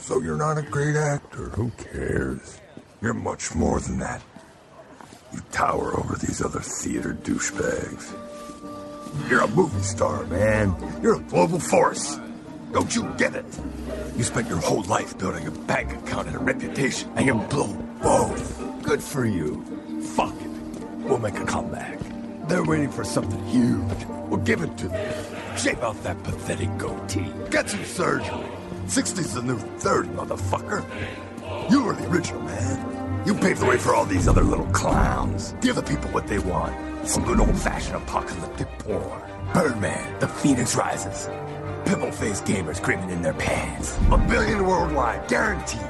[0.00, 1.50] So you're not a great actor.
[1.50, 2.58] Who cares?
[3.00, 4.22] You're much more than that.
[5.32, 8.10] You tower over these other theater douchebags.
[9.28, 10.74] You're a movie star, man.
[11.02, 12.18] You're a global force.
[12.72, 13.44] Don't you get it?
[14.16, 17.74] You spent your whole life building a bank account and a reputation, and you blew
[18.02, 18.82] both.
[18.82, 19.62] Good for you.
[20.14, 20.50] Fuck it.
[21.04, 21.98] We'll make a comeback.
[22.48, 24.06] They're waiting for something huge.
[24.28, 25.56] We'll give it to them.
[25.56, 27.30] Shave off that pathetic goatee.
[27.50, 28.46] Get some surgery.
[28.86, 30.84] 60's the new 30, motherfucker.
[31.70, 33.24] You were the original, man.
[33.26, 35.54] You paved the way for all these other little clowns.
[35.60, 36.74] Give the people what they want.
[37.06, 39.22] Some good old-fashioned apocalyptic porn.
[39.52, 41.28] Birdman, The Phoenix Rises.
[41.84, 43.98] Pimple-faced gamers screaming in their pants.
[44.10, 45.80] A billion worldwide, guaranteed.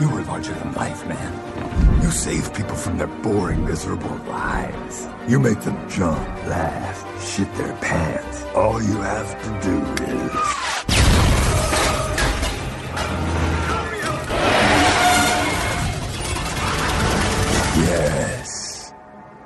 [0.00, 2.02] You were larger than life, man.
[2.02, 5.08] You save people from their boring, miserable lives.
[5.28, 8.44] You make them jump, laugh, shit their pants.
[8.54, 10.65] All you have to do is...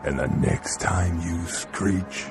[0.03, 2.27] And the next time you screech,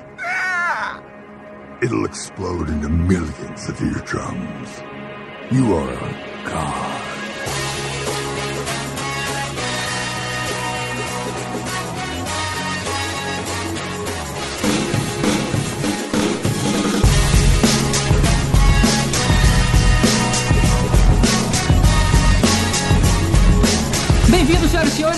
[1.80, 4.82] it'll explode into millions of eardrums.
[5.52, 6.99] You are a god.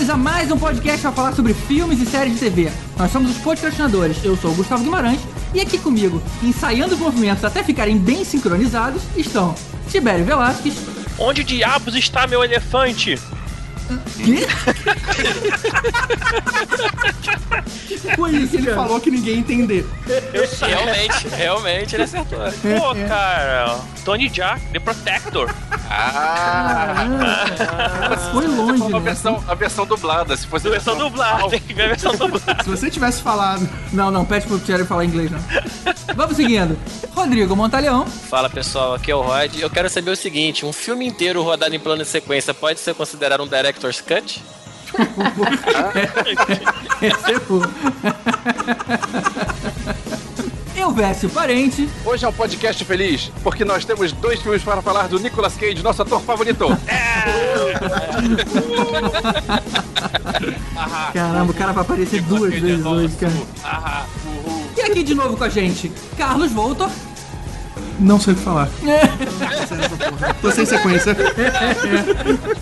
[0.03, 2.69] Bem-vindos, a mais um podcast para falar sobre filmes e séries de TV.
[2.97, 4.17] Nós somos os podcastinadores.
[4.21, 5.21] Eu sou o Gustavo Guimarães
[5.53, 9.55] e aqui comigo, ensaiando os movimentos até ficarem bem sincronizados, estão
[9.89, 10.75] Tibério Velasquez.
[11.17, 13.17] Onde diabos está meu elefante?
[14.17, 14.45] Que?
[18.15, 18.77] Foi isso, Ele cara.
[18.77, 19.85] falou que ninguém ia entender.
[20.61, 22.39] Realmente, realmente ele acertou.
[22.79, 25.49] Pô, cara, Tony Jaa, The Protector.
[28.31, 28.99] Foi longe, A né?
[28.99, 32.63] versão, a versão dublada, se fosse A versão dublada, tem que ver a versão dublada.
[32.63, 35.39] Se você tivesse falado, Não, não, pede pro Tibério falar inglês, não.
[36.15, 36.77] Vamos seguindo.
[37.15, 38.05] Rodrigo Montalhão.
[38.05, 39.57] Fala pessoal, aqui é o Rod.
[39.59, 42.93] Eu quero saber o seguinte: um filme inteiro rodado em plano de sequência pode ser
[42.95, 43.47] considerado um
[43.83, 44.41] Director's Cut?
[50.75, 51.89] Eu Vécio Parente.
[52.05, 55.83] Hoje é um podcast feliz, porque nós temos dois filmes para falar do Nicolas Cage,
[55.83, 56.65] nosso ator favorito.
[61.13, 63.33] Caramba, o cara vai aparecer duas vezes hoje, cara.
[63.63, 64.05] Ah.
[64.77, 66.89] E aqui de novo com a gente, Carlos Voltor.
[67.99, 68.69] Não sei o que falar.
[70.41, 71.15] Tô sem sequência.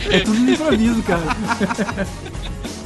[0.09, 1.21] É tudo no improviso, cara.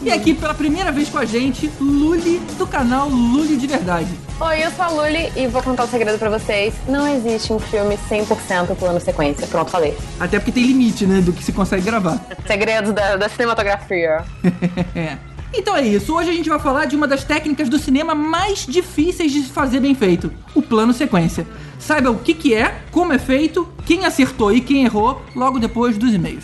[0.01, 4.07] E aqui pela primeira vez com a gente, Luli do canal Luli de Verdade.
[4.39, 6.75] Oi, eu sou a Luli e vou contar um segredo pra vocês.
[6.87, 9.47] Não existe um filme 100% plano sequência.
[9.47, 9.97] Pronto, falei.
[10.19, 12.19] Até porque tem limite, né, do que se consegue gravar.
[12.45, 14.23] Segredos da, da cinematografia.
[15.57, 18.65] Então é isso, hoje a gente vai falar de uma das técnicas do cinema mais
[18.65, 21.47] difíceis de se fazer bem feito, o plano sequência.
[21.79, 25.97] Saiba o que, que é, como é feito, quem acertou e quem errou, logo depois
[25.97, 26.43] dos e-mails.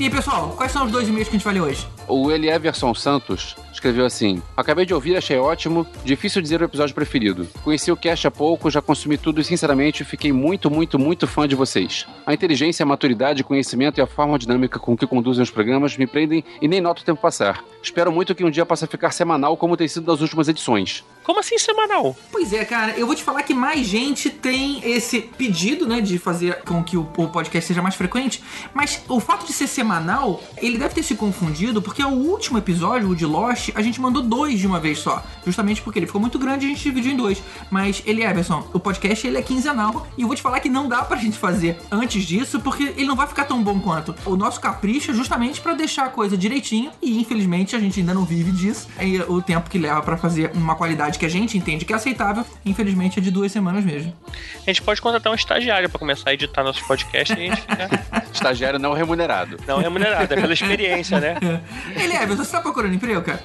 [0.00, 1.86] E aí, pessoal, quais são os dois e-mails que a gente vai ler hoje?
[2.08, 5.86] O Elieverson Santos escreveu assim: Acabei de ouvir, achei ótimo.
[6.04, 7.46] Difícil dizer o episódio preferido.
[7.62, 11.46] Conheci o cast há pouco, já consumi tudo e, sinceramente, fiquei muito, muito, muito fã
[11.46, 12.06] de vocês.
[12.26, 15.96] A inteligência, a maturidade, o conhecimento e a forma dinâmica com que conduzem os programas
[15.96, 17.64] me prendem e nem noto o tempo passar.
[17.82, 21.04] Espero muito que um dia possa ficar semanal como tem sido nas últimas edições.
[21.22, 22.16] Como assim semanal?
[22.32, 26.18] Pois é, cara, eu vou te falar que mais gente tem esse pedido, né, de
[26.18, 30.42] fazer com que o, o podcast seja mais frequente, mas o fato de ser semanal,
[30.56, 34.22] ele deve ter se confundido, porque o último episódio, o de Lost, a gente mandou
[34.22, 37.12] dois de uma vez só, justamente porque ele ficou muito grande e a gente dividiu
[37.12, 37.42] em dois.
[37.70, 40.88] Mas ele, Everson, o podcast ele é quinzenal, e eu vou te falar que não
[40.88, 44.14] dá pra gente fazer antes disso, porque ele não vai ficar tão bom quanto.
[44.24, 48.14] O nosso capricho é justamente pra deixar a coisa direitinho, e infelizmente a gente ainda
[48.14, 51.56] não vive disso, e o tempo que leva pra fazer uma qualidade que a gente
[51.56, 54.12] entende que é aceitável, infelizmente é de duas semanas mesmo.
[54.66, 57.60] A gente pode contratar um estagiário pra começar a editar nossos podcasts e a gente
[57.60, 57.88] fica
[58.32, 59.56] Estagiário não remunerado.
[59.66, 61.36] não remunerado, é pela experiência, né?
[61.96, 63.42] Ele é, você tá procurando emprego, cara?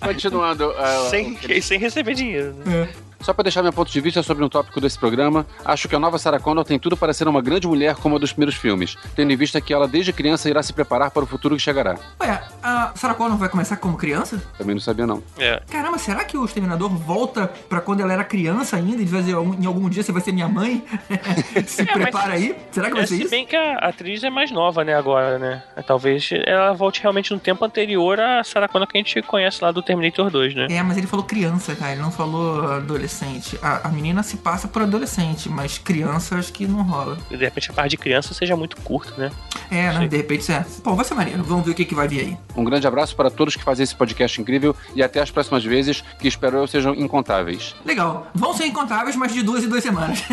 [0.00, 0.72] Continuando.
[0.78, 2.54] ah, Sem, sem receber dinheiro.
[2.64, 2.88] Né?
[3.20, 5.98] Só para deixar meu ponto de vista sobre um tópico desse programa, acho que a
[5.98, 8.96] nova Sarah Connor tem tudo para ser uma grande mulher como a dos primeiros filmes,
[9.16, 11.96] tendo em vista que ela desde criança irá se preparar para o futuro que chegará.
[12.20, 14.42] Ué, a Sarah Connor vai começar como criança?
[14.58, 15.22] Também não sabia, não.
[15.38, 15.62] É.
[15.70, 19.66] Caramba, será que o Exterminador volta pra quando ela era criança ainda e dizer em
[19.66, 20.84] algum dia você vai ser minha mãe?
[21.66, 22.56] Se É, mas- prepara aí.
[22.70, 23.30] Será que vai É, ser se isso?
[23.30, 25.62] bem que a atriz é mais nova, né, agora, né?
[25.86, 29.70] Talvez ela volte realmente no tempo anterior à Sarah Connor que a gente conhece lá
[29.72, 30.66] do Terminator 2, né?
[30.70, 31.92] É, mas ele falou criança, cara.
[31.92, 33.13] Ele não falou adolescente.
[33.62, 37.18] A, a menina se passa por adolescente, mas criança acho que não rola.
[37.30, 39.30] E de repente a parte de criança seja muito curta, né?
[39.70, 40.08] É, né?
[40.08, 40.64] De repente, é.
[40.82, 41.42] Pô, vai ser maneiro.
[41.42, 42.36] Vamos ver o que, que vai vir aí.
[42.56, 46.02] Um grande abraço para todos que fazem esse podcast incrível e até as próximas vezes,
[46.18, 47.74] que espero eu sejam incontáveis.
[47.84, 48.26] Legal.
[48.34, 50.22] Vão ser incontáveis, mas de duas em duas semanas.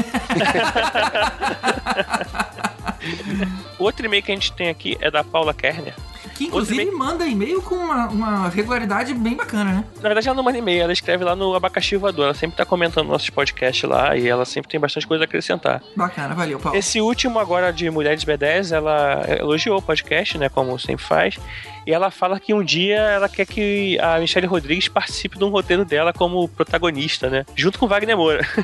[3.80, 5.96] Outro e-mail que a gente tem aqui é da Paula Kerner.
[6.36, 9.84] Que inclusive Outro manda e-mail com uma, uma regularidade bem bacana, né?
[9.98, 12.26] Na verdade, ela não manda e-mail, ela escreve lá no Abacaxi Voador.
[12.26, 15.82] Ela sempre tá comentando nossos podcasts lá e ela sempre tem bastante coisa a acrescentar.
[15.96, 16.78] Bacana, valeu, Paulo.
[16.78, 20.50] Esse último agora de Mulheres B10, ela elogiou o podcast, né?
[20.50, 21.38] Como sempre faz.
[21.86, 25.50] E ela fala que um dia ela quer que a Michelle Rodrigues participe de um
[25.50, 27.44] roteiro dela como protagonista, né?
[27.56, 28.48] Junto com Wagner Moura.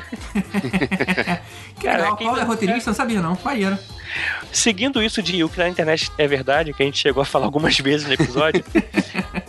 [1.78, 3.38] Que legal, quem- Paulo é roteirista, não sabia não.
[3.44, 3.78] Maneiro.
[4.52, 7.44] Seguindo isso de o que na internet é verdade, que a gente chegou a falar
[7.44, 8.64] algumas vezes no episódio,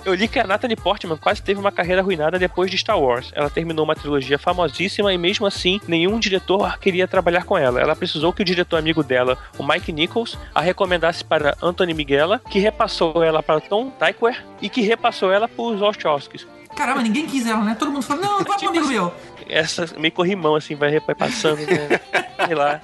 [0.05, 3.31] eu li que a Natalie Portman quase teve uma carreira arruinada depois de Star Wars.
[3.33, 7.79] Ela terminou uma trilogia famosíssima e mesmo assim nenhum diretor queria trabalhar com ela.
[7.79, 12.41] Ela precisou que o diretor amigo dela, o Mike Nichols, a recomendasse para Anthony Miguela,
[12.49, 16.47] que repassou ela para Tom Tykwer e que repassou ela para os Wachowskis.
[16.75, 17.75] Caramba, ninguém quis ela, né?
[17.77, 19.13] Todo mundo fala, não, vai pro amigo meu.
[19.47, 21.99] Essa meio corrimão assim vai vai passando, né?
[22.45, 22.81] Sei lá.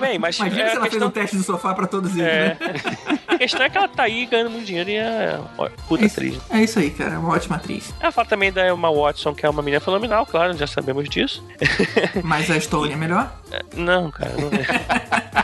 [0.00, 2.22] Bem, mas Imagina é, se ela fez questão- um teste do sofá pra todos eles,
[2.26, 2.48] É.
[2.48, 2.74] né?
[3.28, 5.38] A questão é que ela tá aí ganhando muito dinheiro e é
[5.88, 6.40] puta É isso, atriz.
[6.50, 7.18] é isso aí, cara.
[7.18, 7.92] Uma ótima atriz.
[8.00, 11.44] Ela fala também da Emma Watson, que é uma menina fenomenal, claro, já sabemos disso.
[12.22, 13.32] Mas a Stone é melhor?
[13.76, 15.43] Não, cara, não é.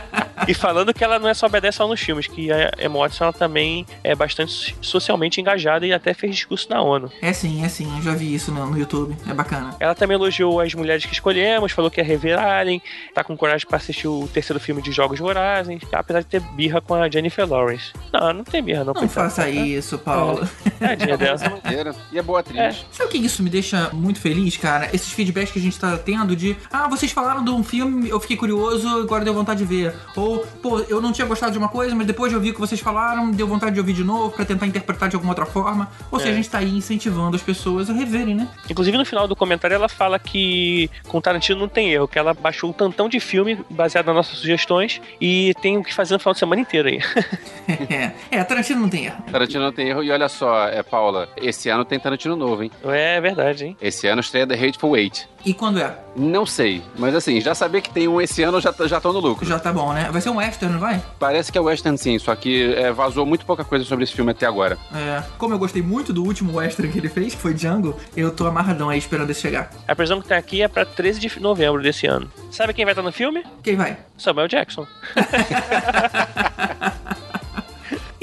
[0.51, 3.23] E falando que ela não é só obedece só nos filmes, que a Emma Watson
[3.23, 7.09] ela também é bastante socialmente engajada e até fez discurso na ONU.
[7.21, 7.89] É sim, é sim.
[7.95, 9.15] Eu já vi isso no, no YouTube.
[9.29, 9.73] É bacana.
[9.79, 12.81] Ela também elogiou as mulheres que escolhemos, falou que ia rever Alien,
[13.13, 16.81] tá com coragem pra assistir o terceiro filme de Jogos Vorazes, apesar de ter birra
[16.81, 17.93] com a Jennifer Lawrence.
[18.11, 20.45] Não, não tem birra não, Não faça isso, Paulo.
[20.77, 21.35] Tadinha dela.
[21.39, 21.95] Essa maneira.
[22.11, 22.59] E é boa atriz.
[22.59, 22.75] É.
[22.91, 24.89] Sabe o que isso me deixa muito feliz, cara?
[24.93, 28.19] Esses feedbacks que a gente tá tendo de Ah, vocês falaram de um filme, eu
[28.19, 29.95] fiquei curioso, agora deu vontade de ver.
[30.17, 32.59] Ou, pô, eu não tinha gostado de uma coisa, mas depois de ouvir o que
[32.59, 35.89] vocês falaram, deu vontade de ouvir de novo pra tentar interpretar de alguma outra forma.
[36.11, 36.33] Ou seja, É.
[36.33, 38.47] a gente tá aí incentivando as pessoas a reverem, né?
[38.69, 42.33] Inclusive no final do comentário ela fala que com Tarantino não tem erro, que ela
[42.33, 46.19] baixou um tantão de filme baseado nas nossas sugestões e tem o que fazer no
[46.19, 46.99] final de semana inteiro aí.
[47.89, 49.23] é, é, Tarantino não tem erro.
[49.31, 50.03] Tarantino não tem erro.
[50.03, 52.71] E olha só, é, Paula, esse ano tem Tarantino novo, hein?
[52.83, 53.77] É verdade, hein?
[53.81, 55.27] Esse ano estreia The Hateful Eight.
[55.45, 55.97] E quando é?
[56.15, 59.19] Não sei, mas assim, já saber que tem um esse ano já, já tô no
[59.19, 59.45] lucro.
[59.45, 60.09] Já tá bom, né?
[60.11, 61.01] Vai ser um western, não vai?
[61.17, 64.31] Parece que é western sim, só que é, vazou muito pouca coisa sobre esse filme
[64.31, 64.77] até agora.
[64.93, 65.23] É.
[65.37, 68.45] Como eu gostei muito do último western que ele fez, que foi Django, eu tô
[68.45, 69.71] amarradão aí esperando esse chegar.
[69.87, 72.29] A previsão que tem aqui é pra 13 de novembro desse ano.
[72.51, 73.43] Sabe quem vai estar no filme?
[73.63, 73.97] Quem vai?
[74.17, 74.85] Samuel Jackson.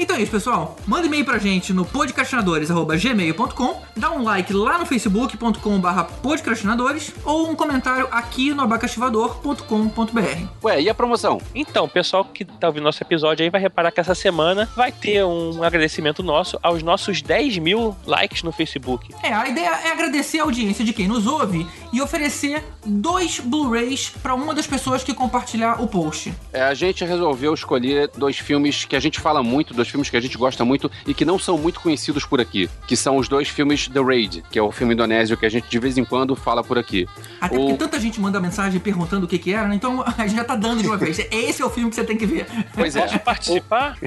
[0.09, 0.75] Então é isso, pessoal.
[0.87, 7.53] Manda e-mail pra gente no podcastinadores.gmail.com, dá um like lá no facebook.com.br podcastinadores ou um
[7.53, 10.47] comentário aqui no abacaxivador.com.br.
[10.63, 11.39] Ué, e a promoção?
[11.53, 14.91] Então, o pessoal que tá ouvindo nosso episódio aí vai reparar que essa semana vai
[14.91, 19.13] ter um agradecimento nosso aos nossos 10 mil likes no Facebook.
[19.21, 24.09] É, a ideia é agradecer a audiência de quem nos ouve e oferecer dois Blu-rays
[24.09, 26.33] pra uma das pessoas que compartilhar o post.
[26.51, 30.15] É, a gente resolveu escolher dois filmes que a gente fala muito, dois filmes que
[30.15, 33.27] a gente gosta muito e que não são muito conhecidos por aqui, que são os
[33.27, 36.05] dois filmes The Raid, que é o filme indonésio que a gente de vez em
[36.05, 37.07] quando fala por aqui.
[37.41, 39.73] Até O- porque tanta gente manda mensagem perguntando o que que era, né?
[39.75, 41.17] então a gente já tá dando de uma vez.
[41.31, 42.45] Esse é o filme que você tem que ver.
[42.75, 43.01] Pois é.
[43.09, 43.97] Posso participar?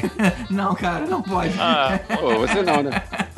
[0.49, 1.53] Não, cara, não pode.
[1.59, 2.91] Ah, Pô, você não, né?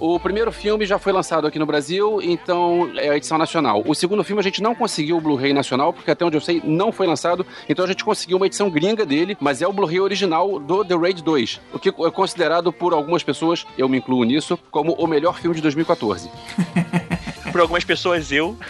[0.00, 3.82] O primeiro filme já foi lançado aqui no Brasil, então é a edição nacional.
[3.84, 6.62] O segundo filme a gente não conseguiu o Blu-ray nacional, porque até onde eu sei
[6.64, 10.00] não foi lançado, então a gente conseguiu uma edição gringa dele, mas é o Blu-ray
[10.00, 14.22] original do The Raid 2, o que é considerado por algumas pessoas, eu me incluo
[14.22, 16.30] nisso, como o melhor filme de 2014.
[17.50, 18.56] por algumas pessoas eu.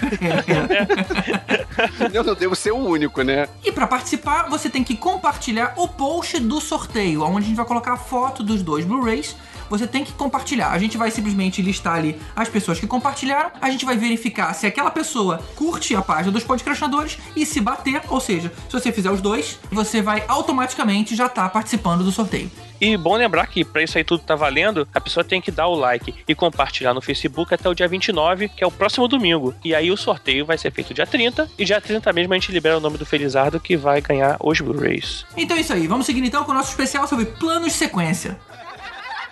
[2.12, 3.48] Eu não devo ser o único, né?
[3.64, 7.66] E pra participar, você tem que compartilhar o post do sorteio, onde a gente vai
[7.66, 9.36] colocar a foto dos dois Blu-rays.
[9.70, 10.70] Você tem que compartilhar.
[10.70, 13.50] A gente vai simplesmente listar ali as pessoas que compartilharam.
[13.60, 18.02] A gente vai verificar se aquela pessoa curte a página dos podcastinadores e se bater,
[18.08, 22.50] ou seja, se você fizer os dois, você vai automaticamente já estar participando do sorteio.
[22.80, 25.66] E bom lembrar que pra isso aí tudo tá valendo, a pessoa tem que dar
[25.66, 29.52] o like e compartilhar no Facebook até o dia 29, que é o próximo domingo.
[29.64, 32.52] E aí o sorteio vai ser feito dia 30, e dia 30 mesmo a gente
[32.52, 35.26] libera o nome do Felizardo que vai ganhar os Blu-rays.
[35.36, 35.88] Então é isso aí.
[35.88, 38.38] Vamos seguir então com o nosso especial sobre planos de sequência.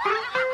[0.06, 0.45] Ha ha!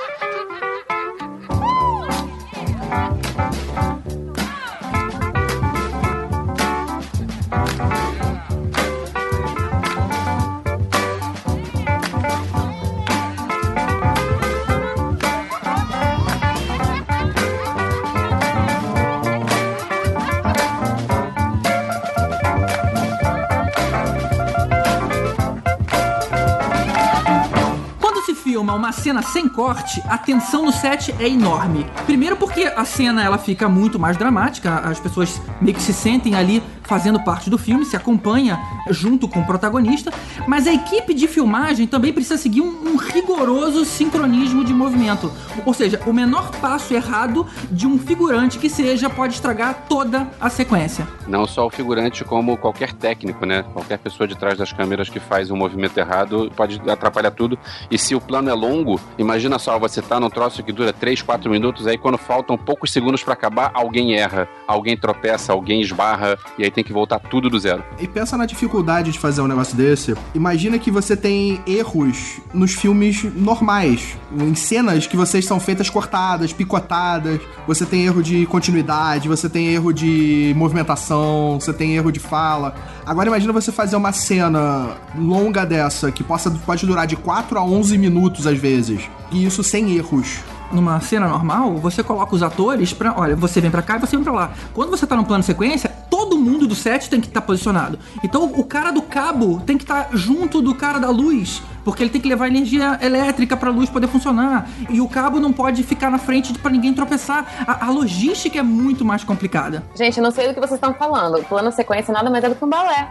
[28.62, 31.84] Filmar uma cena sem corte, a tensão no set é enorme.
[32.06, 36.36] Primeiro porque a cena ela fica muito mais dramática, as pessoas meio que se sentem
[36.36, 38.58] ali fazendo parte do filme, se acompanha
[38.90, 40.12] junto com o protagonista,
[40.46, 45.32] mas a equipe de filmagem também precisa seguir um, um rigoroso sincronismo de movimento.
[45.64, 50.48] Ou seja, o menor passo errado de um figurante que seja pode estragar toda a
[50.48, 51.06] sequência.
[51.26, 53.62] Não só o figurante, como qualquer técnico, né?
[53.72, 57.58] Qualquer pessoa de trás das câmeras que faz um movimento errado pode atrapalhar tudo.
[57.90, 61.22] E se o plano é longo, imagina só, você tá num troço que dura 3,
[61.22, 66.38] 4 minutos, aí quando faltam poucos segundos para acabar, alguém erra, alguém tropeça, alguém esbarra,
[66.58, 67.84] e aí tem que voltar tudo do zero.
[67.98, 70.14] E pensa na dificuldade de fazer um negócio desse.
[70.34, 76.52] Imagina que você tem erros nos filmes normais, em cenas que vocês são feitas cortadas,
[76.52, 77.40] picotadas.
[77.66, 82.74] Você tem erro de continuidade, você tem erro de movimentação, você tem erro de fala.
[83.04, 87.64] Agora imagina você fazer uma cena longa dessa que possa, pode durar de 4 a
[87.64, 89.02] 11 minutos às vezes.
[89.30, 90.40] E isso sem erros
[90.72, 93.14] numa cena normal, você coloca os atores pra.
[93.16, 94.52] Olha, você vem pra cá e você vem pra lá.
[94.72, 97.98] Quando você tá no plano sequência, todo mundo do set tem que estar posicionado.
[98.22, 101.62] Então o cara do cabo tem que estar junto do cara da luz.
[101.84, 104.68] Porque ele tem que levar energia elétrica pra luz poder funcionar.
[104.88, 107.64] E o cabo não pode ficar na frente para ninguém tropeçar.
[107.66, 109.82] A, a, logística é muito mais complicada.
[109.94, 111.38] Gente, eu não sei do que vocês estão falando.
[111.38, 113.08] O plano sequência nada mais é do que um balé.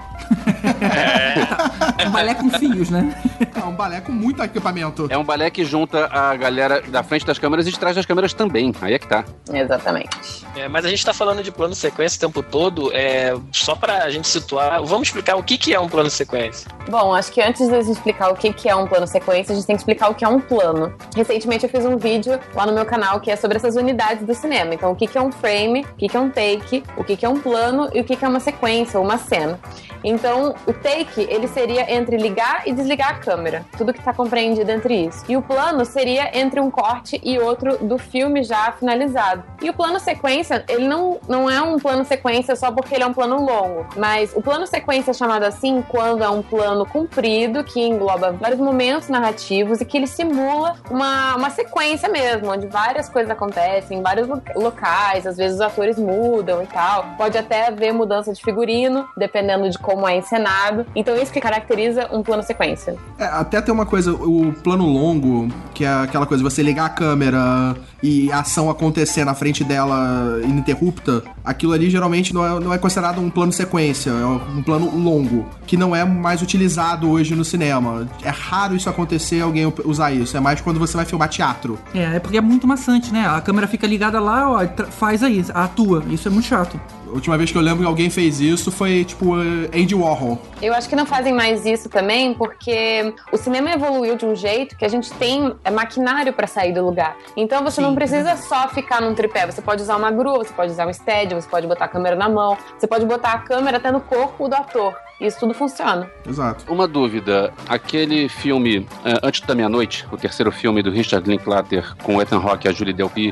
[0.82, 2.06] É.
[2.08, 3.16] um balé com fios, né?
[3.56, 5.08] É um balé com muito equipamento.
[5.10, 8.06] É um balé que junta a galera da frente das câmeras e de trás das
[8.06, 8.74] câmeras também.
[8.82, 9.26] Aí é que tá.
[9.52, 10.46] Exatamente.
[10.56, 12.92] É, mas a gente tá falando de plano sequência o tempo todo.
[12.94, 16.70] É, só pra gente situar, vamos explicar o que, que é um plano sequência.
[16.90, 19.54] Bom, acho que antes de a gente explicar o que, que é um plano sequência,
[19.54, 20.94] a gente tem que explicar o que é um plano.
[21.16, 24.36] Recentemente eu fiz um vídeo lá no meu canal que é sobre essas unidades do
[24.36, 24.76] cinema.
[24.76, 27.40] Então, o que, é um frame, o que, é um take, o que, é um
[27.40, 29.60] plano e o que, é uma sequência uma cena.
[30.04, 33.66] Então, o take, ele seria entre ligar e desligar a câmera.
[33.78, 35.24] Tudo que está compreendido entre isso.
[35.30, 39.44] E o plano seria entre um corte e outro do filme já finalizado.
[39.62, 43.08] E o plano sequência, ele não, não é um plano sequência só porque ele é
[43.08, 43.86] um plano longo.
[43.96, 48.60] Mas o plano sequência é chamado assim quando é um plano comprido que engloba vários
[48.60, 54.02] momentos narrativos e que ele simula uma, uma sequência mesmo, onde várias coisas acontecem em
[54.02, 57.06] vários locais, às vezes os atores mudam e tal.
[57.18, 60.86] Pode até haver mudança de figurino, dependendo de como é encenado.
[60.96, 62.96] Então isso que caracteriza um plano sequência.
[63.18, 66.90] É, até tem uma coisa, o plano longo, que é aquela coisa, você ligar a
[66.90, 72.78] câmera e ação acontecer na frente dela ininterrupta, aquilo ali geralmente não é, não é
[72.78, 77.46] considerado um plano sequência, é um plano longo, que não é mais utilizado hoje no
[77.46, 78.08] cinema.
[78.24, 80.36] É raro isso acontecer, alguém usar isso.
[80.36, 81.78] É mais quando você vai filmar teatro.
[81.94, 83.28] É, é porque é muito maçante, né?
[83.28, 86.04] A câmera fica ligada lá, ó, faz aí, atua.
[86.10, 86.80] Isso é muito chato.
[87.12, 90.42] A última vez que eu lembro que alguém fez isso foi, tipo, Andy Warhol.
[90.62, 94.78] Eu acho que não fazem mais isso também porque o cinema evoluiu de um jeito
[94.78, 97.18] que a gente tem é, maquinário para sair do lugar.
[97.36, 97.82] Então você Sim.
[97.82, 99.46] não precisa só ficar num tripé.
[99.46, 102.16] Você pode usar uma grua, você pode usar um stead, você pode botar a câmera
[102.16, 104.96] na mão, você pode botar a câmera até no corpo do ator.
[105.22, 106.10] Isso tudo funciona.
[106.28, 106.66] Exato.
[106.72, 112.16] Uma dúvida: aquele filme uh, Antes da Meia-Noite, o terceiro filme do Richard Linklater com
[112.16, 113.32] o Ethan Hawke e a Julie Delpy,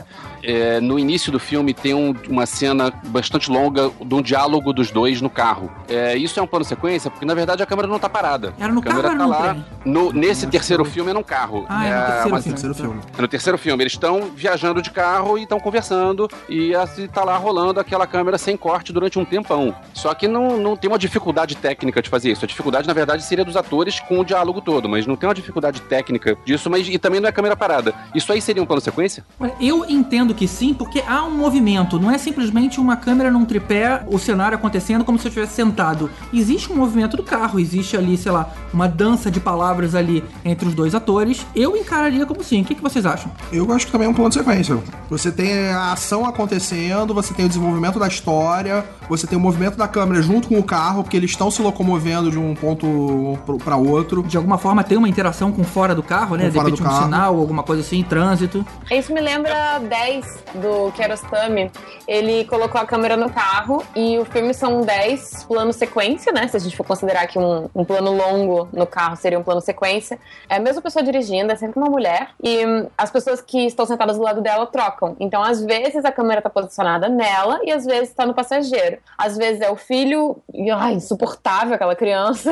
[0.50, 4.89] é, no início do filme tem um, uma cena bastante longa de um diálogo dos
[4.89, 5.72] dois no carro.
[5.88, 8.51] É, isso é um plano sequência, porque na verdade a câmera não tá parada.
[8.60, 9.58] Era no a câmera carro tá lá.
[9.86, 11.68] No, nesse terceiro filme é num carro.
[11.70, 13.01] Ah, é, no terceiro, uma, filme, terceiro filme.
[13.15, 13.84] É no terceiro filme.
[13.84, 18.39] Eles estão viajando de carro e estão conversando e assim, tá lá rolando aquela câmera
[18.39, 19.75] sem corte durante um tempão.
[19.94, 22.44] Só que não, não tem uma dificuldade técnica de fazer isso.
[22.44, 25.36] A dificuldade, na verdade, seria dos atores com o diálogo todo, mas não tem uma
[25.36, 27.94] dificuldade técnica disso, mas e também não é câmera parada.
[28.15, 29.24] Isso aí seria um plano sequência?
[29.62, 34.05] Eu entendo que sim, porque há um movimento, não é simplesmente uma câmera num tripé,
[34.08, 36.10] o cenário acontecendo como se eu estivesse sentado.
[36.34, 40.69] Existe um movimento do carro, existe ali, sei lá, uma dança de palavras ali entre
[40.69, 41.46] os dois atores.
[41.53, 42.62] Eu encararia como sim.
[42.62, 43.29] O que, que vocês acham?
[43.51, 44.79] Eu acho que também é um plano de sequência.
[45.10, 49.75] Você tem a ação acontecendo, você tem o desenvolvimento da história, você tem o movimento
[49.75, 53.75] da câmera junto com o carro, porque eles estão se locomovendo de um ponto para
[53.75, 54.24] outro.
[54.24, 56.46] De alguma forma tem uma interação com fora do carro, né?
[56.46, 57.03] Com de repente um carro.
[57.03, 58.65] sinal, alguma coisa assim, trânsito.
[58.89, 60.18] Isso me lembra 10
[60.55, 61.71] do Kiarostami.
[62.07, 66.47] Ele colocou a câmera no carro e o filme são 10 planos sequência, né?
[66.47, 69.61] Se a gente for considerar que um, um plano longo no carro seria um plano
[69.61, 70.19] sequência.
[70.47, 72.29] É a mesma pessoa dirigindo, é sempre uma mulher.
[72.41, 75.15] E hum, as pessoas que estão sentadas do lado dela trocam.
[75.19, 78.97] Então, às vezes, a câmera tá posicionada nela e às vezes tá no passageiro.
[79.17, 80.41] Às vezes é o filho,
[80.75, 82.51] ai, insuportável aquela criança.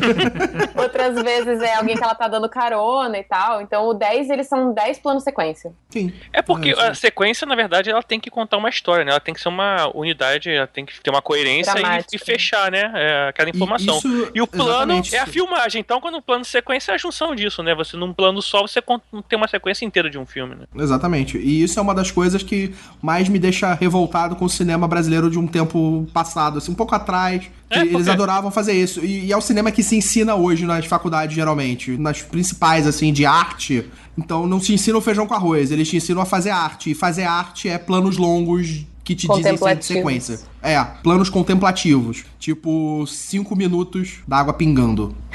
[0.76, 3.60] Outras vezes é alguém que ela tá dando carona e tal.
[3.60, 5.72] Então, o 10, eles são 10 planos sequência.
[5.88, 6.12] Sim.
[6.32, 9.10] É porque, a sequência, na verdade, ela tem que contar uma história, né?
[9.10, 11.72] Ela tem que ser uma unidade, ela tem que ter uma coerência
[12.12, 12.90] e, e fechar, né?
[12.94, 13.98] é, aquela informação.
[13.98, 15.80] isso- E o plano é a filmagem.
[15.80, 17.74] Então, quando o plano de sequência é a junção disso, né?
[17.74, 18.80] Você num plano só, você
[19.28, 20.64] tem uma sequência inteira de um filme, né?
[20.76, 21.38] Exatamente.
[21.38, 25.30] E isso é uma das coisas que mais me deixa revoltado com o cinema brasileiro
[25.30, 27.42] de um tempo passado, assim, um pouco atrás.
[27.70, 29.04] Que É, eles adoravam fazer isso.
[29.04, 31.92] E, e é o cinema que se ensina hoje nas faculdades, geralmente.
[31.96, 33.88] Nas principais, assim, de arte.
[34.16, 36.90] Então não se ensina o feijão com arroz, eles te ensinam a fazer arte.
[36.90, 39.86] E fazer arte é planos longos que te dizem sempre Contemplativos.
[39.86, 40.50] sequência.
[40.62, 42.24] É, planos contemplativos.
[42.38, 45.14] Tipo, cinco minutos da água pingando.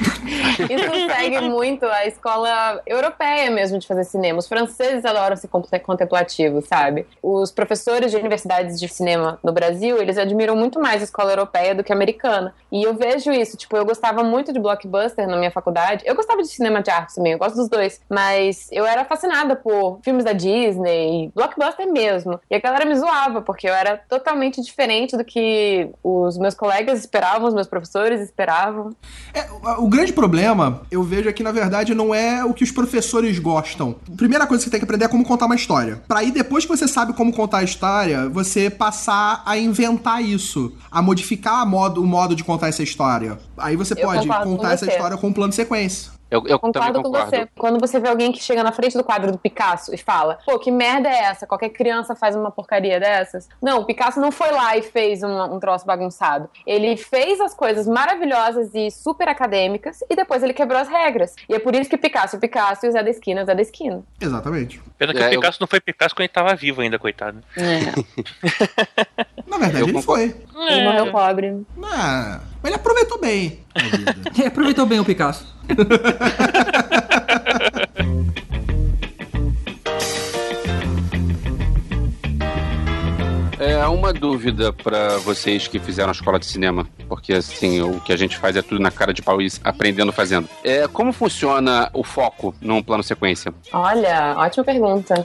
[0.58, 4.38] Isso segue muito a escola europeia mesmo de fazer cinema.
[4.38, 7.06] Os franceses adoram ser conte- contemplativos, sabe?
[7.22, 11.74] Os professores de universidades de cinema no Brasil, eles admiram muito mais a escola europeia
[11.74, 12.54] do que a americana.
[12.72, 16.02] E eu vejo isso, tipo, eu gostava muito de blockbuster na minha faculdade.
[16.06, 18.00] Eu gostava de cinema de arte também, eu gosto dos dois.
[18.08, 22.40] Mas eu era fascinada por filmes da Disney, blockbuster mesmo.
[22.50, 26.98] E a galera me zoava, porque eu era totalmente diferente do que os meus colegas
[26.98, 28.96] esperavam, os meus professores esperavam.
[29.32, 29.46] É,
[29.78, 33.94] o- grande problema, eu vejo aqui, na verdade, não é o que os professores gostam.
[34.12, 36.02] A primeira coisa que você tem que aprender é como contar uma história.
[36.08, 40.72] Pra aí, depois que você sabe como contar a história, você passar a inventar isso.
[40.90, 43.38] A modificar a modo- o modo de contar essa história.
[43.56, 46.15] Aí você Eu pode contar essa história com um plano de sequência.
[46.30, 47.30] Eu, eu também Concordo com concordo.
[47.30, 47.48] você.
[47.56, 50.58] Quando você vê alguém que chega na frente do quadro do Picasso e fala, pô,
[50.58, 51.46] que merda é essa?
[51.46, 53.48] Qualquer criança faz uma porcaria dessas.
[53.62, 56.50] Não, o Picasso não foi lá e fez um, um troço bagunçado.
[56.66, 61.34] Ele fez as coisas maravilhosas e super acadêmicas e depois ele quebrou as regras.
[61.48, 63.46] E é por isso que Picasso é Picasso e o Zé da Esquina é o
[63.46, 64.02] Zé da Esquina.
[64.20, 64.80] Exatamente.
[64.98, 67.38] Pena que É, o eu- Picasso não foi Picasso quando ele tava vivo ainda, coitado.
[69.46, 70.04] Na verdade, Eu ele concordo.
[70.52, 70.68] foi.
[70.68, 71.66] Ele morreu pobre.
[71.84, 73.60] Ah, mas ele aproveitou bem.
[74.42, 75.46] É, aproveitou bem o Picasso.
[83.58, 88.12] É uma dúvida pra vocês que fizeram a escola de cinema, porque assim, o que
[88.12, 90.46] a gente faz é tudo na cara de pau e aprendendo fazendo.
[90.62, 93.54] É, como funciona o foco num plano sequência?
[93.72, 95.22] Olha, ótima pergunta.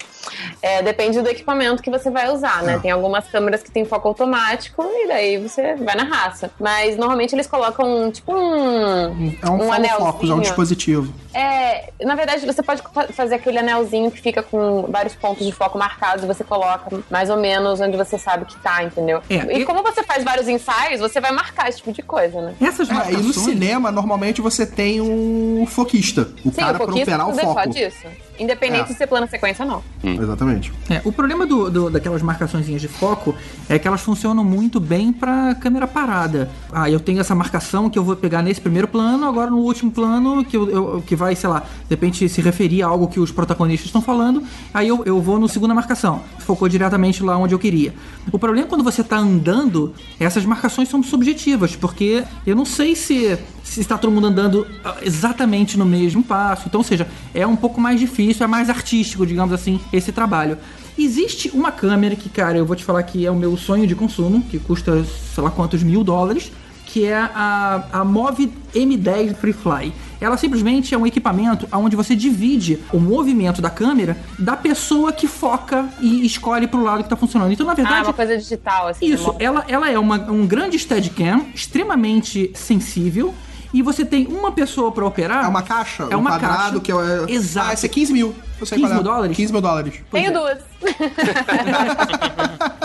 [0.61, 2.75] É, depende do equipamento que você vai usar, né?
[2.75, 2.79] Ah.
[2.79, 6.49] Tem algumas câmeras que tem foco automático e daí você vai na raça.
[6.59, 9.35] Mas normalmente eles colocam tipo um.
[9.41, 9.99] É um, Um anelzinho.
[10.05, 11.13] focus, é um dispositivo.
[11.33, 15.51] É, na verdade, você pode fa- fazer aquele anelzinho que fica com vários pontos de
[15.51, 19.21] foco marcados e você coloca mais ou menos onde você sabe que tá, entendeu?
[19.29, 22.41] É, e e- como você faz vários ensaios, você vai marcar esse tipo de coisa,
[22.41, 22.55] né?
[22.61, 23.35] Essas É, e no marcações...
[23.35, 26.29] cinema, normalmente você tem um foquista.
[26.45, 27.69] O Sim, cara o pra operar o foco.
[27.69, 28.07] disso.
[28.41, 28.83] Independente É.
[28.85, 29.83] de ser plano sequência ou não.
[30.21, 30.73] Exatamente.
[30.89, 33.35] É, o problema do, do- daquelas marcaçõezinhas de foco
[33.69, 36.49] é que elas funcionam muito bem pra câmera parada.
[36.73, 39.91] Ah, eu tenho essa marcação que eu vou pegar nesse primeiro plano, agora no último
[39.91, 43.19] plano, que, eu, eu- que vai, sei lá, de repente se referir a algo que
[43.19, 44.41] os protagonistas estão falando,
[44.73, 46.21] aí eu, eu vou no segunda marcação.
[46.39, 47.93] Focou diretamente lá onde eu queria.
[48.31, 52.95] O problema é quando você tá andando, essas marcações são subjetivas, porque eu não sei
[52.95, 56.63] se, se está todo mundo andando ah, exatamente no mesmo passo.
[56.67, 60.57] Então, ou seja, é um pouco mais difícil, é mais artístico, digamos assim, esse trabalho.
[60.97, 63.95] Existe uma câmera que, cara, eu vou te falar que é o meu sonho de
[63.95, 66.51] consumo, que custa sei lá quantos mil dólares,
[66.85, 69.93] que é a, a Move M10 Free Fly.
[70.19, 75.25] Ela simplesmente é um equipamento onde você divide o movimento da câmera da pessoa que
[75.27, 77.51] foca e escolhe pro lado que tá funcionando.
[77.53, 79.05] Então, na Ah, verdade, uma coisa digital, assim.
[79.11, 79.37] isso, né?
[79.39, 83.33] ela, ela é uma, um grande Steadicam, extremamente sensível,
[83.73, 85.45] e você tem uma pessoa pra operar.
[85.45, 87.25] É uma caixa, É um uma quadrado caixa.
[87.25, 87.35] que é.
[87.35, 87.69] Exato.
[87.69, 88.35] Ah, esse é 15 mil.
[88.59, 88.95] Eu sei 15 qual é.
[88.95, 89.37] mil dólares?
[89.37, 89.93] 15 mil dólares.
[90.09, 90.39] Pois Tenho é.
[90.39, 90.57] duas.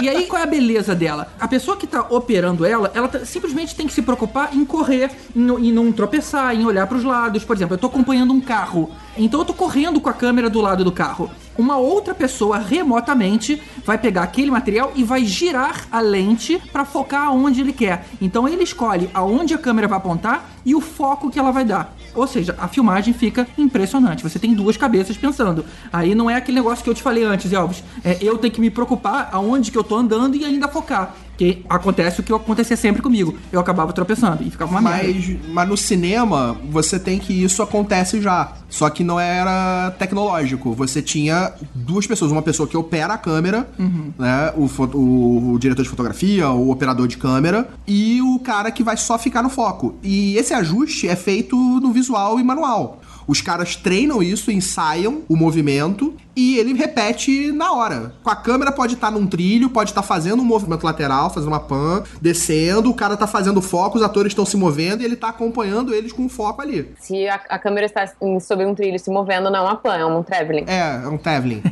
[0.01, 1.29] E aí, qual é a beleza dela?
[1.41, 5.11] A pessoa que tá operando ela, ela tá- simplesmente tem que se preocupar em correr,
[5.35, 7.45] em, em não tropeçar, em olhar pros lados.
[7.45, 10.61] Por exemplo, eu tô acompanhando um carro, então eu tô correndo com a câmera do
[10.61, 11.31] lado do carro.
[11.57, 17.29] Uma outra pessoa remotamente vai pegar aquele material e vai girar a lente pra focar
[17.29, 18.07] aonde ele quer.
[18.21, 21.95] Então ele escolhe aonde a câmera vai apontar e o foco que ela vai dar.
[22.15, 24.23] Ou seja, a filmagem fica impressionante.
[24.23, 25.65] Você tem duas cabeças pensando.
[25.93, 27.83] Aí não é aquele negócio que eu te falei antes, Elvis.
[28.05, 31.15] É, eu tenho que me preocupar aonde que eu tô andando e ainda focar.
[31.37, 33.37] Que acontece o que acontecia sempre comigo.
[33.53, 35.05] Eu acabava tropeçando e ficava uma merda.
[35.13, 38.53] Mas, mas no cinema, você tem que isso acontece já.
[38.69, 40.73] Só que não era tecnológico.
[40.73, 42.33] Você tinha duas pessoas.
[42.33, 44.13] Uma pessoa que opera a câmera, Uhum.
[44.19, 44.53] né?
[44.57, 44.65] O,
[44.97, 49.19] o- o diretor de fotografia, o operador de câmera, e o cara que vai só
[49.19, 49.95] ficar no foco.
[50.03, 53.01] E esse ajuste é feito no visual e manual.
[53.27, 58.13] Os caras treinam isso, ensaiam o movimento e ele repete na hora.
[58.23, 61.59] Com a câmera pode estar num trilho, pode estar fazendo um movimento lateral, fazendo uma
[61.61, 65.29] pan, descendo, o cara tá fazendo foco, os atores estão se movendo e ele tá
[65.29, 66.93] acompanhando eles com o foco ali.
[67.01, 69.95] Se a, a câmera está em- sobre um trilho se movendo, não é uma pan,
[69.97, 70.65] é um traveling.
[70.69, 71.63] É, é um traveling.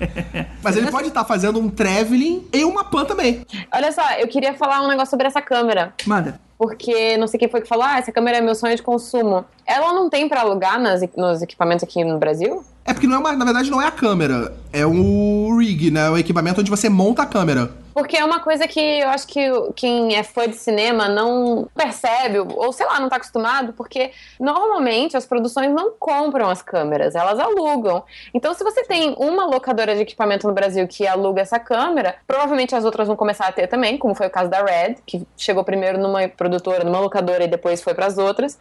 [0.62, 3.46] Mas ele pode estar fazendo um traveling e uma pan também.
[3.72, 5.94] Olha só, eu queria falar um negócio sobre essa câmera.
[6.06, 6.40] Manda.
[6.58, 9.46] Porque não sei quem foi que falou, ah, essa câmera é meu sonho de consumo.
[9.70, 12.64] Ela não tem pra alugar nas, nos equipamentos aqui no Brasil?
[12.84, 16.10] É porque não é uma, na verdade não é a câmera, é o rig, né?
[16.10, 17.70] O equipamento onde você monta a câmera.
[17.94, 19.40] Porque é uma coisa que eu acho que
[19.76, 25.16] quem é fã de cinema não percebe, ou sei lá, não tá acostumado, porque normalmente
[25.16, 28.02] as produções não compram as câmeras, elas alugam.
[28.32, 32.74] Então, se você tem uma locadora de equipamento no Brasil que aluga essa câmera, provavelmente
[32.74, 35.62] as outras vão começar a ter também, como foi o caso da Red, que chegou
[35.62, 38.56] primeiro numa produtora, numa locadora e depois foi para as outras.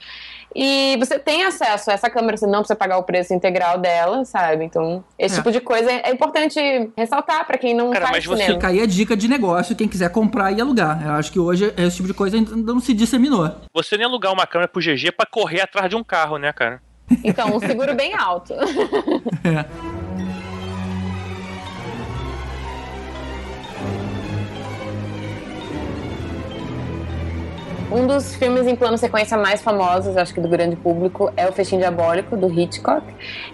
[0.56, 4.24] E você tem acesso a essa câmera, você não precisa pagar o preço integral dela,
[4.26, 4.64] sabe?
[4.66, 5.38] Então, esse É.
[5.38, 6.60] tipo de coisa é importante
[6.98, 8.54] ressaltar pra quem não Cara, faz mas você cinema.
[8.60, 11.06] Fica aí a dica de negócio, quem quiser comprar e alugar.
[11.06, 13.50] Eu acho que hoje esse tipo de coisa ainda não se disseminou.
[13.74, 16.82] Você nem alugar uma câmera pro GG pra correr atrás de um carro, né, cara?
[17.24, 18.54] Então, um seguro bem alto.
[19.44, 19.66] É.
[27.92, 31.52] Um dos filmes em plano sequência mais famosos, acho que do grande público, é O
[31.52, 33.04] Festim Diabólico, do Hitchcock.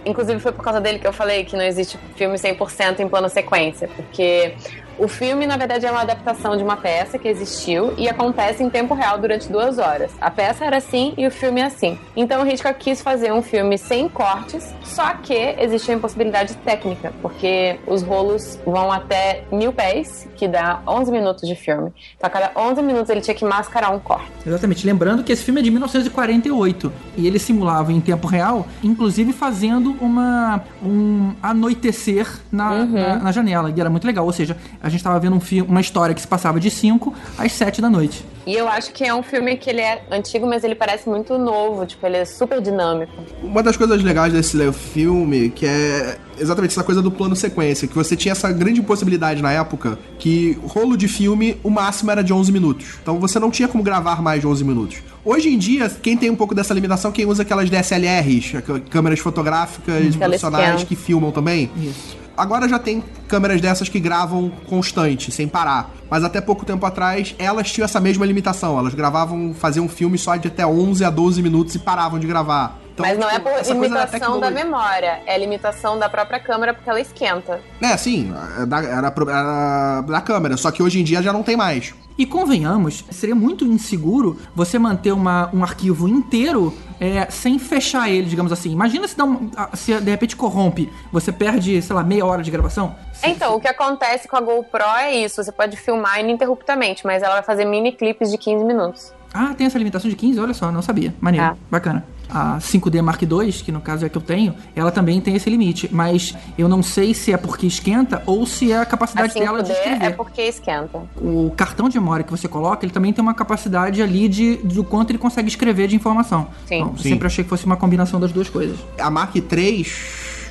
[0.06, 3.30] Inclusive foi por causa dele que eu falei que não existe filme 100% em plano
[3.30, 4.54] sequência, porque
[4.98, 8.70] o filme, na verdade, é uma adaptação de uma peça que existiu e acontece em
[8.70, 10.12] tempo real durante duas horas.
[10.22, 11.98] A peça era assim e o filme é assim.
[12.16, 17.14] Então o Hitchcock quis fazer um filme sem cortes, só que existe a impossibilidade técnica,
[17.22, 21.92] porque os rolos vão até mil pés, que dá 11 minutos de filme.
[22.16, 24.32] Então a cada 11 minutos ele tinha que mascarar um corte.
[24.46, 24.86] Exatamente.
[24.86, 29.96] Lembrando que esse filme é de 1948 e ele simulava em tempo real, inclusive fazendo
[30.00, 33.74] uma um anoitecer na, na, na janela.
[33.76, 34.26] E era muito legal.
[34.26, 37.12] Ou seja, a gente estava vendo um filme, uma história que se passava de 5
[37.40, 38.24] às 7 da noite.
[38.46, 41.40] E eu acho que é um filme que ele é antigo, mas ele parece muito
[41.40, 41.88] novo.
[41.88, 43.12] Tipo, ele é super dinâmico.
[43.42, 47.96] Uma das coisas legais desse filme, que é exatamente essa coisa do plano sequência, que
[47.96, 52.32] você tinha essa grande possibilidade na época, que rolo de filme, o máximo era de
[52.32, 53.00] 11 minutos.
[53.02, 54.98] Então você não tinha como gravar mais de 11 minutos.
[55.24, 60.16] Hoje em dia, quem tem um pouco dessa limitação, quem usa aquelas DSLRs, câmeras fotográficas
[60.16, 61.72] profissionais que filmam também.
[61.76, 62.25] Isso.
[62.38, 65.92] Agora já tem câmeras dessas que gravam constante, sem parar.
[66.10, 68.78] Mas até pouco tempo atrás, elas tinham essa mesma limitação.
[68.78, 72.28] Elas gravavam, faziam um filme só de até 11 a 12 minutos e paravam de
[72.28, 72.85] gravar.
[72.96, 76.40] Então, mas não é tipo, por coisa da limitação da memória, é limitação da própria
[76.40, 77.60] câmera porque ela esquenta.
[77.82, 81.44] É, sim, é da- era, era da câmera, só que hoje em dia já não
[81.44, 81.94] tem mais.
[82.18, 88.28] E convenhamos, seria muito inseguro você manter uma, um arquivo inteiro é, sem fechar ele,
[88.30, 88.72] digamos assim.
[88.72, 92.50] Imagina se, dá um, se de repente corrompe, você perde, sei lá, meia hora de
[92.50, 92.96] gravação.
[93.22, 97.34] Então, o que acontece com a GoPro é isso: você pode filmar ininterruptamente, mas ela
[97.34, 99.12] vai fazer mini clipes de 15 minutos.
[99.38, 100.40] Ah, tem essa limitação de 15?
[100.40, 101.14] Olha só, não sabia.
[101.20, 101.54] Maneiro, É.
[101.70, 102.06] bacana.
[102.30, 105.36] A 5D Mark II, que no caso é a que eu tenho, ela também tem
[105.36, 105.90] esse limite.
[105.92, 109.62] Mas eu não sei se é porque esquenta ou se é a A capacidade dela
[109.62, 110.06] de 5D escrever.
[110.06, 111.02] é porque esquenta.
[111.18, 114.84] O cartão de memória que você coloca, ele também tem uma capacidade ali de, do
[114.84, 116.48] quanto ele consegue escrever de informação.
[116.66, 116.76] Sim.
[116.78, 117.10] Então, eu Sim.
[117.10, 118.78] sempre achei que fosse uma combinação das duas coisas.
[118.98, 119.86] A Mark III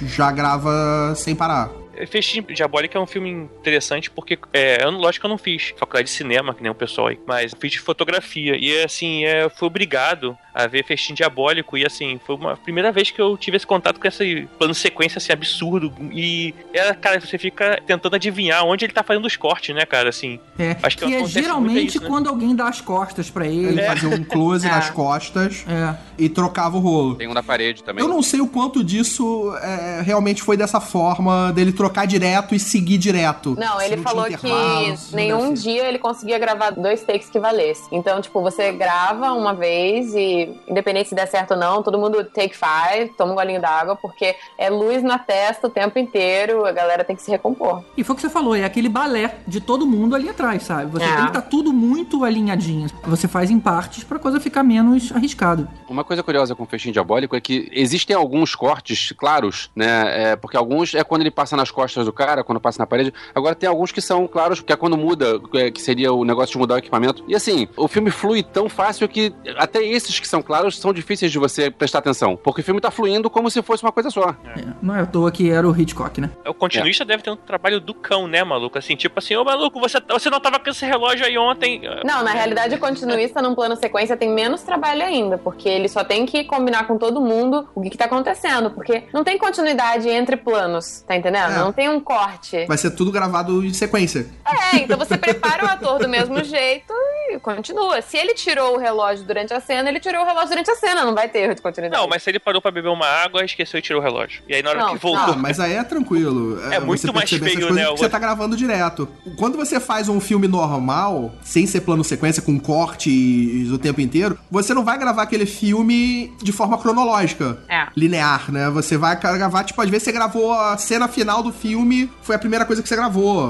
[0.02, 1.70] já grava sem parar.
[2.06, 6.14] Festim Diabólica é um filme interessante porque, é, lógico que eu não fiz faculdade de
[6.14, 8.56] cinema, que nem o pessoal aí, mas fiz de fotografia.
[8.56, 11.76] E, assim, é, fui obrigado a ver Festim Diabólico.
[11.76, 14.78] E, assim, foi uma primeira vez que eu tive esse contato com esse plano de
[14.78, 15.92] sequência, assim, absurdo.
[16.12, 20.08] E, é, cara, você fica tentando adivinhar onde ele tá fazendo os cortes, né, cara,
[20.08, 20.38] assim.
[20.58, 22.08] É, Acho que que é geralmente isso, né?
[22.08, 23.66] quando alguém dá as costas pra ele.
[23.68, 24.70] Ele fazia um close É.
[24.70, 25.96] nas costas É.
[26.16, 27.16] e trocava o rolo.
[27.16, 28.02] Tem um na parede também.
[28.04, 32.58] Eu não sei o quanto disso é, realmente foi dessa forma dele trocar direto e
[32.60, 33.56] seguir direto.
[33.58, 37.82] Não, ele tinha falou que nenhum dia ele conseguia gravar dois takes que valesse.
[37.90, 42.24] Então, tipo, você grava uma vez e, independente se der certo ou não, todo mundo
[42.24, 46.72] take five, toma um golinho d'água, porque é luz na testa o tempo inteiro, a
[46.72, 47.82] galera tem que se recompor.
[47.96, 50.90] E foi o que você falou, é aquele balé de todo mundo ali atrás, sabe?
[50.90, 51.08] Você É.
[51.08, 52.88] tem que estar tudo muito alinhadinho.
[53.04, 55.68] Você faz em partes pra coisa ficar menos arriscado.
[55.88, 60.32] Uma coisa curiosa com o Festim Diabólico é que existem alguns cortes claros, né?
[60.32, 63.12] É, porque alguns é quando ele passa nas costas do cara, quando passa na parede.
[63.34, 66.52] Agora tem alguns que são claros, porque é quando muda, é, que seria o negócio
[66.52, 67.24] de mudar o equipamento.
[67.28, 71.30] E assim, o filme flui tão fácil que até esses que são claros são difíceis
[71.30, 72.36] de você prestar atenção.
[72.36, 74.34] Porque o filme tá fluindo como se fosse uma coisa só.
[74.44, 76.30] É, Não é à toa que era o Hitchcock, né?
[76.44, 78.76] O continuista deve ter um trabalho do cão, né, maluco?
[78.76, 81.82] Assim, tipo assim, ô maluco, você, você não tava com esse relógio aí ontem.
[82.04, 86.02] Não, na realidade, o continuista num plano sequência tem menos trabalho ainda, porque ele só
[86.02, 90.08] tem que combinar com todo mundo o que, que tá acontecendo, porque não tem continuidade
[90.08, 91.52] entre planos, tá entendendo?
[91.52, 91.58] É.
[91.58, 92.66] Não tem um corte.
[92.66, 94.26] Vai ser tudo gravado em sequência.
[94.44, 98.00] É, então você prepara o ator do mesmo jeito e e continua.
[98.02, 101.04] Se ele tirou o relógio durante a cena, ele tirou o relógio durante a cena,
[101.04, 102.00] não vai ter erro de continuidade.
[102.00, 104.42] Não, mas se ele parou pra beber uma água, esqueceu e tirou o relógio.
[104.48, 105.34] E aí na hora Não, que voltou.
[105.34, 106.60] Ah, mas aí é tranquilo.
[106.72, 109.08] É muito você mais perceber essas feio, coisas né, você tá gravando direto.
[109.36, 114.38] Quando você faz um filme normal, sem ser plano sequência, com cortes o tempo inteiro,
[114.50, 117.58] você não vai gravar aquele filme de forma cronológica.
[117.68, 117.86] É.
[117.96, 118.70] Linear, né?
[118.70, 122.38] Você vai gravar, tipo, às vezes você gravou a cena final do filme, foi a
[122.38, 123.48] primeira coisa que você gravou.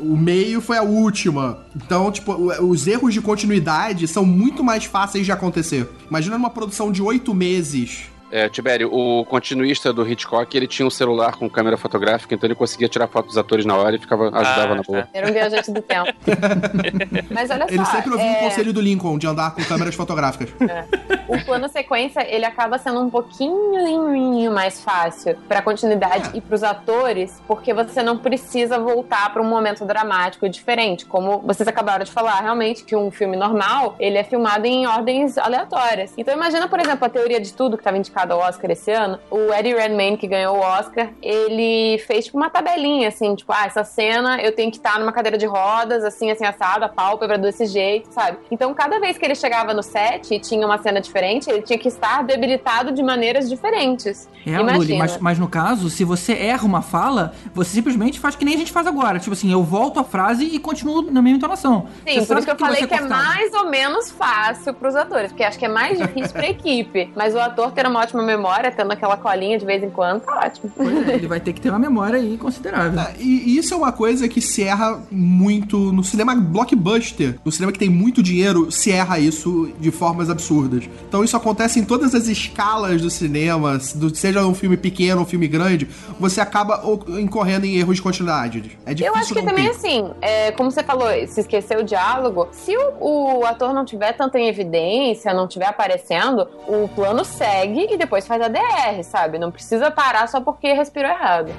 [0.00, 1.58] O meio foi a última.
[1.76, 5.88] Então, tipo, os erros de continuidade são muito mais fáceis de acontecer.
[6.08, 8.13] Imagina numa produção de oito meses.
[8.36, 12.54] É, Tibério, o continuista do Hitchcock, ele tinha um celular com câmera fotográfica, então ele
[12.56, 15.02] conseguia tirar foto dos atores na hora e ficava, ajudava Ah, na boa.
[15.02, 15.08] tá.
[15.14, 16.12] Era um viajante do tempo.
[17.30, 17.92] Mas olha Ele só.
[17.92, 20.48] sempre ouviu é, o conselho do Lincoln de andar com câmeras fotográficas.
[21.26, 26.36] O plano sequência, ele acaba sendo um pouquinho mais fácil pra continuidade É.
[26.36, 31.06] e pros atores, porque você não precisa voltar pra um momento dramático diferente.
[31.06, 35.38] Como vocês acabaram de falar, realmente, que um filme normal, ele é filmado em ordens
[35.38, 36.12] aleatórias.
[36.18, 39.18] Então imagina, por exemplo, a teoria de tudo que estava indicado ao Oscar esse ano.
[39.30, 43.66] O Eddie Redmayne, que ganhou o Oscar, ele fez tipo uma tabelinha, assim, tipo, ah,
[43.66, 47.38] essa cena eu tenho que estar numa cadeira de rodas, assim, assim, assado, a pálpebra
[47.38, 48.38] desse jeito, sabe?
[48.50, 51.78] Então, cada vez que ele chegava no set e tinha uma cena diferente, ele tinha
[51.78, 54.28] que estar debilitado de maneiras diferentes.
[54.46, 54.76] É, Imagina.
[54.76, 58.54] Luli, mas, mas no caso, se você erra uma fala, você simplesmente faz que nem
[58.54, 59.18] a gente faz agora.
[59.18, 61.86] Tipo assim, eu volto a frase e continuo na mesma entonação.
[62.06, 64.74] Sim, Você por isso que eu vai falei ser que é mais ou menos fácil
[64.74, 67.10] pros atores, porque acho que é mais difícil pra equipe.
[67.14, 70.42] Mas o ator ter uma ótima memória, tendo aquela colinha de vez em quando, tá
[70.46, 70.70] ótimo.
[70.76, 72.98] Pois é, ele vai ter que ter uma memória aí considerável.
[73.00, 77.36] É, E e isso é uma coisa que se erra muito no cinema blockbuster.
[77.44, 80.84] No cinema que tem muito dinheiro, se erra isso de formas absurdas.
[81.08, 85.22] Então isso acontece em todas as escalas do cinema, do- seja um filme pequeno ou
[85.24, 85.88] um filme grande,
[86.18, 86.82] você acaba
[87.18, 88.78] incorrendo em erros de continuidade.
[88.86, 89.70] É difícil Eu acho que também, ter.
[89.70, 94.12] assim, é, como você falou, se esqueceu o diálogo, se o, o ator não tiver
[94.12, 99.38] tanto em evidência, não tiver aparecendo, o plano segue e depois faz a DR, sabe?
[99.38, 101.52] Não precisa parar só porque respirou errado.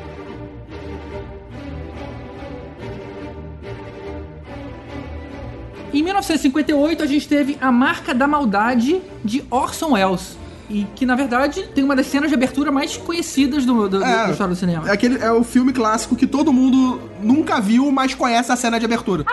[5.94, 10.38] Em 1958, a gente teve A Marca da Maldade de Orson Welles.
[10.70, 14.26] E que, na verdade, tem uma das cenas de abertura mais conhecidas do, do, É.
[14.26, 14.90] da história do cinema.
[14.90, 18.80] É, aquele, é o filme clássico que todo mundo nunca viu, mas conhece a cena
[18.80, 19.24] de abertura.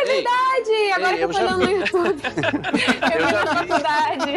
[0.00, 0.92] É verdade!
[0.96, 2.22] Agora Ei, que eu eu tô já olhando no YouTube.
[2.24, 4.30] eu vou na faculdade.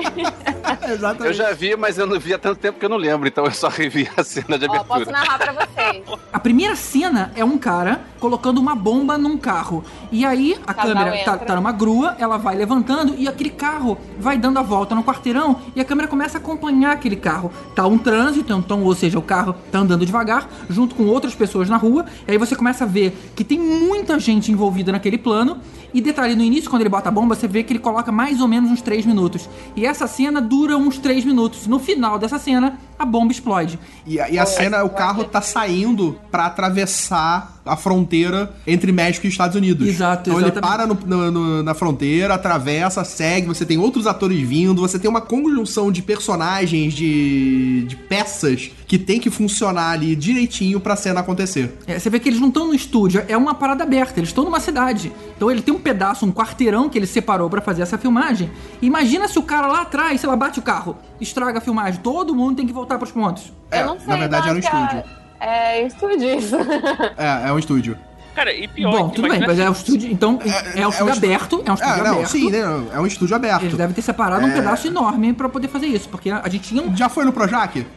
[0.94, 1.26] Exatamente.
[1.28, 3.46] Eu já vi, mas eu não vi há tanto tempo que eu não lembro, então
[3.46, 5.12] eu só revi a cena de Ó, posso abertura.
[5.12, 6.04] narrar pra vocês.
[6.32, 9.84] A primeira cena é um cara colocando uma bomba num carro.
[10.12, 14.38] E aí a câmera tá, tá numa grua, ela vai levantando e aquele carro vai
[14.38, 17.52] dando a volta no quarteirão e a câmera começa a acompanhar aquele carro.
[17.76, 21.70] Tá um trânsito, então, ou seja, o carro tá andando devagar, junto com outras pessoas
[21.70, 22.06] na rua.
[22.28, 25.53] E aí você começa a ver que tem muita gente envolvida naquele plano.
[25.94, 28.42] E detalhe, no início, quando ele bota a bomba, você vê que ele coloca mais
[28.42, 29.50] ou menos uns 3 minutos.
[29.76, 31.68] E essa cena dura uns 3 minutos.
[31.68, 33.78] No final dessa cena, a bomba explode.
[34.06, 39.26] E, a- e a cena, o carro tá saindo pra atravessar a fronteira entre México
[39.26, 39.88] e Estados Unidos.
[39.88, 40.70] Exato, Então ele exatamente.
[40.78, 45.10] para no- no- no- na fronteira, atravessa, segue, você tem outros atores vindo, você tem
[45.10, 51.22] uma conjunção de personagens, de, de peças que tem que funcionar ali direitinho pra cena
[51.22, 51.80] acontecer.
[51.88, 54.44] É, você vê que eles não estão no estúdio, é uma parada aberta, eles estão
[54.44, 55.12] numa cidade.
[55.38, 58.52] Então ele tem um pedaço, um quarteirão que ele separou pra fazer essa filmagem.
[58.82, 62.36] Imagina se o cara lá atrás, sei lá, bate o carro, estraga a filmagem, todo
[62.36, 63.52] mundo tem que voltar pros pontos.
[63.72, 65.04] É, eu não sei, na verdade não, era um que estúdio.
[65.40, 66.56] É, é estúdio isso.
[67.18, 67.98] É, é um estúdio.
[68.36, 68.92] Cara, e pior.
[68.92, 70.40] Bom, que tudo bem, mas é um estúdio, então
[70.76, 72.30] é, um estúdio aberto, é um estúdio É, não, aberto.
[72.30, 72.60] sim, né,
[72.94, 73.62] é um estúdio aberto.
[73.64, 74.54] Eles devem ter separado um É.
[74.54, 76.96] pedaço enorme pra poder fazer isso, porque a gente tinha um.
[76.98, 77.86] Já foi no Projac?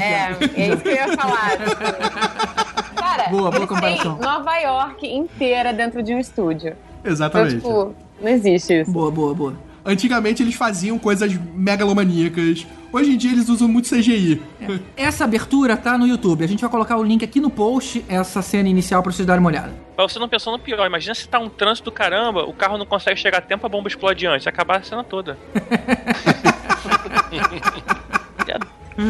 [0.00, 1.56] É, é isso que eu ia falar.
[2.94, 4.18] Cara, Boa, boa comparação.
[4.18, 6.76] Nova York inteira dentro de um estúdio.
[7.00, 7.54] Então, Exatamente.
[7.56, 8.90] tipo, não existe isso.
[8.92, 9.54] Boa, boa, boa.
[9.84, 12.66] Antigamente eles faziam coisas megalomaníacas.
[12.90, 14.40] Hoje em dia eles usam muito CGI.
[14.96, 16.44] Essa abertura tá no YouTube.
[16.44, 19.40] A gente vai colocar o link aqui no post, essa cena inicial pra vocês darem
[19.40, 19.72] uma olhada.
[19.96, 20.86] Mas você não pensou no pior.
[20.86, 23.68] Imagina se tá um trânsito do caramba, o carro não consegue chegar a tempo, a
[23.68, 24.46] bomba explode antes.
[24.46, 25.36] Acabar a cena toda.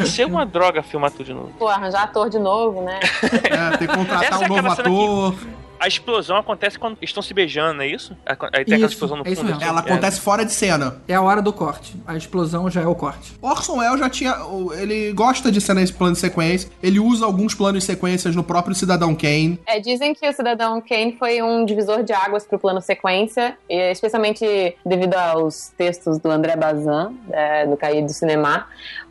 [0.06, 1.50] Ser uma droga filmar tudo de novo.
[1.58, 3.00] Pô, arranjar ator de novo, né?
[3.50, 5.34] É, ter que contratar Essa é um novo aquela cena que- ator.
[5.80, 8.16] A explosão acontece quando estão se beijando, não é isso?
[8.26, 9.48] Aí tem aquela explosão no é isso fundo.
[9.48, 9.62] mesmo.
[9.62, 9.82] assim, Ela é.
[9.82, 10.96] acontece fora de cena.
[11.06, 11.96] É a hora do corte.
[12.06, 13.34] A explosão já é o corte.
[13.40, 14.34] Orson Welles já tinha.
[14.78, 16.70] Ele gosta de cenas plano de sequência.
[16.82, 19.58] Ele usa alguns planos de sequências no próprio Cidadão Kane.
[19.66, 24.76] É, dizem que o Cidadão Kane foi um divisor de águas pro plano sequência, especialmente
[24.84, 28.66] devido aos textos do André Bazin, é, do Caí do Cinema,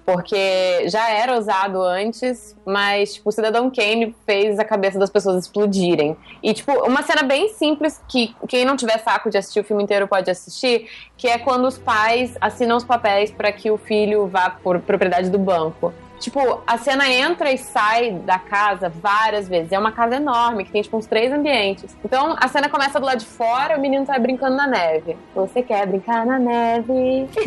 [0.08, 5.43] porque já era usado antes, mas, tipo, o Cidadão Kane fez a cabeça das pessoas
[5.43, 6.15] explodirem.
[6.41, 9.84] E, tipo, uma cena bem simples que quem não tiver saco de assistir o filme
[9.84, 14.28] inteiro pode assistir, que é quando os pais assinam os papéis para que o filho
[14.28, 15.93] vá por propriedade do banco.
[16.20, 19.72] Tipo, a cena entra e sai da casa várias vezes.
[19.72, 21.96] É uma casa enorme, que tem, tipo, uns três ambientes.
[22.04, 25.16] Então, a cena começa do lado de fora, o menino tá brincando na neve.
[25.36, 27.30] Você quer brincar na neve?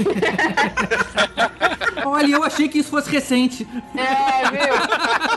[2.05, 3.67] Olha, eu achei que isso fosse recente.
[3.95, 4.75] É, viu?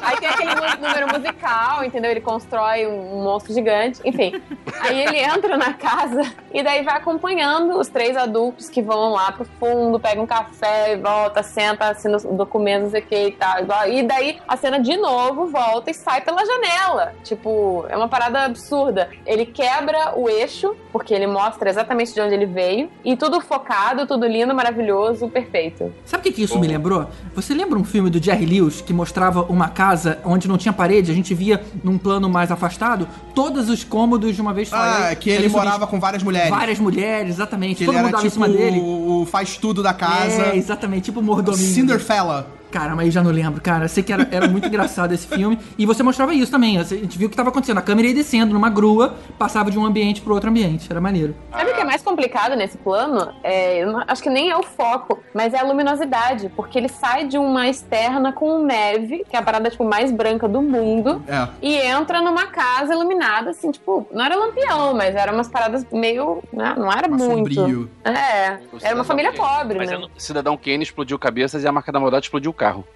[0.02, 2.12] Aí tem aquele número musical, entendeu?
[2.12, 4.00] Ele constrói um, monstro gigante.
[4.06, 4.42] Enfim.
[4.80, 6.22] Aí ele entra na casa
[6.54, 10.98] e daí vai acompanhando os três adultos que vão lá pro fundo, pegam um café
[10.98, 13.58] volta, senta, assina os documentos, não sei o que e tal.
[13.90, 17.14] E daí a cena de novo volta e sai pela janela.
[17.24, 19.10] Tipo, é uma parada absurda.
[19.26, 22.90] Ele quebra o eixo, porque ele mostra exatamente de onde ele veio.
[23.04, 25.94] E tudo focado, tudo lindo, maravilhoso, perfeito.
[26.06, 27.08] Sabe o que, que isso me lembrou?
[27.36, 31.12] Você lembra um filme do Jerry Lewis que mostrava uma casa onde não tinha parede?
[31.12, 34.76] A gente via num plano mais afastado todos os cômodos de uma vez só.
[34.76, 36.50] Ah, Aí- que ele morava com várias mulheres.
[36.50, 37.78] Várias mulheres, exatamente.
[37.80, 38.80] Que Todo ele mundo era dava em tipo cima dele.
[38.82, 40.42] o faz tudo da casa.
[40.48, 41.74] É, exatamente, tipo mordominho.
[41.74, 42.48] Cinderfella.
[42.74, 43.88] Cara, mas eu já não lembro, cara.
[43.88, 45.60] Sei que era, era muito engraçado esse filme.
[45.78, 46.80] E você mostrava isso também.
[46.80, 47.78] A gente viu o que tava acontecendo.
[47.78, 50.88] A câmera ia descendo numa grua, passava de um ambiente pro outro ambiente.
[50.90, 51.36] Era maneiro.
[51.52, 53.32] Sabe o que é mais complicado nesse plano?
[53.44, 56.50] É, eu não- acho que nem é o foco, mas é a luminosidade.
[56.56, 60.48] Porque ele sai de uma externa com neve, que é a parada tipo, mais branca
[60.48, 61.48] do mundo, É.
[61.62, 66.42] e entra numa casa iluminada, assim, tipo, não era lampião, mas eram umas paradas meio.
[66.52, 67.54] né, Não era Mais muito.
[67.54, 67.90] sombrio.
[68.04, 69.44] É, era uma família Kane.
[69.48, 69.98] pobre, Mas né?
[69.98, 72.88] não- Cidadão Kane explodiu cabeças e a marca da maldade explodiu o carro.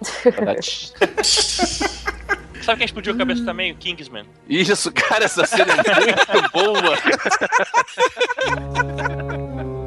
[2.62, 3.72] Sabe quem explodiu a cabeça também?
[3.72, 4.24] O Kingsman.
[4.48, 6.98] Isso, cara, essa cena é muito boa.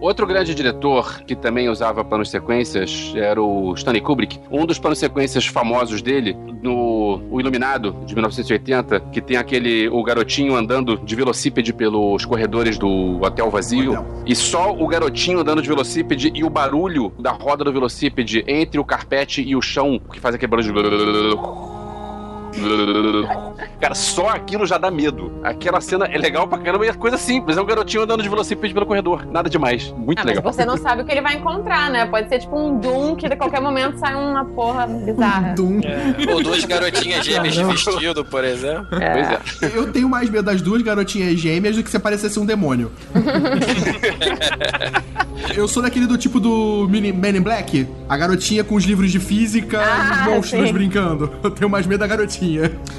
[0.00, 4.38] Outro grande diretor que também usava planos sequências era o Stanley Kubrick.
[4.50, 10.02] Um dos planos sequências famosos dele, no O Iluminado, de 1980, que tem aquele o
[10.02, 13.92] garotinho andando de velocípede pelos corredores do hotel vazio.
[13.92, 14.06] Hotel.
[14.26, 18.78] E só o garotinho andando de velocípede e o barulho da roda do velocípede entre
[18.78, 21.77] o carpete e o chão, que faz aquele barulho de.
[23.80, 25.32] Cara, só aquilo já dá medo.
[25.42, 27.56] Aquela cena é legal pra caramba e é coisa simples.
[27.56, 29.26] É um garotinho andando de velocípede pelo corredor.
[29.26, 29.92] Nada demais.
[29.96, 30.52] Muito Ah, mas legal.
[30.52, 32.06] você não sabe o que ele vai encontrar, né?
[32.06, 35.54] Pode ser tipo um Doom que a qualquer momento sai uma porra bizarra.
[35.54, 35.80] Doom.
[36.32, 38.86] Ou duas garotinhas gêmeas de vestido, por exemplo.
[38.90, 39.76] Pois é.
[39.76, 42.90] Eu tenho mais medo das duas garotinhas gêmeas do que se parecesse um demônio.
[45.56, 49.10] Eu sou daquele do tipo do Mini- Men in Black, a garotinha com os livros
[49.10, 49.80] de física e
[50.12, 50.72] os Ah, monstros sim.
[50.72, 51.32] brincando.
[51.42, 52.47] Eu tenho mais medo da garotinha.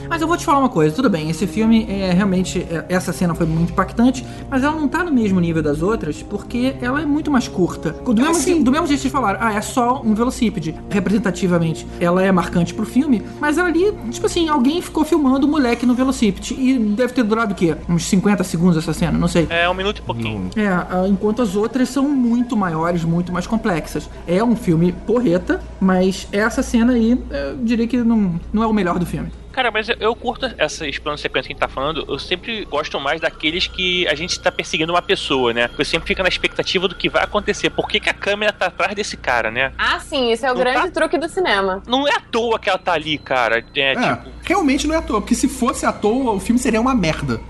[0.09, 2.65] Mas eu vou te falar uma coisa, tudo bem, esse filme é realmente.
[2.69, 6.23] é, essa cena foi muito impactante, mas ela não tá no mesmo nível das outras,
[6.23, 7.91] porque ela é muito mais curta.
[7.91, 8.63] Do mesmo, sim.
[8.63, 10.75] do mesmo jeito que vocês falaram, ah, é só um velocípede.
[10.89, 15.49] Representativamente, ela é marcante pro filme, mas ela ali, tipo assim, alguém ficou filmando o
[15.49, 16.55] moleque no velocípede.
[16.55, 17.75] E deve ter durado o quê?
[17.87, 19.47] Uns 50 segundos essa cena, não sei.
[19.49, 20.49] É um minuto e pouquinho.
[20.55, 24.09] É, ah, enquanto as outras são muito maiores, muito mais complexas.
[24.27, 28.73] É um filme porreta, mas essa cena aí, eu diria que não, não é o
[28.73, 29.31] melhor do filme.
[29.51, 32.05] Cara, mas eu, eu curto essas planos sequências que a gente tá falando.
[32.07, 35.69] Eu sempre gosto mais daqueles que a gente tá perseguindo uma pessoa, né?
[35.77, 37.69] Eu sempre fico na expectativa do que vai acontecer.
[37.71, 39.73] Por que, que a câmera tá atrás desse cara, né?
[39.77, 41.81] Ah, sim, isso é o Não grande tá- truque do cinema.
[41.87, 43.63] Não é à toa que ela tá ali, cara.
[43.75, 44.29] É, É, tipo.
[44.43, 47.39] realmente não é à toa, porque se fosse à toa, o filme seria uma merda.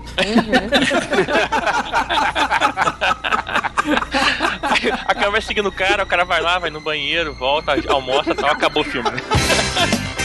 [5.06, 8.34] A câmera vai seguindo o cara, o cara vai lá, vai no banheiro, volta, almoça
[8.34, 9.08] tal, acabou o filme.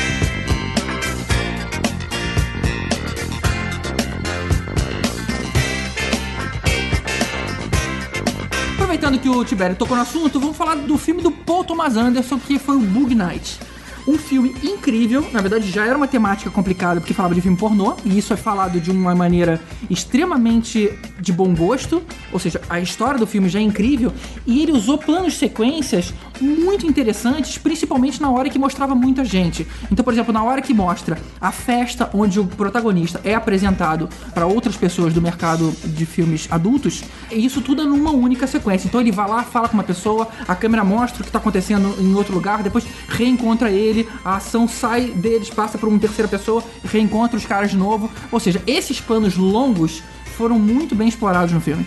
[9.16, 12.38] Aproveitando que o Tibério tocou no assunto, vamos falar do filme do Paul Thomas Anderson,
[12.38, 13.60] que foi o Bug Night.
[14.08, 17.96] Um filme incrível, na verdade já era uma temática complicada porque falava de filme pornô,
[18.04, 23.18] e isso é falado de uma maneira extremamente de bom gosto, ou seja, a história
[23.18, 24.14] do filme já é incrível,
[24.46, 29.68] e ele usou planos sequências muito interessantes, principalmente na hora que mostrava muita gente.
[29.92, 34.46] Então, por exemplo, na hora que mostra a festa onde o protagonista é apresentado para
[34.46, 38.88] outras pessoas do mercado de filmes adultos, isso tudo é numa única sequência.
[38.88, 41.96] Então ele vai lá, fala com uma pessoa, a câmera mostra o que está acontecendo
[42.00, 46.64] em outro lugar, depois reencontra ele, a ação sai deles, passa por uma terceira pessoa,
[46.84, 48.10] reencontra os caras de novo.
[48.32, 50.04] Ou seja, esses planos longos
[50.38, 51.86] foram muito bem explorados no filme.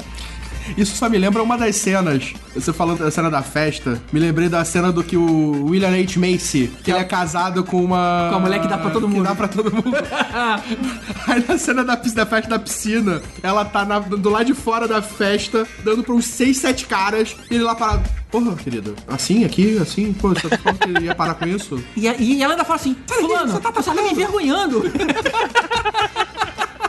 [0.77, 2.33] Isso só me lembra uma das cenas.
[2.55, 6.19] Você falando da cena da festa, me lembrei da cena do que o William H.
[6.19, 8.29] Macy, que ele é casado com uma.
[8.31, 9.25] Com a mulher que dá pra todo que mundo.
[9.25, 9.93] dá pra todo mundo.
[11.27, 14.87] Aí na cena da, da festa da piscina, ela tá na- do lado de fora
[14.89, 18.09] da festa, dando pra uns 6, 7 caras, e ele lá parado.
[18.31, 21.83] Porra, querido, assim, aqui, assim, pô, você tá que ia parar com isso?
[21.97, 24.83] E, e ela ainda fala assim: Fulano, você tá, você tá me envergonhando.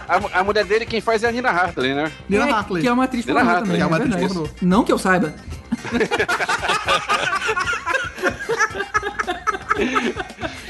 [0.10, 2.12] A, a mulher dele, quem faz é a Nina Hartley, né?
[2.28, 2.82] Nina É, Hartley.
[2.82, 4.50] Que é uma atriz Nina pornô Hartley, também, é uma é atriz pornô.
[4.62, 5.34] Não que eu saiba.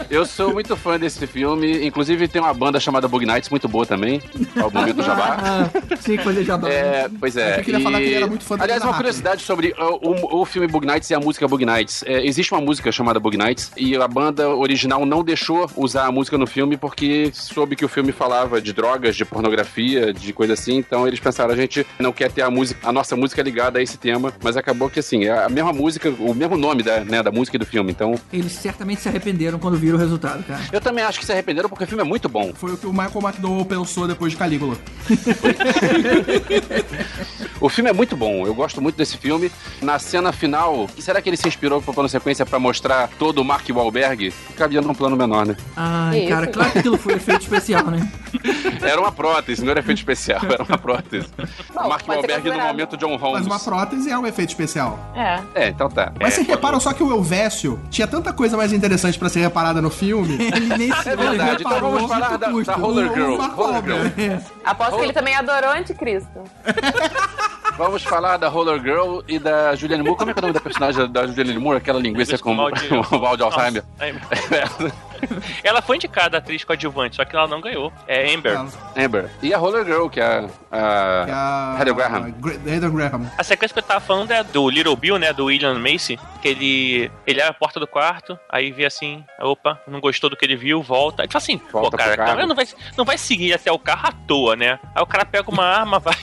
[0.09, 1.85] Eu sou muito fã desse filme.
[1.85, 4.21] Inclusive, tem uma banda chamada Bug Nights, muito boa também.
[4.55, 5.37] É o momento jabá.
[5.39, 5.69] Ah,
[6.03, 6.69] que fazer jabá.
[6.69, 7.51] É, pois é.
[7.51, 9.99] Achei que ele ia falar que ele era muito fã Aliás, uma curiosidade sobre uh,
[10.01, 12.03] o, o filme Bug Nights e a música Bug Nights.
[12.07, 16.11] É, existe uma música chamada Bug Nights e a banda original não deixou usar a
[16.11, 20.53] música no filme porque soube que o filme falava de drogas, de pornografia, de coisa
[20.53, 20.77] assim.
[20.77, 23.81] Então eles pensaram, a gente não quer ter a música, a nossa música ligada a
[23.81, 27.21] esse tema, mas acabou que assim, é a mesma música, o mesmo nome da, né,
[27.21, 27.91] da música e do filme.
[27.91, 30.61] Então, Eles certamente se arrependeram quando viram o resultado, cara.
[30.71, 32.51] eu também acho que se arrependeram porque o filme é muito bom.
[32.53, 34.75] Foi o que o Michael McDowell pensou depois de Calígula.
[37.61, 39.51] O filme é muito bom, eu gosto muito desse filme.
[39.81, 43.45] Na cena final, será que ele se inspirou pro plano sequência pra mostrar todo o
[43.45, 44.33] Mark Wahlberg?
[44.55, 45.57] Cabia num plano menor, né?
[45.75, 48.09] Ai, cara, claro que aquilo foi efeito especial, né?
[48.81, 51.27] Era uma prótese, não era efeito especial, era uma prótese.
[51.73, 53.45] Bom, Mark ser Wahlberg no momento John Mas Holmes.
[53.45, 54.97] uma prótese é um efeito especial.
[55.15, 55.39] É.
[55.55, 56.13] É, então tá.
[56.19, 59.41] Mas é, vocês reparam só que o Elvésio tinha tanta coisa mais interessante pra ser
[59.41, 60.35] reparada no filme.
[60.55, 63.37] Ele nem se É verdade, então vamos falar da, da Roller Girl.
[63.37, 63.97] Mark Roller Girl.
[63.97, 64.45] Wahlberg.
[64.63, 66.43] Aposto que ele também adorou Anticristo.
[67.77, 70.17] Vamos falar da Roller Girl e da Julianne Moore.
[70.17, 71.77] Como é que é o nome da personagem da Julianne Moore?
[71.77, 73.83] Aquela linguiça com o mal de Alzheimer.
[73.97, 75.08] Nossa, é.
[75.63, 77.91] Ela foi indicada a atriz coadjuvante, só que ela não ganhou.
[78.07, 78.57] É Amber.
[78.97, 79.29] Amber.
[79.41, 80.41] E a Roller Girl, que é a...
[80.41, 82.31] Que é a- Heather Graham.
[82.39, 83.31] Gra- Heather Graham.
[83.37, 85.31] A sequência que eu tava falando é do Little Bill, né?
[85.33, 86.19] Do William Macy.
[86.41, 87.11] Que ele.
[87.27, 90.55] Ele abre a porta do quarto, aí vê assim, opa, não gostou do que ele
[90.55, 91.23] viu, volta.
[91.23, 92.65] Aí fala assim, Volta pô, cara, cara não, vai,
[92.97, 94.79] não vai seguir até o carro à toa, né?
[94.95, 96.13] Aí o cara pega uma arma, vai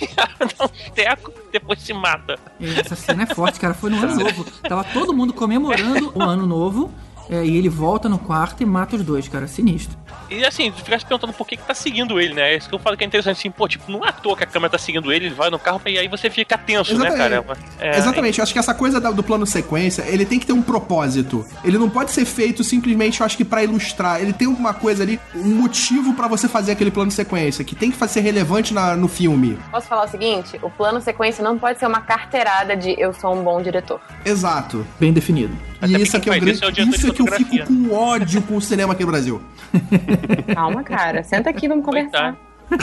[0.58, 2.38] dá um teco, depois se mata.
[2.78, 3.74] Essa cena é forte, cara.
[3.74, 4.44] Foi no ano novo.
[4.62, 6.90] Tava todo mundo comemorando o ano novo.
[7.28, 9.46] É, e ele volta no quarto e mata os dois, cara.
[9.46, 9.96] Sinistro.
[10.28, 12.56] E assim, tu fica se perguntando por que, que tá seguindo ele, né?
[12.56, 14.42] Isso que eu falo que é interessante, assim, pô, tipo, não é à toa que
[14.42, 17.10] a câmera tá seguindo ele, ele vai no carro e aí você fica tenso, né,
[17.12, 17.44] cara?
[17.78, 20.62] É, Exatamente, eu acho que essa coisa do plano sequência, ele tem que ter um
[20.62, 21.46] propósito.
[21.64, 24.20] Ele não pode ser feito simplesmente, eu acho que pra ilustrar.
[24.20, 27.90] Ele tem uma coisa ali, um motivo pra você fazer aquele plano sequência, que tem
[27.92, 29.56] que ser relevante na- no filme.
[29.70, 30.58] Posso falar o seguinte?
[30.62, 34.00] O plano sequência não pode ser uma carteirada de eu sou um bom diretor.
[34.24, 34.84] Exato.
[34.98, 35.56] Bem definido.
[35.80, 36.56] Até E isso aqui é o faz grande.
[36.56, 39.10] isso é o Isso é que eu fico com ódio com o cinema aqui no
[39.10, 39.42] Brasil.
[40.54, 41.22] Calma, cara.
[41.22, 42.36] Senta aqui, vamos conversar.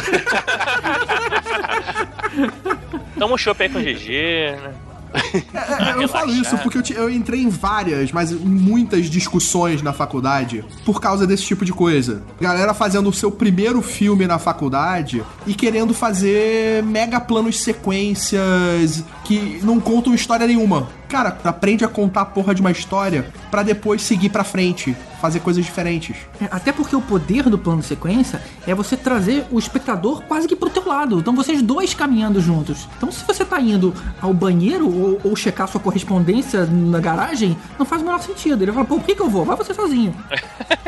[3.17, 4.73] Toma um chopp aí com o GG, né?
[5.53, 9.93] É, eu falo isso porque eu, te- eu entrei em várias, mas muitas discussões na
[9.93, 12.23] faculdade por causa desse tipo de coisa.
[12.41, 19.59] Galera fazendo o seu primeiro filme na faculdade e querendo fazer mega planos sequências que
[19.61, 20.87] não contam história nenhuma.
[21.13, 25.41] Cara, aprende a contar a porra de uma história pra depois seguir pra frente, fazer
[25.41, 26.15] coisas diferentes.
[26.41, 30.47] É, Até porque o poder do plano de sequência é você trazer o espectador quase
[30.47, 31.19] que pro teu lado.
[31.19, 32.89] Então vocês dois caminhando juntos.
[32.97, 37.85] Então se você tá indo ao banheiro ou, ou checar sua correspondência na garagem, não
[37.85, 38.63] faz o menor sentido.
[38.63, 39.45] Ele fala, pô, por que, que eu vou?
[39.45, 40.15] Vai você sozinho.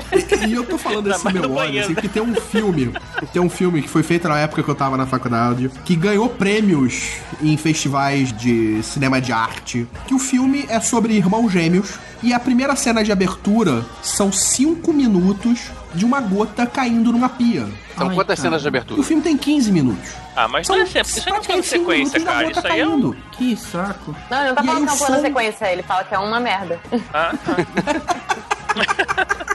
[0.47, 2.93] E eu tô falando desse no meu ódio, assim, que tem um filme,
[3.33, 6.29] tem um filme que foi feito na época que eu tava na faculdade, que ganhou
[6.29, 12.33] prêmios em festivais de cinema de arte, que o filme é sobre irmãos gêmeos, e
[12.33, 17.67] a primeira cena de abertura são cinco minutos de uma gota caindo numa pia.
[17.97, 18.49] São Ai, quantas cara.
[18.49, 19.03] cenas de E o abertura?
[19.03, 20.09] filme tem 15 minutos.
[20.35, 22.49] Ah, mas São não é sempre, isso não é cinco sequência, cara.
[22.49, 23.15] Isso aí é caindo.
[23.31, 24.15] Que saco.
[24.29, 26.19] Não, ele não tá E falando que é um som- sequência, ele fala que é
[26.19, 26.79] uma merda.
[27.13, 29.54] Ah, ah.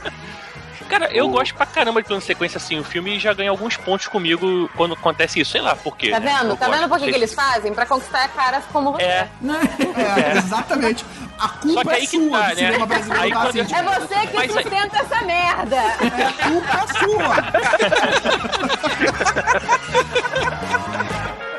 [0.91, 2.77] Cara, eu gosto pra caramba de plano sequência assim.
[2.79, 5.51] O filme já ganha alguns pontos comigo quando acontece isso.
[5.51, 6.09] Sei lá por quê.
[6.11, 6.31] Tá né?
[6.37, 6.51] vendo?
[6.51, 6.79] Eu Tá gosto.
[6.79, 7.73] vendo por que, que eles fazem?
[7.73, 9.03] Pra conquistar caras como você.
[9.03, 9.29] É,
[10.33, 11.05] É, exatamente.
[11.39, 12.55] A culpa que é aí que sua tá, do né?
[12.55, 15.81] cinema brasileiro Aí tá assim, É tipo, você que Mas aí- sustenta essa merda!
[15.81, 17.35] a culpa é sua.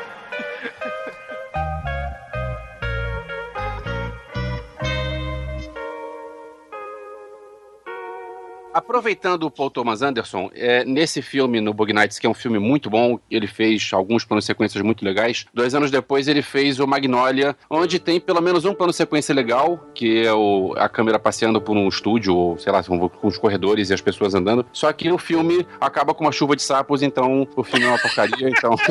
[8.73, 12.57] Aproveitando o Paul Thomas Anderson, é, nesse filme, no Bug Nights, que é um filme
[12.59, 15.45] muito bom, ele fez alguns planos sequências muito legais.
[15.53, 19.87] Dois anos depois, ele fez o Magnolia, onde tem pelo menos um plano sequência legal,
[19.93, 23.37] que é o- a câmera passeando por um estúdio, ou sei lá, com com os
[23.37, 24.65] corredores e as pessoas andando.
[24.73, 27.99] Só que o filme acaba com uma chuva de sapos, então o filme é uma
[27.99, 28.75] porcaria, então.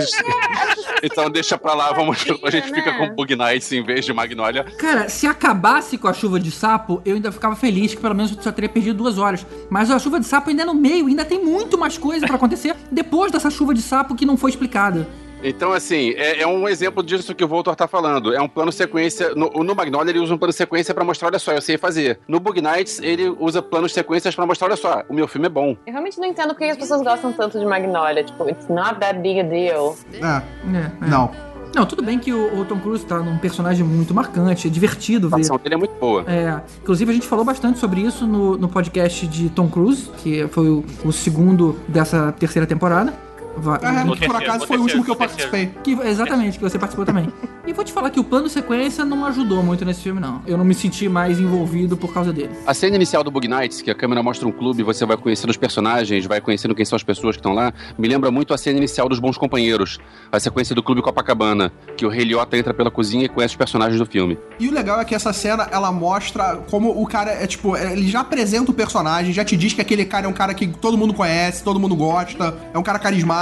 [1.05, 2.99] Então deixa pra lá, vamos, a gente fica né?
[3.09, 4.63] com Bug Nights em vez de Magnolia.
[4.79, 8.37] Cara, se acabasse com a chuva de sapo, eu ainda ficava feliz que pelo menos
[8.37, 9.45] eu só teria perdido duas horas.
[9.73, 12.37] Mas a chuva de sapo ainda é no meio, ainda tem muito mais coisa pra
[12.37, 15.09] acontecer depois dessa chuva de sapo que não foi explicada.
[15.43, 18.35] Então, assim, é, é um exemplo disso que o Voltor tá falando.
[18.35, 19.35] É um plano sequência.
[19.35, 22.21] No, no Magnolia, ele usa um plano sequência pra mostrar, olha só, eu sei fazer.
[22.29, 25.51] No Bug Nights, ele usa planos sequências pra mostrar, olha só, o meu filme é
[25.51, 25.75] bom.
[25.87, 28.23] Eu realmente não entendo por que as pessoas gostam tanto de Magnolia.
[28.25, 29.97] Tipo, it's not that big a deal.
[30.13, 31.09] É, É, é.
[31.09, 31.31] não.
[31.75, 35.29] Não, tudo bem que o, o Tom Cruise tá num personagem muito marcante, é divertido
[35.29, 35.37] A ver.
[35.37, 36.25] atuação dele é muito boa.
[36.27, 40.47] É, inclusive a gente falou bastante sobre isso no, no podcast de Tom Cruise, que
[40.49, 43.15] foi o, o segundo dessa terceira temporada.
[43.57, 45.71] Va- É, que por terceiro, acaso no foi o último que eu participei.
[45.85, 47.29] Que, exatamente, que você participou também.
[47.67, 50.43] E vou te falar que o plano sequência não ajudou muito nesse filme, não.
[50.47, 52.51] Eu não me senti mais envolvido por causa dele.
[52.67, 55.51] A cena inicial do Bug Nights, que a câmera mostra um clube, você vai conhecendo
[55.51, 58.59] os personagens, vai conhecendo quem são as pessoas que estão lá, me lembra muito a
[58.59, 59.99] cena inicial dos Bons Companheiros,
[60.31, 63.59] a sequência do Clube Copacabana, que o Rei Liotta entra pela cozinha e conhece os
[63.59, 64.37] personagens do filme.
[64.59, 67.93] E o legal é que essa cena, ela mostra como o cara é, tipo, é,
[67.93, 70.67] ele já apresenta o personagem, já te diz que aquele cara é um cara que
[70.67, 73.42] todo mundo conhece, todo mundo gosta, é um cara carismático.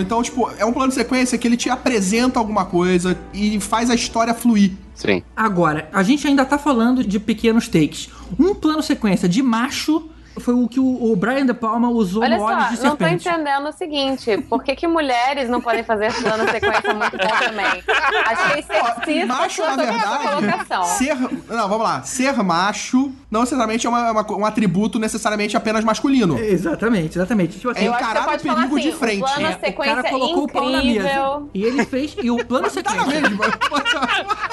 [0.00, 3.90] Então, tipo, é um plano de sequência que ele te apresenta alguma coisa e faz
[3.90, 4.72] a história fluir.
[4.94, 5.22] Sim.
[5.36, 8.08] Agora, a gente ainda tá falando de pequenos takes.
[8.38, 10.08] Um plano sequência de macho
[10.40, 13.04] foi o que o, Brian De Palma usou Olha no Olhos de só, não tô
[13.04, 13.28] Serpente.
[13.28, 17.84] entendendo o seguinte: por que, que mulheres não podem fazer plano sequência muito bom também?
[18.26, 20.84] Achei sexista macho, na verdade, colocação.
[20.84, 21.16] ser.
[21.48, 22.02] Não, vamos lá.
[22.02, 26.38] Ser macho não necessariamente é uma- uma- um atributo necessariamente apenas masculino.
[26.38, 27.58] Exatamente, exatamente.
[27.58, 29.22] Tipo assim, É Eu acho que você encarar o perigo assim, de frente.
[29.22, 30.90] o plano é, o cara colocou o pau na mesa.
[31.08, 31.50] incrível.
[31.54, 32.16] E ele fez.
[32.22, 33.20] E o plano Tá na sequência.
[33.20, 33.44] mesma.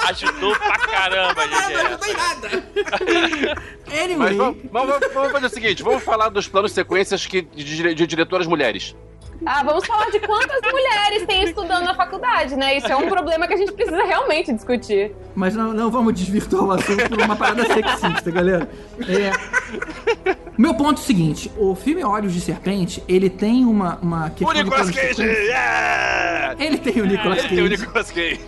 [0.08, 1.98] Ajudou pra caramba, não GG.
[1.98, 2.62] tem nada.
[3.92, 7.94] Anyway, Mas vamos, vamos- vamos fazer o seguinte: vamos falar dos planos sequências que, de,
[7.94, 8.94] de diretoras mulheres.
[9.44, 12.76] Ah, vamos falar de quantas mulheres tem estudando na faculdade, né?
[12.76, 15.12] Isso é um problema que a gente precisa realmente discutir.
[15.34, 18.68] Mas não, não vamos desvirtuar o assunto por uma parada sexista, galera.
[19.08, 19.32] É.
[20.56, 24.30] Meu ponto é o seguinte: o filme Olhos de Serpente, ele tem uma, uma O
[24.30, 25.14] questão de Nicolas Cage!
[25.14, 25.24] sequência.
[25.24, 26.56] Yeah!
[26.58, 27.82] Ele tem o Nicolas Ele tem o Cage.
[27.82, 28.40] Nicolas Cage.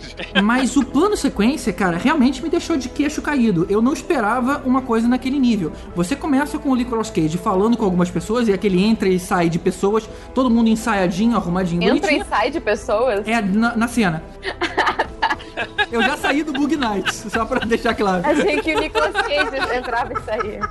[0.43, 3.65] Mas o plano sequência, cara, realmente me deixou de queixo caído.
[3.69, 5.71] Eu não esperava uma coisa naquele nível.
[5.95, 9.49] Você começa com o Nicolas Cage falando com algumas pessoas e aquele entra e sai
[9.49, 12.25] de pessoas, todo mundo ensaiadinho, arrumadinho, Entra e bonitinho.
[12.29, 13.27] sai de pessoas.
[13.27, 14.23] É, na, na cena.
[15.91, 18.27] Eu já saí do Bug Nights, só pra deixar claro.
[18.27, 20.59] Achei que o Nicolas Cage entrava e saía.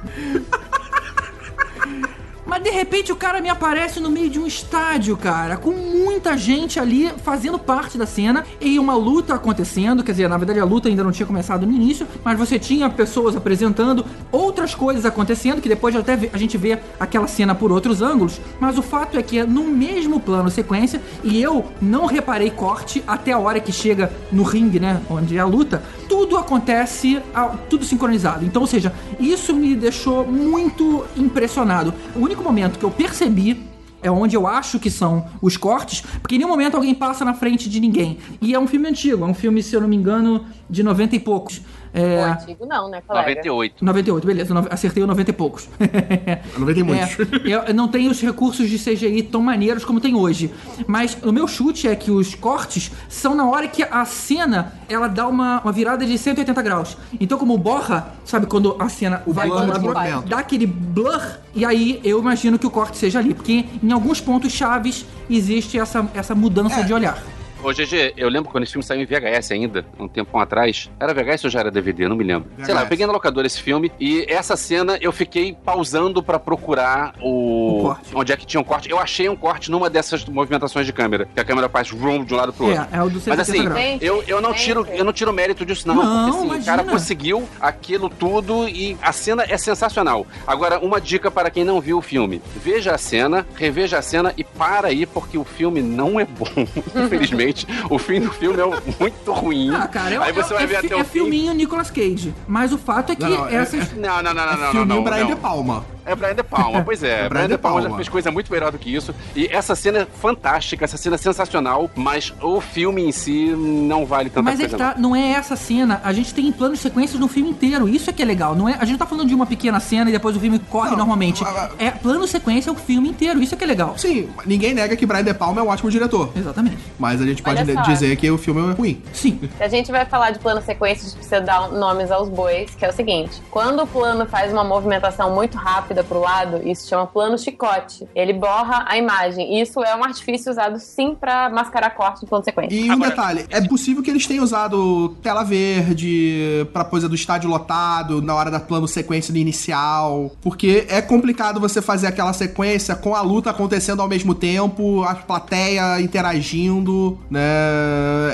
[2.46, 6.36] Mas de repente o cara me aparece no meio de um estádio, cara, com muita
[6.36, 10.04] gente ali fazendo parte da cena e uma luta acontecendo.
[10.04, 12.88] Quer dizer, na verdade a luta ainda não tinha começado no início, mas você tinha
[12.90, 18.02] pessoas apresentando outras coisas acontecendo, que depois até a gente vê aquela cena por outros
[18.02, 18.40] ângulos.
[18.60, 23.02] Mas o fato é que é no mesmo plano sequência e eu não reparei corte
[23.06, 25.82] até a hora que chega no ringue, né, onde é a luta.
[26.16, 27.20] Tudo acontece,
[27.68, 28.44] tudo sincronizado.
[28.44, 31.92] Então, ou seja, isso me deixou muito impressionado.
[32.14, 33.66] O único momento que eu percebi
[34.00, 37.34] é onde eu acho que são os cortes, porque em nenhum momento alguém passa na
[37.34, 38.18] frente de ninguém.
[38.40, 41.16] E é um filme antigo, é um filme, se eu não me engano, de 90
[41.16, 41.60] e poucos.
[41.94, 42.24] É.
[42.24, 43.28] antigo não, né, colega?
[43.28, 43.84] 98.
[43.84, 45.68] 98, beleza, acertei o 90 e poucos.
[46.58, 47.20] 90 e muitos.
[47.46, 50.52] É, eu não tem os recursos de CGI tão maneiros como tem hoje.
[50.88, 55.06] Mas o meu chute é que os cortes são na hora que a cena ela
[55.06, 56.96] dá uma, uma virada de 180 graus.
[57.20, 60.28] Então, como borra, sabe quando a cena vai blur lado, movimento.
[60.28, 61.22] dá aquele blur,
[61.54, 63.34] e aí eu imagino que o corte seja ali.
[63.34, 67.22] Porque em alguns pontos chaves existe essa, essa mudança de olhar.
[67.64, 70.90] Ô, GG, eu lembro quando esse filme saiu em VHS ainda, um tempo atrás.
[71.00, 72.06] Era VHS ou já era DVD?
[72.06, 72.50] Não me lembro.
[72.62, 72.88] Sei lá, eu VHS.
[72.90, 77.78] peguei na locadora esse filme e essa cena eu fiquei pausando pra procurar o.
[77.78, 78.10] O corte.
[78.14, 78.90] Onde é que tinha um corte.
[78.90, 81.26] Eu achei um corte numa dessas movimentações de câmera.
[81.32, 82.86] Que a câmera faz vroom de um lado pro outro.
[82.92, 85.64] É, é o do 180 Mas assim, eu, eu, não tiro, eu não tiro mérito
[85.64, 85.94] disso, não.
[85.94, 86.76] Não, porque assim, o imagina.
[86.76, 90.26] cara conseguiu aquilo tudo e a cena é sensacional.
[90.46, 94.34] Agora, uma dica para quem não viu o filme: veja a cena, reveja a cena
[94.36, 96.44] e para aí, porque o filme não é bom.
[96.94, 97.53] Infelizmente,
[97.90, 98.64] o fim do filme é
[99.00, 99.74] muito ruim.
[99.74, 101.10] Ah, cara, é, aí você é, vai é ver fi- até é o fim.
[101.20, 102.34] filminho Nicolas Cage.
[102.46, 103.92] Mas o fato é que Não, não, é- essas.
[103.92, 105.26] Não, não, não, não, não, não, Filminho não, Brian não.
[105.28, 105.84] De Palma.
[106.06, 107.26] É Brian De Palma, pois é.
[107.30, 109.14] Brian De Palma já fez coisa muito melhor do que isso.
[109.34, 114.04] E essa cena é fantástica, essa cena é sensacional, mas o filme em si não
[114.04, 114.76] vale tanta Mas é coisa.
[114.76, 116.00] que tá, não é essa cena.
[116.04, 117.88] A gente tem planos de sequências no filme inteiro.
[117.88, 118.54] Isso é que é legal.
[118.54, 120.58] Não é, a gente não tá falando de uma pequena cena e depois o filme
[120.58, 121.42] corre Não, normalmente.
[121.44, 123.42] a- a- É plano sequência o filme inteiro.
[123.42, 123.96] Isso é que é legal.
[123.96, 126.30] Sim, ninguém nega que Brian De Palma é um ótimo diretor.
[126.36, 126.78] Exatamente.
[126.98, 129.02] Mas a gente pode dizer que o filme é ruim.
[129.12, 129.40] Sim.
[129.56, 132.74] Se a gente vai falar de plano sequência, a gente precisa dar nomes aos bois,
[132.74, 136.60] que é o seguinte: quando o plano faz uma movimentação muito rápida rápida pro lado,
[136.68, 138.06] isso chama plano chicote.
[138.14, 139.60] Ele borra a imagem.
[139.60, 142.74] Isso é um artifício usado sim pra mascarar corte de plano sequência.
[142.74, 147.14] E um Agora- detalhe, é possível que eles tenham usado tela verde pra coisa do
[147.14, 152.32] estádio lotado na hora da plano sequência do inicial, porque é complicado você fazer aquela
[152.32, 157.40] sequência com a luta acontecendo ao mesmo tempo, a plateia interagindo, né?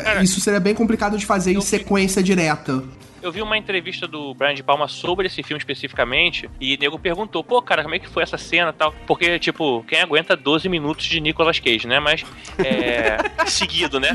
[0.04, 2.82] Cara, Isso seria bem complicado de fazer em eu- sequência direta.
[3.22, 6.98] Eu vi uma entrevista do Brian de Palma sobre esse filme especificamente, e o nego
[6.98, 8.94] perguntou, pô, cara, como é que foi essa cena e tal?
[9.06, 12.00] Porque, tipo, quem aguenta 12 minutos de Nicolas Cage, né?
[12.00, 12.24] Mas.
[12.58, 13.18] É.
[13.46, 14.10] seguido, né?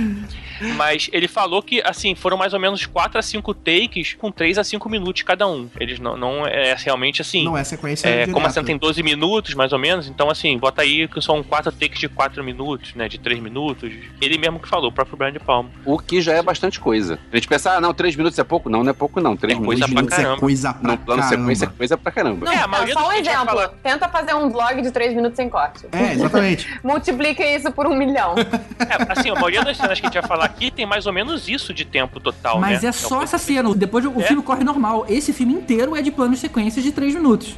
[0.76, 4.58] Mas ele falou que, assim, foram mais ou menos 4 a 5 takes com 3
[4.58, 5.70] a 5 minutos cada um.
[5.80, 7.44] Eles não, não é realmente assim.
[7.44, 10.58] Não é sequência É, como a cena tem 12 minutos, mais ou menos, então assim,
[10.58, 13.08] bota aí que são quatro takes de 4 minutos, né?
[13.08, 13.94] De 3 minutos.
[14.22, 15.70] Ele mesmo que falou, o próprio Brian de Palma.
[15.86, 17.20] O que já é bastante coisa.
[17.32, 18.70] A gente pensa, ah, não, três minutos é pouco.
[18.70, 19.36] Não, não é pouco, não.
[19.38, 19.80] Três É minutos.
[19.80, 20.40] coisa pra minutos é caramba.
[20.40, 21.42] coisa pra No plano caramba.
[21.42, 22.52] sequência é coisa pra caramba.
[22.54, 23.46] é, a Tá, maioria só um exemplo.
[23.46, 25.86] falar- Tenta fazer um vlog de 3 minutos sem corte.
[25.92, 26.68] É, exatamente.
[26.84, 28.36] Multiplica isso por um milhão.
[28.80, 31.14] É, assim, a maioria das cenas que a gente vai falar aqui tem mais ou
[31.14, 32.90] menos isso de tempo total, Mas né?
[32.90, 33.74] é só Então, essa cena.
[33.74, 34.24] Depois o É?
[34.24, 35.06] filme corre normal.
[35.10, 37.56] Esse filme inteiro é de plano de sequências de 3 minutos.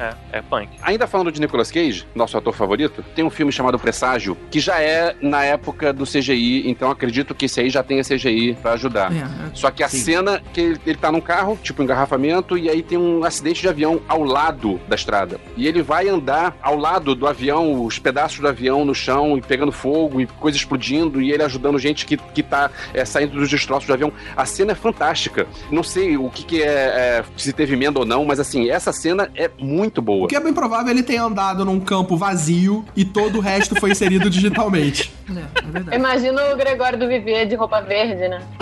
[0.00, 0.70] É, é punk.
[0.80, 4.80] Ainda falando de Nicolas Cage, nosso ator favorito, tem um filme chamado Presságio, que já
[4.80, 9.12] é na época do CGI, então acredito que esse aí já tenha CGI pra ajudar.
[9.12, 9.26] É, é.
[9.52, 9.98] Só que a Sim.
[9.98, 13.60] cena que ele, ele tá num carro, tipo um engarrafamento, e aí tem um acidente
[13.60, 15.38] de avião ao lado da estrada.
[15.54, 19.42] E ele vai andar ao lado do avião, os pedaços do avião no chão, e
[19.42, 23.50] pegando fogo, e coisa explodindo, e ele ajudando gente que, que tá é, saindo dos
[23.50, 24.10] destroços do avião.
[24.34, 25.46] A cena é fantástica.
[25.70, 28.92] Não sei o que, que é, é, se teve emenda ou não, mas assim, essa
[28.92, 30.24] cena é muito boa.
[30.24, 33.74] O que é bem provável ele tenha andado num campo vazio e todo o resto
[33.80, 35.12] foi inserido digitalmente.
[35.28, 35.96] É, é verdade.
[35.96, 38.42] Imagina o Gregório do Vivier de roupa verde, né?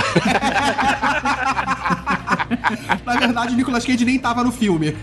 [3.05, 4.97] Na verdade, o Nicolas Cage nem tava no filme.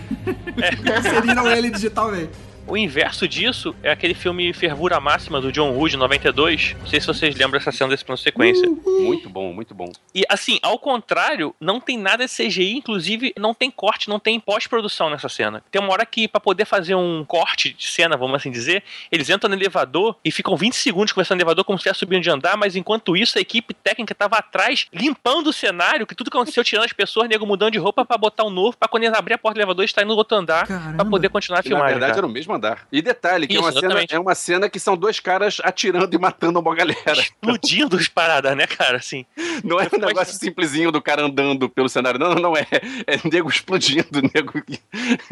[0.98, 2.30] Inseriram ele digitalmente.
[2.68, 6.76] O inverso disso é aquele filme Fervura Máxima do John Woo de 92.
[6.80, 8.68] Não sei se vocês lembram essa cena desse plano sequência.
[8.68, 9.92] Muito bom, muito bom.
[10.16, 14.40] E assim, ao contrário, não tem nada de CGI, inclusive não tem corte, não tem
[14.40, 15.64] pós-produção nessa cena.
[15.70, 19.30] Tem uma hora que, pra poder fazer um corte de cena, vamos assim dizer, eles
[19.30, 22.32] entram no elevador e ficam 20 segundos conversando no elevador como se estivesse subindo de
[22.32, 26.38] andar, mas enquanto isso a equipe técnica tava atrás limpando o cenário, que tudo que
[26.38, 29.16] aconteceu, tirando as pessoas, nego mudando de roupa pra botar um novo, pra quando eles
[29.16, 31.06] abrir a porta do elevador estar indo no outro andar, pra Caramba.
[31.06, 32.18] poder continuar a na verdade cara.
[32.18, 32.88] era o mesmo andar.
[32.92, 36.14] E detalhe, que é, Isso, uma cena, é uma cena que são dois caras atirando
[36.14, 37.20] e matando uma galera.
[37.20, 38.98] Explodindo as paradas, né, cara?
[38.98, 39.26] Assim.
[39.64, 42.20] Não é um negócio simplesinho do cara andando pelo cenário.
[42.20, 42.58] Não, não, não.
[42.58, 42.66] É,
[43.08, 44.54] é nego explodindo, nego.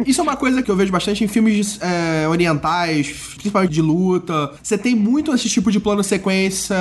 [0.05, 4.53] Isso é uma coisa que eu vejo bastante em filmes é, orientais, principalmente de luta.
[4.61, 6.75] Você tem muito esse tipo de plano sequência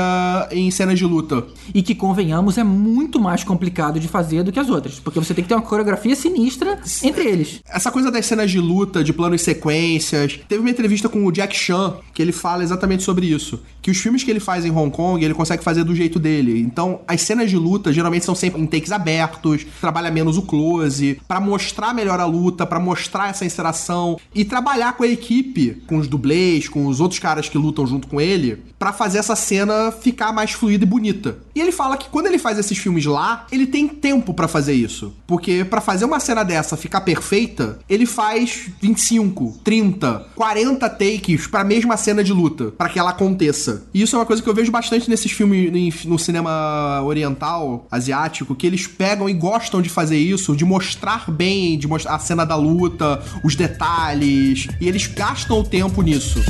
[0.50, 1.46] em cenas de luta.
[1.74, 4.98] E que, convenhamos, é muito mais complicado de fazer do que as outras.
[5.00, 7.60] Porque você tem que ter uma coreografia sinistra entre eles.
[7.68, 10.31] Essa coisa das cenas de luta, de planos sequências.
[10.48, 13.62] Teve uma entrevista com o Jack Chan que ele fala exatamente sobre isso.
[13.80, 16.60] Que os filmes que ele faz em Hong Kong, ele consegue fazer do jeito dele.
[16.60, 21.20] Então, as cenas de luta geralmente são sempre em takes abertos, trabalha menos o close,
[21.26, 25.96] pra mostrar melhor a luta, pra mostrar essa interação e trabalhar com a equipe, com
[25.96, 29.90] os dublês, com os outros caras que lutam junto com ele, pra fazer essa cena
[29.92, 31.38] ficar mais fluida e bonita.
[31.54, 34.74] E ele fala que quando ele faz esses filmes lá, ele tem tempo pra fazer
[34.74, 41.46] isso, porque pra fazer uma cena dessa ficar perfeita, ele faz 25, 30, 40 takes
[41.46, 43.84] pra mesma cena de luta, pra que ela aconteça.
[43.92, 48.54] E isso é uma coisa que eu vejo bastante nesses filmes no cinema oriental, asiático,
[48.54, 52.44] que eles pegam e gostam de fazer isso, de mostrar bem, de mostrar a cena
[52.44, 56.40] da luta, os detalhes, e eles gastam o tempo nisso.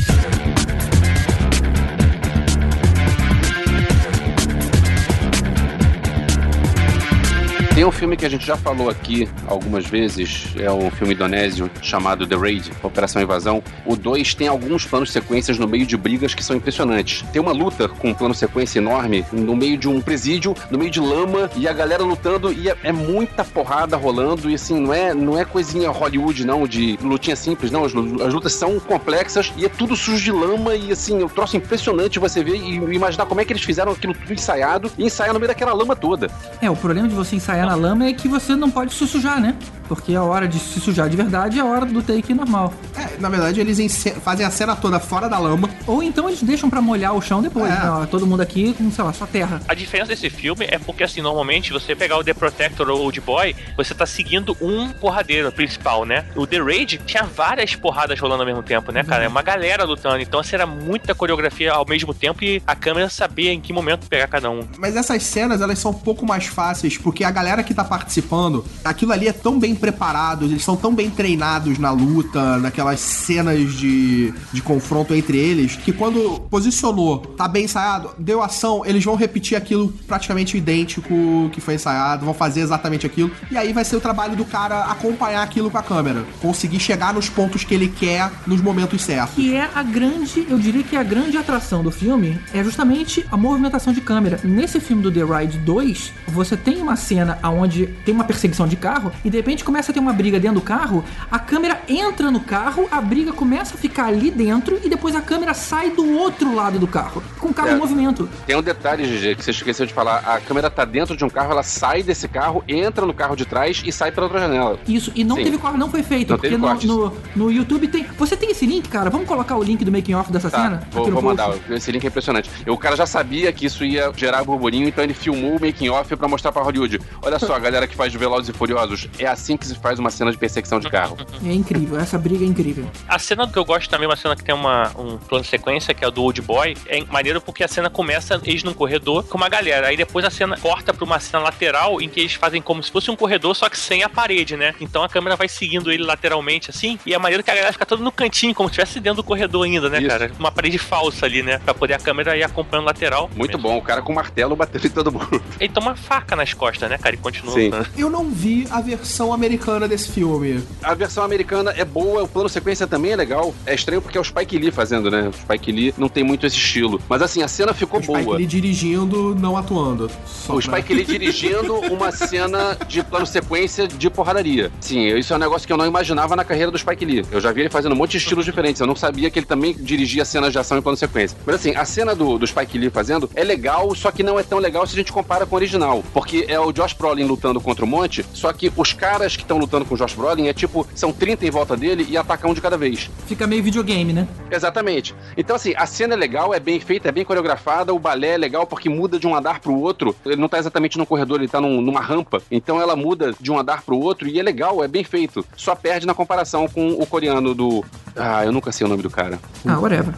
[7.83, 11.69] Tem um filme que a gente já falou aqui algumas vezes, é um filme indonésio
[11.83, 13.61] chamado The Raid, Operação Invasão.
[13.85, 17.25] O 2 tem alguns planos sequências no meio de brigas que são impressionantes.
[17.33, 20.93] Tem uma luta com um plano sequência enorme no meio de um presídio, no meio
[20.93, 24.95] de lama, e a galera lutando, e é, é muita porrada rolando, e assim, não
[24.95, 27.85] é, não é coisinha Hollywood, não, de lutinha simples, não.
[27.85, 31.29] As, as lutas são complexas e é tudo sujo de lama, e assim, é um
[31.29, 35.05] troço impressionante você ver e imaginar como é que eles fizeram aquilo tudo ensaiado e
[35.05, 36.31] ensaiar no meio daquela lama toda.
[36.61, 39.41] É, o problema de você ensaiar na lama é que você não pode se sujar,
[39.41, 39.55] né?
[39.89, 42.73] Porque a hora de se sujar de verdade é a hora do take normal.
[42.97, 45.69] É, na verdade, eles fazem a cena toda fora da lama.
[45.87, 47.75] Ou então eles deixam pra molhar o chão depois, É.
[47.75, 48.09] né?
[48.11, 49.61] Todo mundo aqui com, sei lá, só terra.
[49.69, 53.21] A diferença desse filme é porque, assim, normalmente você pegar o The Protector ou Old
[53.21, 56.25] Boy, você tá seguindo um porradeiro principal, né?
[56.37, 59.25] O The Raid tinha várias porradas rolando ao mesmo tempo, né, cara?
[59.25, 60.21] É uma galera lutando.
[60.21, 64.07] Então, assim, era muita coreografia ao mesmo tempo e a câmera sabia em que momento
[64.09, 64.61] pegar cada um.
[64.79, 67.85] Mas essas cenas, elas são um pouco mais fáceis, porque a galera galera que tá
[67.85, 73.01] participando, aquilo ali é tão bem preparado, eles são tão bem treinados na luta, naquelas
[73.01, 79.05] cenas de, de confronto entre eles, que quando posicionou, tá bem ensaiado, deu ação, eles
[79.05, 83.85] vão repetir aquilo praticamente idêntico que foi ensaiado, vão fazer exatamente aquilo, e aí vai
[83.85, 87.75] ser o trabalho do cara acompanhar aquilo com a câmera, conseguir chegar nos pontos que
[87.75, 89.35] ele quer nos momentos certos.
[89.35, 93.37] Que é a grande, eu diria que a grande atração do filme é justamente a
[93.37, 94.41] movimentação de câmera.
[94.43, 98.77] Nesse filme do The Ride 2, você tem uma cena onde tem uma perseguição de
[98.77, 102.31] carro e de repente começa a ter uma briga dentro do carro, a câmera entra
[102.31, 106.17] no carro, a briga começa a ficar ali dentro e depois a câmera sai do
[106.19, 107.73] outro lado do carro, com o carro É.
[107.73, 108.29] em movimento.
[108.47, 110.19] Tem um detalhe, GG, que você esqueceu de falar.
[110.27, 113.45] A câmera tá dentro de um carro, ela sai desse carro, entra no carro de
[113.45, 114.79] trás e sai pela outra janela.
[114.87, 115.45] Isso, e não Sim.
[115.45, 118.05] teve corte, não foi feito, Não porque no, no, no YouTube tem.
[118.19, 119.11] Você tem esse link, cara?
[119.11, 120.83] Vamos colocar o link do making off dessa Tá, cena?
[120.91, 121.51] vou, vou mandar.
[121.71, 122.51] Esse link é impressionante.
[122.69, 126.15] O cara já sabia que isso ia gerar burburinho, então ele filmou o making off
[126.17, 127.01] pra mostrar pra Hollywood.
[127.23, 130.11] Olha só, a galera que faz Velozes e Furiosos, é assim que se faz uma
[130.11, 131.17] cena de perseguição de carro.
[131.45, 132.91] É incrível, essa briga é incrível.
[133.09, 135.95] A cena que eu gosto também, uma cena que tem uma, um plano de sequência,
[135.95, 139.25] que é o do Old Boy, é maneiro porque a cena começa eles num corredor
[139.25, 139.89] com uma galera.
[139.89, 142.91] Aí depois a cena corta pra uma cena lateral em que eles fazem como se
[142.91, 144.75] fosse um corredor, só que sem a parede, né?
[144.81, 147.87] Então a câmera vai seguindo ele lateralmente, assim, e é maneiro que a galera fica
[147.87, 150.09] toda no cantinho, como se estivesse dentro do corredor ainda, né, Isso.
[150.09, 150.33] cara?
[150.39, 151.59] Uma parede falsa ali, né?
[151.59, 153.31] Pra poder a câmera ir acompanhando lateral.
[153.37, 155.43] Muito bom, o cara com martelo batendo em todo mundo.
[155.59, 157.15] Ele toma uma faca nas costas, né, cara?
[157.15, 157.55] E continua.
[157.57, 157.87] Lutando.
[157.97, 160.63] Eu não vi a versão americana desse filme.
[160.83, 163.55] A versão americana é boa, o plano sequência também é legal.
[163.67, 165.29] É estranho porque é o Spike Lee fazendo, né?
[165.29, 167.01] O Spike Lee não tem muito esse estilo.
[167.09, 168.37] Mas assim, a cena ficou O Spike boa.
[168.37, 170.11] Lee dirigindo, não atuando.
[170.27, 174.71] Só O pra- Spike Lee dirigindo uma cena de plano sequência de porradaria.
[174.81, 177.25] Sim, isso é um negócio que eu não imaginava na carreira do Spike Lee.
[177.31, 178.81] Eu já vi ele fazendo um monte de estilos diferentes.
[178.81, 181.37] Eu não sabia que ele também dirigia cenas de ação em plano sequência.
[181.47, 184.43] Mas assim, a cena do, do Spike Lee fazendo é legal, só que não é
[184.43, 186.03] tão legal se a gente compara com o original.
[186.13, 189.59] Porque é o Josh Brolin lutando contra o monte, só que os caras que estão
[189.59, 192.55] lutando com o Josh Brolin é tipo, são 30 em volta dele e ataca um
[192.55, 193.11] de cada vez.
[193.27, 194.27] Fica meio videogame, né?
[194.51, 195.15] Exatamente.
[195.37, 198.39] Então, assim, a cena é legal, é bem feita, é bem coreografada, o balé é
[198.39, 200.15] legal porque muda de um andar pro outro.
[200.25, 202.41] Ele não tá exatamente num corredor, ele tá num- numa rampa.
[202.51, 205.45] Então ela muda de um andar pro outro e é legal, é bem feito.
[205.57, 207.85] Só perde na comparação com o coreano do.
[208.15, 209.39] Ah, eu nunca sei o nome do cara.
[209.67, 210.15] Ah, whatever.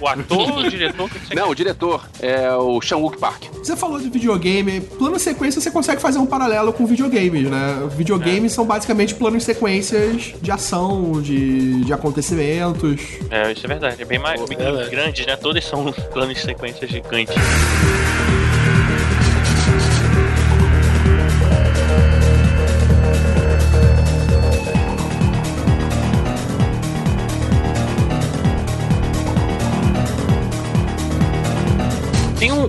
[0.00, 3.42] O ator, o diretor, que Não, o diretor é o Chan-wook Park.
[3.54, 4.80] Você falou de videogame.
[4.80, 7.88] Plano sequência você consegue fazer um paralelo com videogames, né?
[7.96, 13.00] Videogames são basicamente planos sequências de ação, de, de acontecimentos.
[13.30, 14.02] É, isso é verdade.
[14.02, 14.90] É bem mais bem verdade.
[14.90, 15.36] grande, né?
[15.36, 17.34] Todos são planos de sequência gigantes.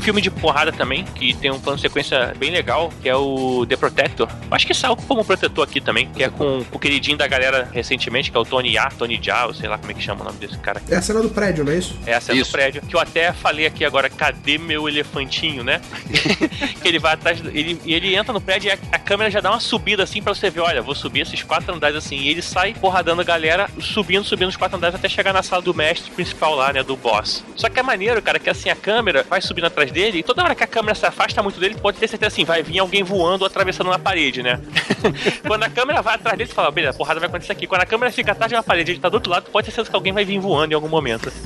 [0.04, 3.66] Filme de porrada também, que tem um plano de sequência bem legal, que é o
[3.66, 4.28] The Protector.
[4.52, 8.30] Acho que saiu como protetor aqui também, que é com o queridinho da galera recentemente,
[8.30, 10.26] que é o Tony Ya, Tony Ja, ou sei lá como é que chama o
[10.26, 10.82] nome desse cara.
[10.90, 11.98] É a cena do prédio, não é isso?
[12.06, 12.52] É a cena Isso.
[12.52, 12.82] do prédio.
[12.82, 15.82] Que eu até falei aqui agora, cadê meu elefantinho, né?
[16.82, 17.40] que ele vai atrás.
[17.40, 20.22] Ele, e ele entra no prédio e a, a câmera já dá uma subida assim
[20.22, 22.18] pra você ver: olha, vou subir esses quatro andares assim.
[22.18, 25.62] E ele sai porradando a galera, subindo, subindo os quatro andares até chegar na sala
[25.62, 26.84] do mestre principal lá, né?
[26.84, 27.44] Do boss.
[27.56, 30.44] Só que é maneiro, cara, que assim a câmera vai subindo atrás dele e toda
[30.44, 33.04] hora que a câmera se afasta muito dele, pode ter certeza assim: vai vir alguém
[33.04, 34.60] voando ou atravessando uma parede, né?
[35.48, 37.68] Quando a câmera vai atrás dele, você fala: beleza, porrada vai acontecer aqui.
[37.68, 39.66] Quando a câmera fica atrás de uma parede e ele tá do outro lado, pode
[39.66, 41.32] ter certeza que alguém vai vir voando em algum momento.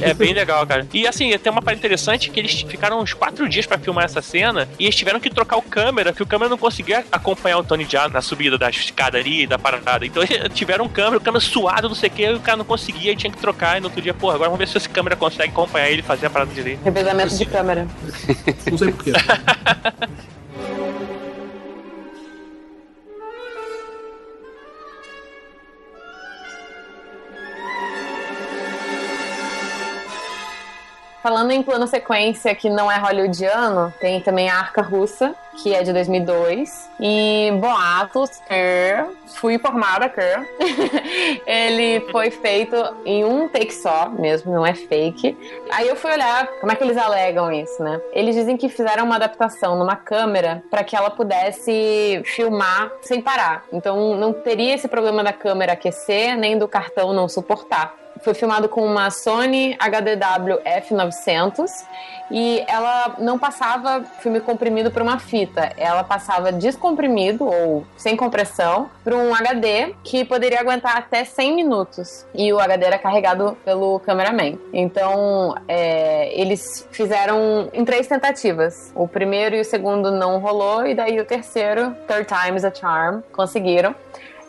[0.00, 0.86] É bem legal, cara.
[0.94, 4.22] E assim, tem uma parte interessante que eles ficaram uns quatro dias pra filmar essa
[4.22, 7.64] cena e eles tiveram que trocar o câmera, que o câmera não conseguia acompanhar o
[7.64, 10.06] Tony Jaa na subida da escada ali, da parada.
[10.06, 12.56] Então eles tiveram um câmera, o câmera suado, não sei o que, e o cara
[12.56, 13.76] não conseguia e tinha que trocar.
[13.76, 16.04] E no outro dia, porra, agora vamos ver se esse câmera consegue acompanhar ele e
[16.04, 16.82] fazer a parada direito.
[16.82, 17.69] Revezamento de câmera.
[18.70, 19.12] Não sei porquê.
[31.22, 35.82] Falando em plano sequência que não é hollywoodiano, tem também a Arca Russa, que é
[35.82, 36.88] de 2002.
[36.98, 40.20] E boatos que fui informada que
[41.46, 45.36] ele foi feito em um take só, mesmo, não é fake.
[45.70, 48.00] Aí eu fui olhar como é que eles alegam isso, né?
[48.12, 53.64] Eles dizem que fizeram uma adaptação numa câmera para que ela pudesse filmar sem parar.
[53.70, 57.99] Então não teria esse problema da câmera aquecer nem do cartão não suportar.
[58.22, 61.70] Foi filmado com uma Sony HDW F900
[62.30, 68.88] e ela não passava filme comprimido para uma fita, ela passava descomprimido ou sem compressão
[69.02, 73.98] para um HD que poderia aguentar até 100 minutos e o HD era carregado pelo
[74.00, 74.58] cameraman.
[74.72, 78.92] Então é, eles fizeram em três tentativas.
[78.94, 83.22] O primeiro e o segundo não rolou e daí o terceiro, Third Time's a Charm,
[83.32, 83.94] conseguiram.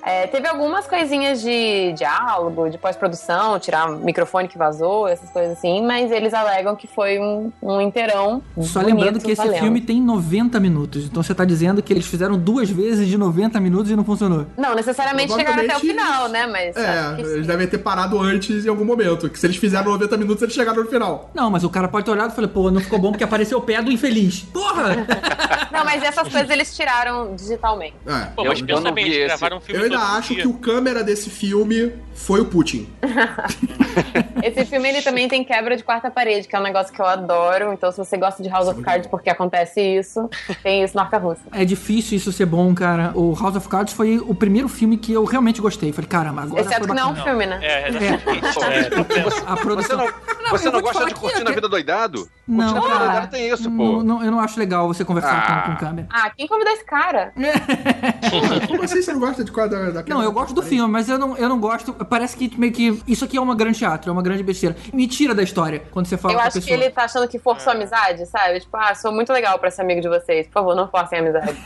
[0.04, 5.58] É, teve algumas coisinhas de diálogo, de pós-produção, tirar o microfone que vazou, essas coisas
[5.58, 8.41] assim, mas eles alegam que foi um, um inteirão.
[8.62, 9.62] Só bonito, lembrando que esse valendo.
[9.62, 11.06] filme tem 90 minutos.
[11.06, 14.45] Então você tá dizendo que eles fizeram duas vezes de 90 minutos e não funcionou.
[14.58, 16.47] Não necessariamente chegaram até o final, né?
[16.47, 16.76] Mas.
[16.76, 19.30] É, eles devem ter parado antes em algum momento.
[19.30, 21.30] Que se eles fizeram 90 minutos, eles chegaram no final.
[21.34, 23.58] Não, mas o cara pode ter olhado e falou, pô, não ficou bom porque apareceu
[23.58, 24.41] o pé do infeliz.
[24.54, 24.95] Porra!
[25.72, 27.95] Não, mas essas coisas eles tiraram digitalmente.
[28.06, 28.26] É.
[28.36, 29.26] Pô, mas Eu- eu não vi eles esse.
[29.28, 32.88] gravaram um filme Eu ainda acho que o câmera desse filme foi o Putin.
[34.44, 37.06] Esse filme ele também tem quebra de quarta parede, que é um negócio que eu
[37.06, 37.74] adoro.
[37.74, 40.30] Então, se você gosta de House of Cards porque acontece isso,
[40.62, 41.42] tem isso no Arca Russa.
[41.52, 43.12] É difícil isso ser bom, cara.
[43.16, 45.92] O House of Cards foi o primeiro filme que eu realmente gostei.
[45.92, 47.60] Falei, caramba, agora Exceto que não é um filme, né?
[47.62, 48.94] É, exatamente.
[48.94, 50.08] É, A Você produção...
[50.52, 52.28] não, você não gosta de curtir é- na vida doidado?
[52.47, 53.06] Não, curtir na vida cara.
[53.12, 54.04] doidado tem isso, Não, pô.
[54.04, 55.62] não, eu não acho legal você conversar Ah.
[55.62, 56.08] com, com câmera.
[56.12, 57.34] Ah, quem convidou esse cara?
[58.68, 60.20] Como assim você não gosta de quadra daquela?
[60.20, 61.93] Não, eu gosto do filme, mas eu não, eu não gosto.
[61.93, 63.02] Parece que meio que.
[63.08, 64.76] Isso aqui é uma grande teatro, é uma grande besteira.
[64.93, 67.28] Me tira da história quando você fala Eu com a acho que ele tá achando
[67.28, 68.60] que forçou a amizade, sabe?
[68.60, 70.47] Tipo, ah, sou muito legal pra ser amigo de vocês.
[70.47, 71.58] Por favor, não forcem a amizade.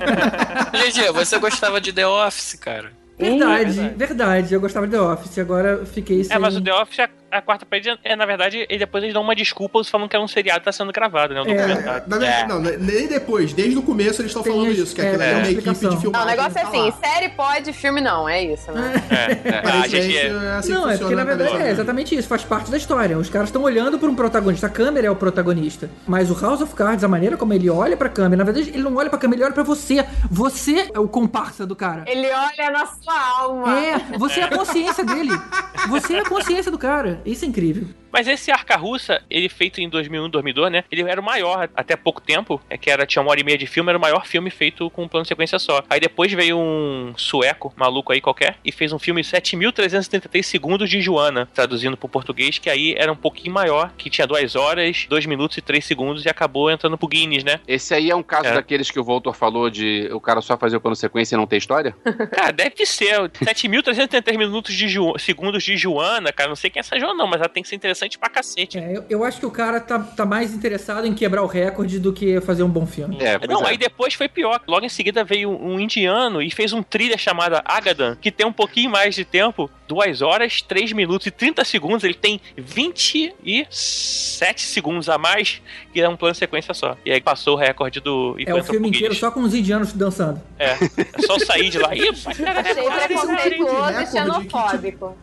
[0.74, 2.92] Gigi, você gostava de The Office, cara.
[3.18, 3.94] Verdade, verdade.
[3.96, 6.34] verdade, Eu gostava de The Office, agora eu fiquei sem.
[6.34, 9.14] É, mas o The Office, a, a quarta parede, é, na verdade, e depois eles
[9.14, 11.42] dão uma desculpa falando que é um seriado que tá sendo gravado, né?
[11.42, 11.54] Um É.
[11.66, 12.02] documentário.
[12.06, 13.52] Na verdade, não, nem depois.
[13.52, 15.88] Desde o começo eles estão falando isso, que é, aquilo é, é, uma equipe explicação.
[15.90, 16.26] de Não, filmagem.
[16.26, 18.92] o negócio é tá assim, série pode, filme não, é isso, né?
[19.10, 19.54] É, é.
[19.54, 22.28] A Aparentemente, gente é- é assim Não, é porque na funciona verdade é exatamente isso,
[22.28, 23.16] faz parte da história.
[23.18, 25.90] Os caras estão olhando para um protagonista, a câmera é o protagonista.
[26.06, 28.82] Mas o House of Cards, a maneira como ele olha pra câmera, na verdade ele
[28.82, 30.04] não olha pra câmera, ele olha pra você.
[30.30, 32.04] Você é o comparsa do cara.
[32.06, 33.78] Ele olha na sua alma.
[33.80, 35.30] É, você é a consciência dele.
[35.88, 37.19] Você é a consciência do cara.
[37.24, 37.84] Isso é incrível.
[38.12, 40.84] Mas esse Arca Russa, ele feito em 2001, 2002, né?
[40.90, 43.58] Ele era o maior até pouco tempo, é que era tinha uma hora e meia
[43.58, 45.82] de filme, era o maior filme feito com um plano de sequência só.
[45.88, 51.00] Aí depois veio um sueco, maluco aí qualquer, e fez um filme 7.373 segundos de
[51.00, 55.26] Joana, traduzindo pro português, que aí era um pouquinho maior, que tinha duas horas, dois
[55.26, 57.60] minutos e três segundos e acabou entrando pro Guinness, né?
[57.66, 58.54] Esse aí é um caso É.
[58.54, 61.46] daqueles que o Voltor falou de o cara só fazer o plano sequência e não
[61.46, 61.92] ter história?
[62.32, 66.48] Cara, deve ser 7.373 minutos de Ju- segundos de Joana, cara.
[66.48, 68.78] Não sei quem é essa Joana, não, mas ela tem que ser interessante pra cacete.
[68.78, 71.98] É, eu, eu acho que o cara tá, tá mais interessado em quebrar o recorde
[71.98, 73.16] do que fazer um bom filme.
[73.20, 73.70] É, pois Não, é.
[73.70, 74.60] aí depois foi pior.
[74.66, 78.52] Logo em seguida veio um indiano e fez um thriller chamado Agadan, que tem um
[78.52, 82.04] pouquinho mais de tempo, 2 horas, 3 minutos e 30 segundos.
[82.04, 85.60] Ele tem 27 segundos a mais,
[85.92, 86.96] que é um plano sequência só.
[87.04, 88.36] E aí passou o recorde do.
[88.46, 90.40] É o filme inteiro só com os indianos dançando.
[90.56, 91.92] É, é só sair de lá.
[91.92, 95.18] Ih, cara, preconceituoso e xenofóbico.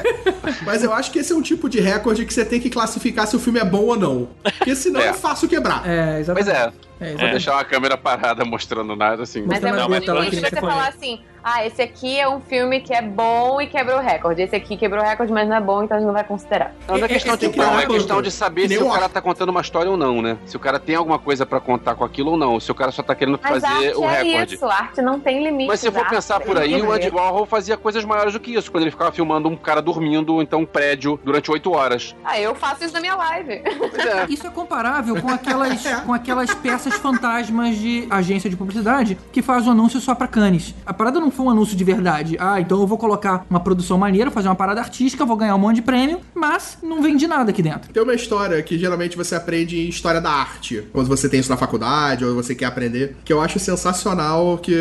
[0.66, 3.26] Mas eu acho que esse é um tipo de recorde que você tem que classificar
[3.26, 4.28] se o filme é bom ou não.
[4.42, 5.12] Porque senão é, É.
[5.14, 5.88] fácil quebrar.
[5.88, 6.76] É, Pois exatamente.
[7.00, 9.42] é, É, vou deixar uma câmera parada mostrando nada assim.
[9.46, 12.80] Mas é a muito difícil você você falar assim, ah, esse aqui é um filme
[12.80, 14.42] que é bom e quebrou o recorde.
[14.42, 16.74] Esse aqui quebrou o recorde, mas não é bom, então a gente não vai considerar.
[16.86, 19.08] Não, não é questão de bom, parar é questão de saber nem se o cara
[19.08, 20.38] tá contando uma história ou não, né?
[20.46, 22.60] Se o cara tem alguma coisa pra contar com aquilo ou não.
[22.60, 24.54] Se o cara só tá querendo Mas fazer arte o é recorde.
[24.54, 25.68] isso, arte não tem limite.
[25.68, 28.70] Mas se for pensar por aí, o Andy Warhol fazia coisas maiores do que isso.
[28.70, 32.14] Quando ele ficava filmando um cara dormindo, então um prédio, durante oito horas.
[32.24, 33.52] Ah, eu faço isso na minha live.
[33.52, 34.26] É.
[34.28, 39.66] Isso é comparável com aquelas, com aquelas peças fantasmas de agência de publicidade que faz
[39.66, 40.74] o anúncio só pra canes.
[40.86, 42.36] A parada não foi um anúncio de verdade.
[42.38, 45.58] Ah, então eu vou colocar uma produção maneira, fazer uma parada artística, vou ganhar um
[45.58, 47.92] monte de prêmio, mas não vende nada aqui dentro.
[47.92, 51.50] Tem uma história que geralmente você aprende em história da arte, quando você tem isso
[51.50, 54.72] na faculdade ou você quer aprender, que eu acho sensacional, que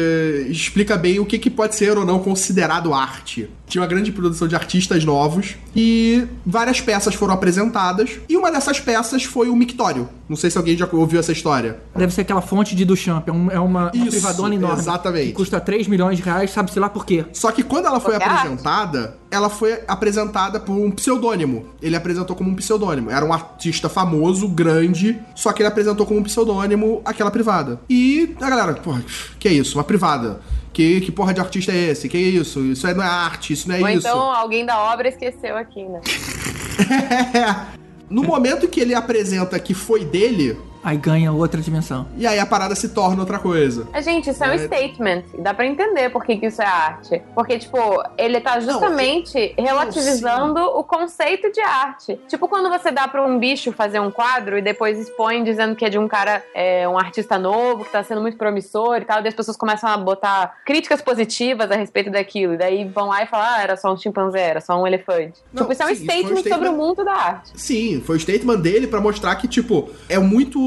[0.49, 3.49] explica bem o que, que pode ser ou não considerado arte.
[3.72, 8.82] Tinha uma grande produção de artistas novos e várias peças foram apresentadas, e uma dessas
[8.82, 10.09] peças foi o Mictório.
[10.28, 11.80] Não sei se alguém já ouviu essa história.
[11.95, 14.78] Deve ser aquela fonte de Duchamp, é, um- é uma, uma Isso, privadona enorme.
[14.78, 15.28] exatamente.
[15.28, 17.24] Que custa 3 milhões de reais, sabe-se lá por quê.
[17.32, 21.67] Só que quando ela foi Porque apresentada, ela foi apresentada por um pseudônimo.
[21.82, 23.09] Ele apresentou como um pseudônimo.
[23.09, 27.80] Era um artista famoso, grande, só que ele apresentou como um pseudônimo aquela privada.
[27.89, 29.01] E a galera, porra,
[29.39, 29.78] que é isso?
[29.78, 30.41] Uma privada.
[30.74, 32.07] Que, que porra de artista é esse?
[32.07, 32.61] Que é isso?
[32.61, 34.07] Isso aí não é arte, isso não é Ou isso.
[34.07, 36.01] então alguém da obra esqueceu aqui, né?
[38.09, 42.07] No momento que ele apresenta que foi dele, Aí ganha outra dimensão.
[42.17, 43.88] E aí a parada se torna outra coisa.
[44.01, 44.57] Gente, isso é um É.
[44.57, 45.23] statement.
[45.38, 47.21] E dá pra entender por que, que isso é arte.
[47.36, 47.77] Porque, tipo,
[48.17, 52.19] ele tá justamente relativizando o conceito de arte.
[52.27, 55.86] Tipo, quando você dá pra um bicho fazer um quadro e depois expõe dizendo que
[55.86, 59.21] é de um cara, é, um artista novo, que tá sendo muito promissor e tal,
[59.23, 62.53] e as pessoas começam a botar críticas positivas a respeito daquilo.
[62.53, 65.39] E daí vão lá e falam, ah, era só um chimpanzé, era só um elefante.
[65.53, 67.51] Não, tipo, isso é um sim, foi um statement sobre statement- o mundo da arte.
[67.55, 70.59] Sim, foi o statement dele pra mostrar que, tipo, é muito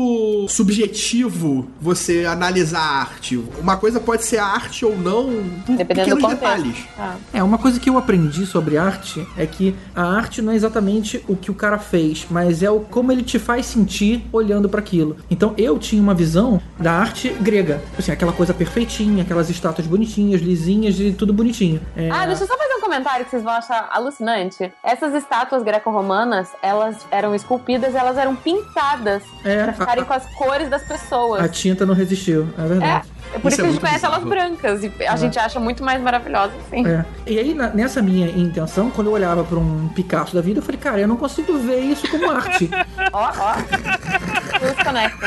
[0.48, 3.36] subjetivo você analisar a arte.
[3.60, 5.24] Uma coisa pode ser arte ou não
[5.66, 6.76] por Dependendo do pequenos detalhes.
[6.98, 7.16] Ah.
[7.32, 11.24] É, uma coisa que eu aprendi sobre arte é que a arte não é exatamente
[11.28, 14.80] o que o cara fez, mas é o como ele te faz sentir olhando pra
[14.80, 15.16] aquilo.
[15.30, 20.40] Então eu tinha uma visão da arte grega, assim, aquela coisa perfeitinha, aquelas estátuas bonitinhas,
[20.40, 21.80] lisinhas e tudo bonitinho.
[21.96, 24.72] É, Ah, deixa eu só fazer um comentário que vocês vão achar alucinante.
[24.82, 30.24] Essas estátuas greco-romanas, elas eram esculpidas, elas eram pintadas É, pra ficarem a- com as
[30.34, 31.42] cores das pessoas.
[31.44, 33.08] a tinta não resistiu, é É, verdade.
[33.34, 35.60] é por Isso isso, é que a gente conhece elas brancas e a gente acha
[35.60, 36.86] muito mais maravilhosas assim.
[36.86, 37.04] É.
[37.26, 40.62] E aí, na- nessa minha intenção, quando eu olhava pra um Picasso da vida, eu
[40.62, 42.70] falei, cara, eu não consigo ver isso como arte.
[43.12, 43.54] Ó, ó.
[43.54, 45.26] Se conecta.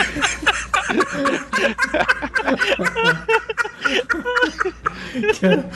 [5.42, 5.70] Cara,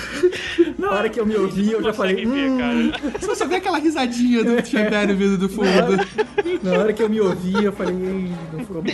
[0.78, 3.12] na hora que eu me ouvi, eu já falei, ver, hum, cara.
[3.20, 5.98] Você só vê aquela risadinha do Tibério vindo do fundo.
[6.64, 8.92] na hora que eu me ouvi, eu falei, "Ei, não foi bom.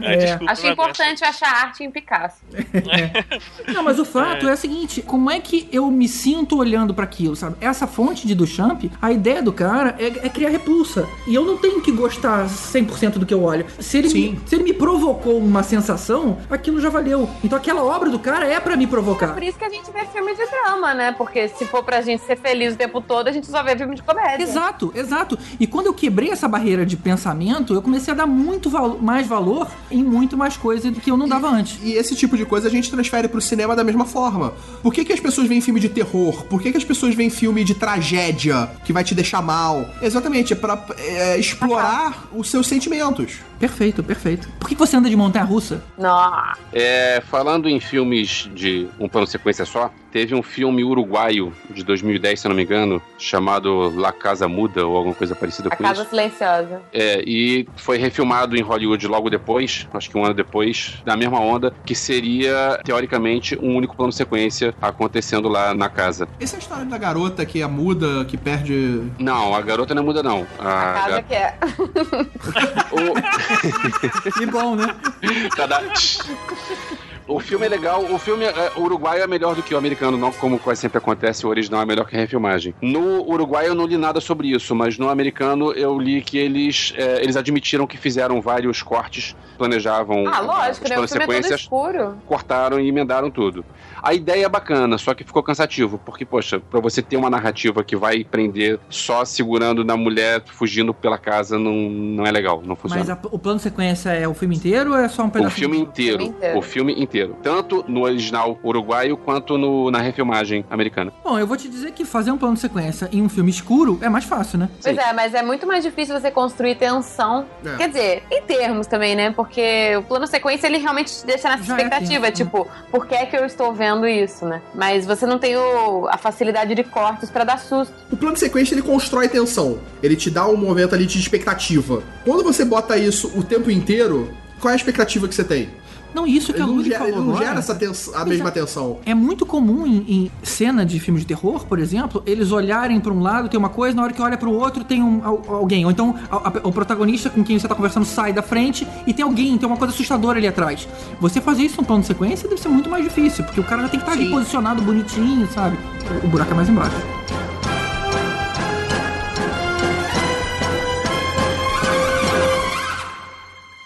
[0.00, 0.16] É.
[0.16, 0.72] desculpa, Achei não aguento.
[0.72, 2.36] importante achar arte em Picasso.
[3.72, 4.52] Não, mas o fato é.
[4.52, 7.56] o seguinte, como é que eu me sinto olhando pra aquilo, sabe?
[7.60, 11.08] Essa fonte de Duchamp, a ideia do cara é, é criar repulsa.
[11.26, 13.64] E eu não tenho que gostar 100% do que eu olho.
[13.78, 14.32] Se ele, Sim.
[14.32, 17.28] me, se ele me provocou uma sensação, aquilo já valeu.
[17.44, 19.28] Então aquela obra do cara é pra me provocar.
[19.34, 21.12] Por isso que a gente vê filme de drama, né?
[21.16, 23.94] Porque se for pra gente ser feliz o tempo todo, a gente só vê filme
[23.94, 24.42] de comédia.
[24.42, 25.38] Exato, exato.
[25.58, 29.26] E quando eu quebrei essa barreira de pensamento, eu comecei a dar muito val- mais
[29.26, 31.78] valor em muito mais coisa do que eu não dava antes.
[31.82, 34.52] E esse tipo de coisa a gente transfere pro cinema da mesma forma.
[34.82, 36.44] Por que, que as pessoas veem filme de terror?
[36.44, 39.86] Por que, que as pessoas veem filme de tragédia que vai te deixar mal?
[40.02, 43.38] Exatamente, é pra é, explorar os seus sentimentos.
[43.58, 44.48] Perfeito, perfeito.
[44.60, 45.82] Por que você anda de montanha russa?
[45.96, 46.58] Nossa.
[46.72, 52.40] É, falando em filmes de um plano sequência só, teve um filme uruguaio de 2010,
[52.40, 55.82] se eu não me engano, chamado La Casa Muda ou alguma coisa parecida A com
[55.84, 56.10] Casa isso.
[56.10, 56.80] Silenciosa.
[56.92, 61.38] É, e foi refilmado em Hollywood logo depois, acho que um ano depois, da mesma
[61.40, 66.26] onda, que seria, teoricamente, um único plano sequência acontecendo lá na casa.
[66.40, 69.02] Essa é a história da garota que é muda, que perde.
[69.18, 70.46] Não, a garota não muda, não.
[70.58, 71.58] A casa ga- que é.
[72.92, 74.32] o...
[74.36, 74.86] Que bom, né?
[75.54, 75.82] Cada-
[77.28, 80.16] O filme é legal, o filme é, o uruguaio é melhor do que o americano,
[80.16, 82.72] não como quase sempre acontece, o original é melhor que a refilmagem.
[82.80, 86.94] No uruguaio eu não li nada sobre isso, mas no americano eu li que eles,
[86.96, 91.00] é, eles admitiram que fizeram vários cortes, planejavam Ah, lógico, né?
[91.00, 92.16] O filme é todo sequências, escuro.
[92.26, 93.64] cortaram e emendaram tudo.
[94.00, 97.82] A ideia é bacana, só que ficou cansativo, porque, poxa, pra você ter uma narrativa
[97.82, 102.76] que vai prender só segurando na mulher fugindo pela casa, não, não é legal, não
[102.76, 103.00] funciona.
[103.00, 105.56] Mas a- o plano sequência é o filme inteiro ou é só um O pedaço?
[105.56, 106.58] filme inteiro, filme inteiro.
[106.58, 107.15] o filme inteiro.
[107.42, 111.12] Tanto no original uruguaio quanto no, na refilmagem americana.
[111.24, 113.98] Bom, eu vou te dizer que fazer um plano de sequência em um filme escuro
[114.02, 114.68] é mais fácil, né?
[114.82, 115.02] Pois Sim.
[115.02, 117.46] é, mas é muito mais difícil você construir tensão.
[117.64, 117.76] É.
[117.76, 119.30] Quer dizer, em termos também, né?
[119.30, 122.26] Porque o plano sequência ele realmente te deixa nessa Já é expectativa.
[122.26, 122.30] né?
[122.30, 124.60] tipo, por que é que eu estou vendo isso, né?
[124.74, 127.94] Mas você não tem o- a facilidade de cortes pra dar susto.
[128.10, 129.78] O plano de sequência ele constrói tensão.
[130.02, 132.02] Ele te dá um momento ali de expectativa.
[132.24, 135.68] Quando você bota isso o tempo inteiro, qual é a expectativa que você tem?
[136.16, 138.24] Não, isso que Ele a Luli gera, falou ele não agora, gera essa tens- a
[138.24, 138.98] mesma tensão.
[139.04, 143.12] É muito comum em, em cena de filmes de terror, por exemplo, eles olharem pra
[143.12, 145.84] um lado, tem uma coisa, na hora que olha pro outro tem um, al- alguém.
[145.84, 149.12] Ou então a- a- o protagonista com quem você tá conversando sai da frente e
[149.12, 150.88] tem alguém, tem uma coisa assustadora ali atrás.
[151.20, 153.82] Você fazer isso num plano de sequência deve ser muito mais difícil, porque o cara
[153.82, 154.30] já tem que estar ali Sim.
[154.30, 155.76] posicionado bonitinho, sabe?
[156.24, 156.96] O buraco é mais embaixo.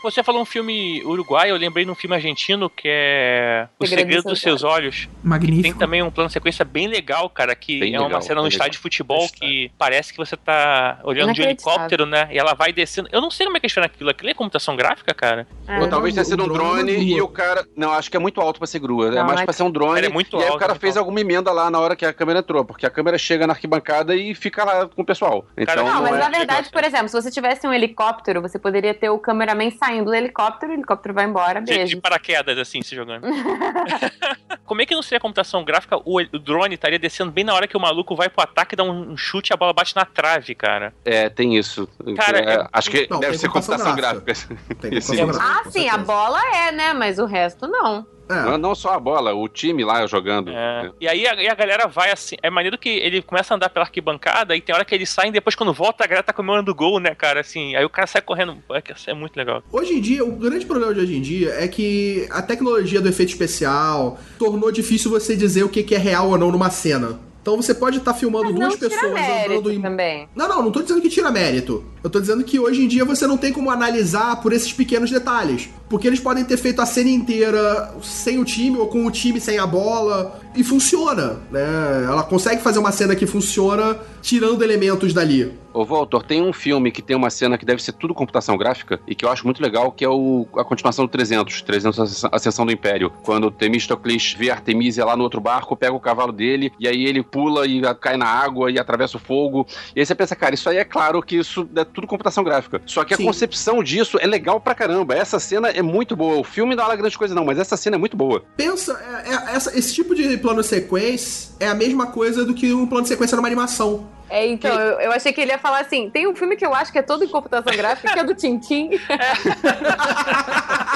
[0.02, 4.06] Você falou um filme uruguaio, eu lembrei de um filme argentino que é O Segredo
[4.08, 5.08] Segredo dos Seus Olhos.
[5.22, 5.62] Magnífico.
[5.62, 8.48] Tem também um plano sequência bem legal, cara, que Bem é uma legal, cena no
[8.48, 12.28] estádio de futebol que parece que você tá olhando de um helicóptero, né?
[12.32, 13.08] E ela vai descendo.
[13.12, 14.10] Eu não sei como é que eles fizeram aquilo.
[14.10, 15.46] Aquilo é computação gráfica, cara?
[15.68, 15.78] É.
[15.80, 17.66] Ou talvez tenha sido um drone drone e o cara.
[17.76, 19.08] Não, acho que é muito alto pra ser grua.
[19.08, 19.98] é Não, mais é- pra ser um drone.
[19.98, 21.00] Ele é muito e aí alto, o cara fez alto.
[21.06, 24.14] alguma emenda lá na hora que a câmera entrou, porque a câmera chega na arquibancada
[24.16, 25.44] e fica lá com o pessoal.
[25.56, 26.18] Então Cara, Não, não, mas é.
[26.18, 29.89] na verdade, por exemplo, se você tivesse um helicóptero, você poderia ter o cameraman saindo
[29.90, 31.94] caindo do helicóptero, o helicóptero vai embora, De, beijo.
[31.96, 33.26] de paraquedas, assim, se jogando.
[34.64, 35.96] Como é que não seria computação gráfica?
[36.04, 38.84] O, o drone estaria descendo bem na hora que o maluco vai pro ataque, dá
[38.84, 40.94] um chute e a bola bate na trave, cara.
[41.04, 41.88] É, tem isso.
[42.16, 44.24] Cara, É, é- acho que Não, deve tem ser computação computação gráfica.
[44.24, 44.74] gráfica.
[44.80, 46.92] Tem computação gráfica, Ah, sim, a bola é, né?
[46.92, 48.06] Mas o resto não.
[48.30, 48.44] É.
[48.44, 50.52] Não, não só a bola, o time lá jogando.
[50.52, 50.92] É.
[51.00, 52.36] E aí a, e a galera vai assim.
[52.40, 55.32] É maneiro que ele começa a andar pela arquibancada e tem hora que eles saem,
[55.32, 57.40] depois quando volta a galera tá comemorando o gol, né, cara?
[57.40, 58.56] Assim, aí o cara sai correndo.
[58.70, 59.62] É, é muito legal.
[59.72, 63.08] Hoje em dia, o grande problema de hoje em dia é que a tecnologia do
[63.08, 67.18] efeito especial tornou difícil você dizer o que que é real ou não numa cena.
[67.42, 69.80] Então você pode estar filmando Mas duas pessoas andando em.
[69.80, 70.28] também.
[70.36, 71.84] Não, não, não tô dizendo que tira mérito.
[72.04, 75.10] Eu tô dizendo que hoje em dia você não tem como analisar por esses pequenos
[75.10, 75.70] detalhes.
[75.90, 79.40] Porque eles podem ter feito a cena inteira sem o time ou com o time
[79.40, 80.38] sem a bola.
[80.54, 82.04] E funciona, né?
[82.08, 85.52] Ela consegue fazer uma cena que funciona tirando elementos dali.
[85.72, 88.98] Ô, Walter, tem um filme que tem uma cena que deve ser tudo computação gráfica
[89.06, 92.66] e que eu acho muito legal, que é o, a continuação do 300, 300 Ascensão-
[92.66, 93.12] do Império.
[93.22, 97.22] Quando Temistocles vê Artemisia lá no outro barco, pega o cavalo dele e aí ele
[97.22, 99.64] pula e cai na água e atravessa o fogo.
[99.94, 102.82] E aí você pensa, cara, isso aí é claro que isso é tudo computação gráfica.
[102.86, 103.24] Só que a Sim.
[103.24, 105.14] concepção disso é legal pra caramba.
[105.14, 106.38] Essa cena é muito boa.
[106.38, 108.42] O filme não é lá grande coisa não, mas essa cena é muito boa.
[108.56, 108.92] Pensa,
[109.26, 112.86] é- é- essa- esse tipo de plano sequência é a mesma coisa do que um
[112.86, 114.06] plano sequência numa animação.
[114.30, 116.72] É, então, eu, eu achei que ele ia falar assim: tem um filme que eu
[116.74, 118.90] acho que é todo em computação gráfica, que é do Tintim.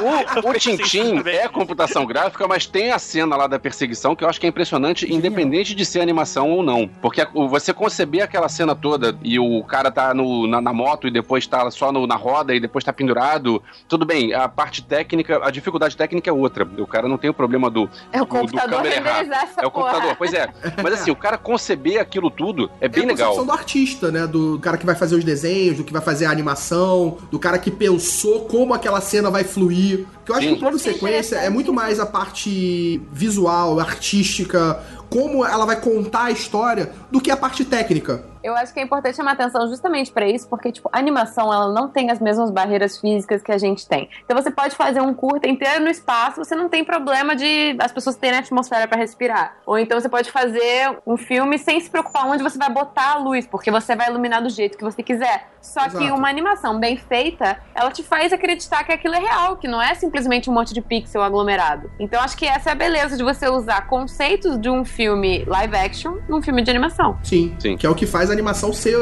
[0.03, 4.25] O, o isso Tintim é computação gráfica, mas tem a cena lá da perseguição que
[4.25, 6.89] eu acho que é impressionante, independente de ser animação ou não.
[7.01, 10.73] Porque a- o- você conceber aquela cena toda e o cara tá no- na, na
[10.73, 14.49] moto e depois tá só no- na roda e depois tá pendurado, tudo bem, a
[14.49, 16.65] parte técnica, a dificuldade técnica é outra.
[16.79, 19.49] O cara não tem o problema do, É o do- do computador câmera errar.
[19.59, 19.91] É o porra.
[19.93, 20.49] computador, pois é.
[20.83, 23.24] Mas assim, o cara conceber aquilo tudo é bem é a legal.
[23.25, 24.27] Concepção do artista, né?
[24.27, 27.59] Do cara que vai fazer os desenhos, do que vai fazer a animação, do cara
[27.59, 30.07] que pensou como aquela cena vai fluir.
[30.15, 30.53] Porque eu acho Sim.
[30.53, 35.81] que o plano é sequência é muito mais a parte visual, artística, como ela vai
[35.81, 38.25] contar a história, do que a parte técnica.
[38.45, 41.73] Eu acho que é importante chamar atenção justamente pra isso, porque, tipo, a animação, ela
[41.73, 44.11] não tem as mesmas barreiras físicas que a gente tem.
[44.23, 47.91] Então você pode fazer um curta inteiro no espaço, você não tem problema de as
[47.91, 49.57] pessoas terem atmosfera pra respirar.
[49.65, 53.17] Ou então você pode fazer um filme sem se preocupar onde você vai botar a
[53.17, 55.49] luz, porque você vai iluminar do jeito que você quiser.
[55.63, 56.15] Só que Exato.
[56.15, 59.95] uma animação bem feita, ela te faz acreditar que aquilo é real, que não é
[59.95, 61.91] simplesmente um monte de pixel aglomerado.
[61.99, 65.77] Então acho que essa é a beleza de você usar conceitos de um filme live
[65.77, 67.19] action num filme de animação.
[67.23, 67.77] Sim, Sim.
[67.77, 68.97] Que é o que faz a animação ser.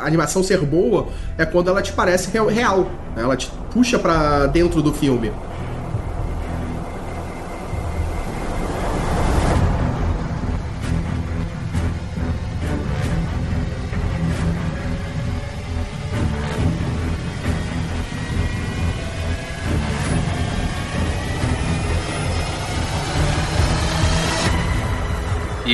[0.00, 1.08] A animação ser boa
[1.38, 2.46] é quando ela te parece real.
[2.46, 2.82] real,
[3.16, 3.22] né?
[3.22, 5.32] Ela te puxa pra dentro do filme.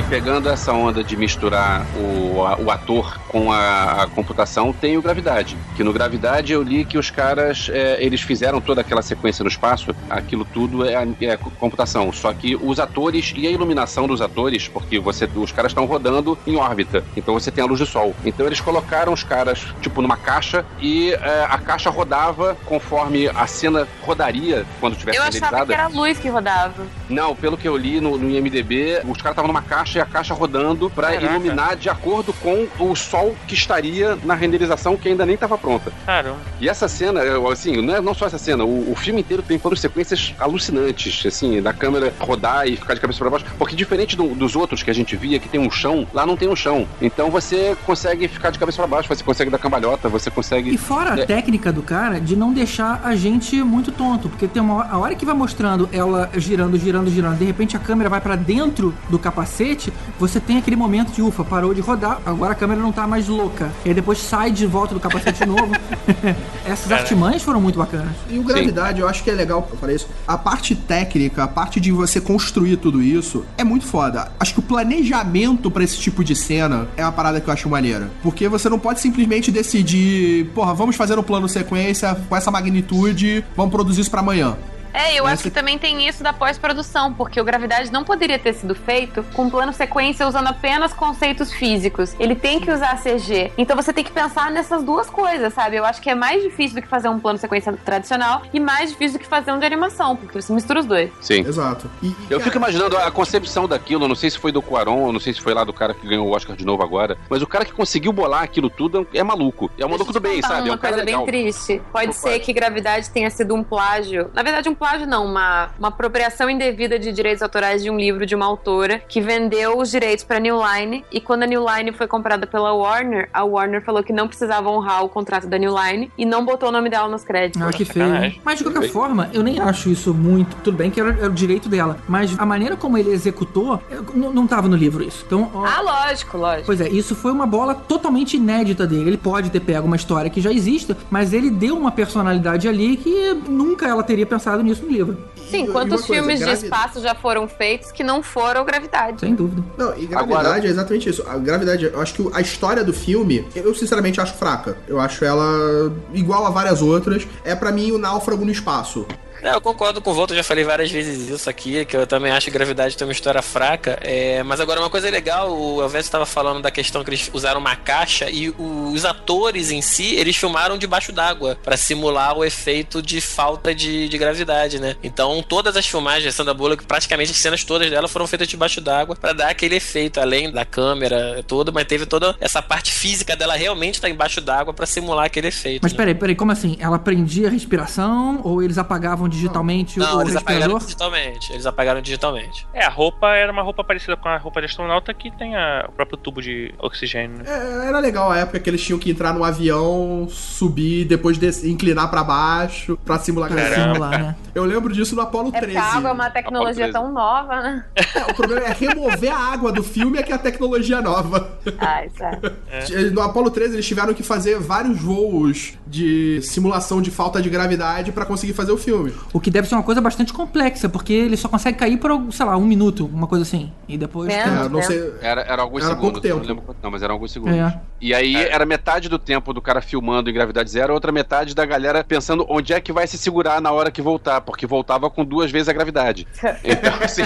[0.08, 5.02] Pegando essa onda de misturar o, a- o ator com a, a computação, tem o
[5.02, 5.56] Gravidade.
[5.76, 9.48] Que no Gravidade eu li que os caras, é, eles fizeram toda aquela sequência no
[9.50, 12.10] espaço, aquilo tudo é, é computação.
[12.12, 16.38] Só que os atores e a iluminação dos atores, porque você, os caras estão rodando
[16.46, 18.14] em órbita, então você tem a luz do sol.
[18.24, 23.46] Então eles colocaram os caras, tipo, numa caixa e é, a caixa rodava conforme a
[23.46, 26.86] cena rodaria quando tivesse Eu achava que era a luz que rodava.
[27.10, 30.06] Não, pelo que eu li no, no IMDB, os caras estavam numa caixa e a
[30.06, 31.26] caixa rodando pra Caraca.
[31.26, 35.92] iluminar de acordo com o sol que estaria na renderização que ainda nem estava pronta.
[36.06, 36.38] Caramba.
[36.60, 37.20] E essa cena,
[37.52, 41.24] assim, não é não só essa cena, o, o filme inteiro tem planos sequências alucinantes,
[41.26, 44.82] assim, da câmera rodar e ficar de cabeça pra baixo, porque diferente do- dos outros
[44.82, 46.86] que a gente via, que tem um chão, lá não tem um chão.
[47.00, 50.70] Então você consegue ficar de cabeça pra baixo, você consegue dar cambalhota, você consegue...
[50.74, 51.26] E fora a É.
[51.26, 54.98] técnica do cara de não deixar a gente muito tonto, porque tem uma hora, a
[54.98, 58.94] hora que vai mostrando ela girando, girando, girando, de repente a câmera vai pra dentro
[59.08, 59.87] do capacete,
[60.18, 63.28] você tem aquele momento de ufa, parou de rodar, agora a câmera não tá mais
[63.28, 63.70] louca.
[63.84, 65.70] E aí depois sai de volta do capacete de novo.
[66.64, 68.12] Essas artimanhas foram muito bacanas.
[68.30, 70.08] E o Gravidade, eu acho que é legal, eu falei isso.
[70.26, 74.30] A parte técnica, a parte de você construir tudo isso, é muito foda.
[74.38, 77.68] Acho que o planejamento pra esse tipo de cena é uma parada que eu acho
[77.68, 78.10] maneira.
[78.22, 83.44] Porque você não pode simplesmente decidir, porra, vamos fazer um plano sequência com essa magnitude,
[83.56, 84.56] vamos produzir isso pra amanhã.
[84.98, 88.52] É, eu acho que também tem isso da pós-produção, porque o Gravidade não poderia ter
[88.52, 92.16] sido feito com plano sequência usando apenas conceitos físicos.
[92.18, 93.52] Ele tem que usar CG.
[93.56, 95.76] Então você tem que pensar nessas duas coisas, sabe?
[95.76, 98.90] Eu acho que é mais difícil do que fazer um plano sequência tradicional e mais
[98.90, 101.10] difícil do que fazer um de animação, porque você mistura os dois.
[101.20, 101.40] Sim.
[101.46, 101.88] Exato.
[102.02, 105.06] E- e, Eu cara, fico imaginando a concepção daquilo, não sei se foi do Quaron,
[105.06, 107.16] eu não sei se foi lá do cara que ganhou o Oscar de novo agora,
[107.30, 109.70] mas o cara que conseguiu bolar aquilo tudo é maluco.
[109.78, 110.68] É um maluco do bem, sabe?
[110.68, 111.24] É Uma um cara coisa legal.
[111.24, 111.80] bem triste.
[111.92, 112.12] Pode Opa.
[112.18, 114.28] ser que Gravidade tenha sido um plágio.
[114.34, 118.24] Na verdade, um plágio não, uma, uma apropriação indevida de direitos autorais de um livro
[118.26, 121.92] de uma autora que vendeu os direitos pra New Line e quando a New Line
[121.92, 125.74] foi comprada pela Warner, a Warner falou que não precisava honrar o contrato da New
[125.76, 127.60] Line e não botou o nome dela nos créditos.
[127.60, 128.06] Ah, que feio.
[128.06, 128.40] sacanagem.
[128.44, 128.92] Mas de qualquer Feio.
[128.92, 130.56] forma, eu nem acho isso muito.
[130.62, 131.98] Tudo bem que era, era o direito dela.
[132.08, 133.80] Mas a maneira como ele executou,
[134.14, 135.24] não, não tava no livro isso.
[135.26, 136.66] Então, ó, Ah, lógico, lógico.
[136.66, 139.10] Pois é, isso foi uma bola totalmente inédita dele.
[139.10, 142.96] Ele pode ter pego uma história que já existe, mas ele deu uma personalidade ali
[142.96, 145.16] que nunca ela teria pensado nisso no livro.
[145.50, 148.64] Sim, e quantos uma coisa, filmes de gravi- espaço já foram feitos que não foram
[148.64, 149.20] Gravidade?
[149.20, 149.64] Sem dúvida.
[149.78, 151.24] Não, e gravidade Agora- é exatamente isso.
[151.26, 154.76] A gravidade, eu acho que a história do filme, eu sinceramente acho fraca.
[154.86, 157.26] Eu acho ela igual a várias outras.
[157.44, 159.06] É pra mim o náufrago no espaço.
[159.42, 162.32] É, eu concordo com o Volta, já falei várias vezes isso aqui, que eu também
[162.32, 163.98] acho que Gravidade tem uma história fraca.
[164.02, 167.60] É, mas agora, uma coisa legal, o Elvis estava falando da questão que eles usaram
[167.60, 173.00] uma caixa e os atores em si, eles filmaram debaixo d'água para simular o efeito
[173.00, 174.96] de falta de, de gravidade, né?
[175.02, 178.80] Então, todas as filmagens de Sandra Bullock, praticamente as cenas todas dela foram feitas debaixo
[178.80, 183.36] d'água para dar aquele efeito, além da câmera toda, mas teve toda essa parte física
[183.36, 185.82] dela realmente estar embaixo d'água para simular aquele efeito.
[185.82, 185.96] Mas né?
[185.96, 186.76] peraí, peraí, como assim?
[186.80, 191.52] Ela prendia a respiração ou eles apagavam digitalmente Não, o eles apagaram digitalmente.
[191.52, 192.66] Eles apagaram digitalmente.
[192.72, 195.86] É, a roupa era uma roupa parecida com a roupa de astronauta que tem a-
[195.88, 197.38] o próprio tubo de oxigênio.
[197.38, 197.44] né?
[197.46, 201.64] É, era legal a época que eles tinham que entrar no avião, subir, depois des-
[201.64, 204.36] inclinar pra baixo, pra simular Pra simular, né?
[204.54, 205.66] Eu lembro disso no Apollo É 13.
[205.74, 207.84] porque a água é uma tecnologia tão nova, né?
[208.14, 211.58] É, o problema é remover a água do filme é que é a tecnologia nova.
[211.78, 213.12] Ai, sério.
[213.12, 218.12] No Apollo 13 eles tiveram que fazer vários voos de simulação de falta de gravidade
[218.12, 219.12] pra conseguir fazer o filme.
[219.32, 222.46] O que deve ser uma coisa bastante complexa, porque ele só consegue cair por, sei
[222.46, 223.72] lá, um minuto, uma coisa assim.
[223.86, 224.28] E depois.
[224.32, 224.40] É.
[224.42, 225.12] É, não sei.
[225.20, 226.38] Era, era alguns Era segundos, pouco tempo.
[226.40, 227.56] não lembro quanto, não, mas eram alguns segundos.
[227.56, 227.78] É.
[228.00, 231.66] E aí era metade do tempo do cara filmando em gravidade zero, outra metade da
[231.66, 235.24] galera pensando onde é que vai se segurar na hora que voltar, porque voltava com
[235.24, 236.26] duas vezes a gravidade.
[236.64, 237.22] Então, assim,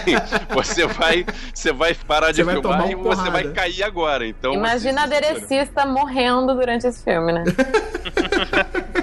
[0.51, 3.31] você vai, você vai parar de Você filmar e uma você porrada.
[3.31, 4.27] vai cair agora.
[4.27, 5.29] Então, Imagina a se segura.
[5.31, 7.45] aderecista morrendo durante esse filme, né?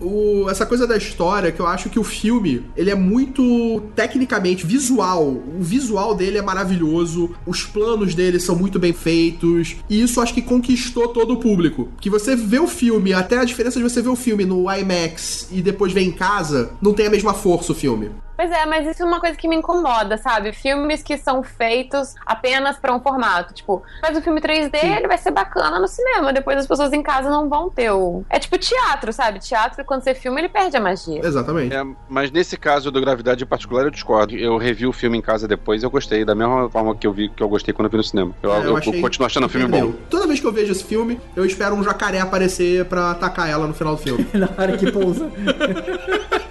[0.00, 4.66] O- essa coisa da história, que eu acho que o filme, ele é muito tecnicamente
[4.66, 5.24] visual.
[5.26, 10.32] O visual dele é maravilhoso, os planos dele são muito bem feitos, e isso acho
[10.34, 11.88] que conquistou todo o público.
[12.00, 15.48] Que você vê o filme, até a diferença de você ver o filme no IMAX
[15.52, 18.10] e depois ver em casa, não tem a mesma força o filme.
[18.40, 20.50] Pois é, mas isso é uma coisa que me incomoda, sabe?
[20.54, 23.52] Filmes que são feitos apenas pra um formato.
[23.52, 26.32] Tipo, faz o filme 3D, ele vai ser bacana no cinema.
[26.32, 28.24] Depois as pessoas em casa não vão ter o.
[28.30, 29.40] É tipo teatro, sabe?
[29.40, 31.20] Teatro, quando você filma, ele perde a magia.
[31.22, 31.74] Exatamente.
[31.76, 34.34] É, mas nesse caso do Gravidade em particular, eu discordo.
[34.34, 37.12] Eu revi o filme em casa depois e eu gostei, da mesma forma que eu
[37.12, 38.34] vi que eu gostei quando eu vi no cinema.
[38.42, 39.76] Eu, É, eu achei continuo achando o filme bom.
[39.80, 40.00] perdeu.
[40.08, 43.66] Toda vez que eu vejo esse filme, eu espero um jacaré aparecer pra atacar ela
[43.66, 44.26] no final do filme.
[44.32, 45.30] Na hora que pousa.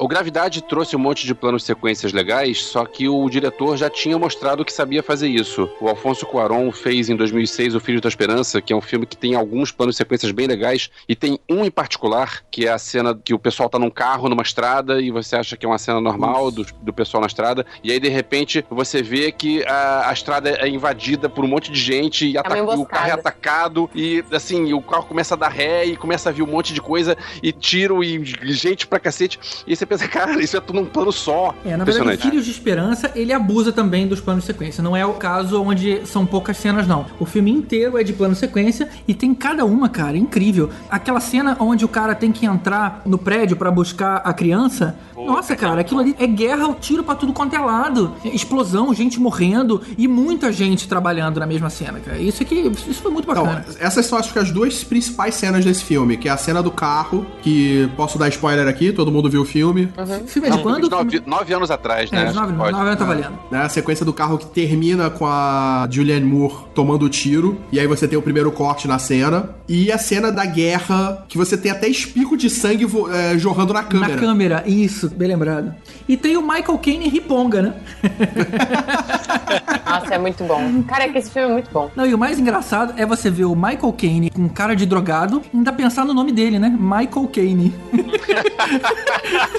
[0.00, 4.16] O Gravidade trouxe um monte de planos sequências legais, só que o diretor já tinha
[4.16, 5.68] mostrado que sabia fazer isso.
[5.80, 9.16] O Alfonso Cuarón fez em 2006 O Filho da Esperança, que é um filme que
[9.16, 13.18] tem alguns planos sequências bem legais, e tem um em particular, que é a cena
[13.24, 16.00] que o pessoal tá num carro, numa estrada, e você acha que é uma cena
[16.00, 20.12] normal do, do pessoal na estrada, e aí de repente você vê que a, a
[20.12, 23.12] estrada é invadida por um monte de gente, e ataca- uma e o carro é
[23.12, 26.72] atacado, e assim, o carro começa a dar ré, e começa a vir um monte
[26.72, 30.80] de coisa, e tiro, e gente pra cacete, e você pensa, cara, isso é tudo
[30.80, 31.54] num plano só.
[31.64, 32.22] É, na verdade.
[32.22, 34.82] Filhos de Esperança, ele abusa também dos planos de sequência.
[34.82, 37.06] Não é o caso onde são poucas cenas, não.
[37.18, 40.70] O filme inteiro é de plano de sequência e tem cada uma, cara, incrível.
[40.90, 44.96] Aquela cena onde o cara tem que entrar no prédio pra buscar a criança.
[45.16, 48.14] Nossa, cara, aquilo ali é guerra, o tiro pra tudo quanto é lado.
[48.24, 52.18] Explosão, gente morrendo e muita gente trabalhando na mesma cena, cara.
[52.18, 53.64] Isso aqui, isso foi muito bacana.
[53.68, 56.62] Então, essas são acho que as duas principais cenas desse filme, que é a cena
[56.62, 60.14] do carro, que posso dar spoiler aqui, todo mundo viu o filme, filme.
[60.24, 60.88] Esse filme é de Não, quando?
[60.90, 62.22] nove, nove anos atrás, né?
[62.22, 62.72] É, de nove, Pode.
[62.72, 63.38] nove anos tá valendo.
[63.50, 67.58] Né, a sequência do carro que termina com a Julianne Moore tomando o tiro.
[67.70, 69.50] E aí você tem o primeiro corte na cena.
[69.68, 73.82] E a cena da guerra, que você tem até espico de sangue é, jorrando na
[73.82, 74.14] câmera.
[74.14, 75.74] Na câmera, isso, bem lembrado.
[76.08, 77.74] E tem o Michael Caine riponga, né?
[79.84, 80.82] Nossa, é muito bom.
[80.84, 81.90] Cara, é que esse filme é muito bom.
[81.94, 85.42] Não, e o mais engraçado é você ver o Michael Caine com cara de drogado
[85.52, 86.68] e ainda pensar no nome dele, né?
[86.78, 87.74] Michael Caine.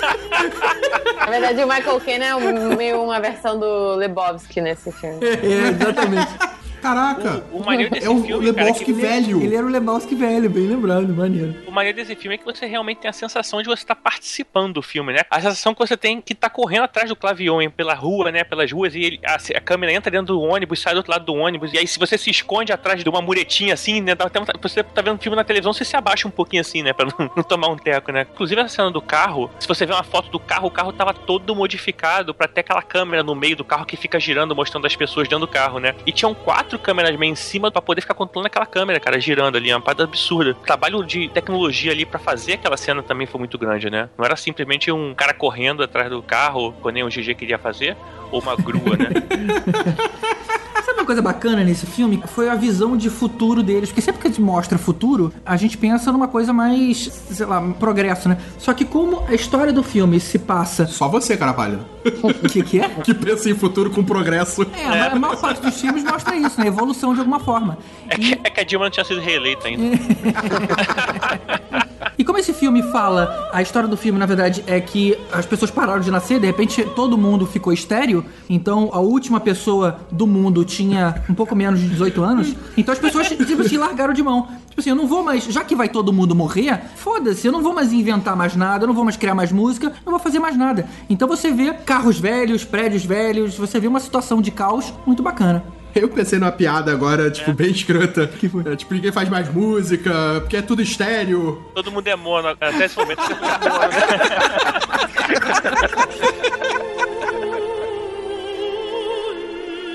[1.19, 5.19] Na verdade, o Michael Caine é meio uma versão do Lebowski nesse filme.
[5.23, 6.31] é, exatamente.
[6.81, 7.43] Caraca!
[7.51, 9.41] O, o maneiro desse é o filme, cara, é Lebowski que velho.
[9.43, 11.55] Ele era o Lebowski velho, bem lembrado, maneiro.
[11.67, 14.73] O maneiro desse filme é que você realmente tem a sensação de você estar participando
[14.73, 15.21] do filme, né?
[15.29, 18.43] A sensação que você tem que tá correndo atrás do Clavion pela rua, né?
[18.43, 21.25] Pelas ruas, e ele- a, a câmera entra dentro do ônibus, sai do outro lado
[21.25, 24.13] do ônibus, e aí se você se esconde atrás de uma muretinha assim, né?
[24.13, 26.93] até Você tá vendo filme na televisão, você se abaixa um pouquinho assim, né?
[26.93, 28.25] Pra não, não tomar um teco, né?
[28.33, 31.13] Inclusive essa cena do carro, se você ver uma foto do carro, o carro tava
[31.13, 34.95] todo modificado pra ter aquela câmera no meio do carro que fica girando, mostrando as
[34.95, 35.93] pessoas dentro do carro, né?
[36.05, 39.69] E tinham quatro câmeras em cima pra poder ficar controlando aquela câmera, cara, girando ali,
[39.71, 40.51] é uma parada absurda.
[40.51, 44.09] O trabalho de tecnologia ali pra fazer aquela cena também foi muito grande, né?
[44.17, 47.95] Não era simplesmente um cara correndo atrás do carro, como nem o GG queria fazer,
[48.31, 49.09] ou uma grua, né?
[50.89, 52.23] Sabe uma coisa bacana nesse filme?
[52.25, 53.89] Foi a visão de futuro deles.
[53.89, 56.97] Porque sempre que a gente mostra futuro, a gente pensa numa coisa mais,
[57.29, 58.37] sei lá, progresso, né?
[58.57, 60.87] Só que como a história do filme se passa.
[60.87, 61.85] Só você, cara pálida.
[62.23, 62.89] O que, que é?
[63.03, 64.65] Que pensa em futuro com progresso.
[64.73, 66.67] É, a maior parte dos filmes mostra isso, né?
[66.67, 67.77] Evolução de alguma forma.
[68.07, 69.97] É que, é que a Dilma não tinha sido reeleita ainda.
[72.19, 75.71] E como esse filme fala, a história do filme, na verdade, é que as pessoas
[75.71, 80.65] pararam de nascer, de repente todo mundo ficou estéreo, então a última pessoa do mundo
[80.65, 84.49] tinha um pouco menos de 18 anos, então as pessoas tipo assim, largaram de mão.
[84.69, 87.61] Tipo assim, eu não vou mais, já que vai todo mundo morrer, foda-se, eu não
[87.61, 90.39] vou mais inventar mais nada, eu não vou mais criar mais música, não vou fazer
[90.39, 90.87] mais nada.
[91.09, 95.61] Então você vê carros velhos, prédios velhos, você vê uma situação de caos muito bacana.
[95.93, 98.25] Eu pensei numa piada agora, tipo, bem escrota.
[98.25, 98.63] Que foi?
[98.71, 101.61] É, tipo, ninguém faz mais música, porque é tudo estéreo.
[101.75, 103.99] Todo mundo é mono, até esse momento todo mundo é mono, né?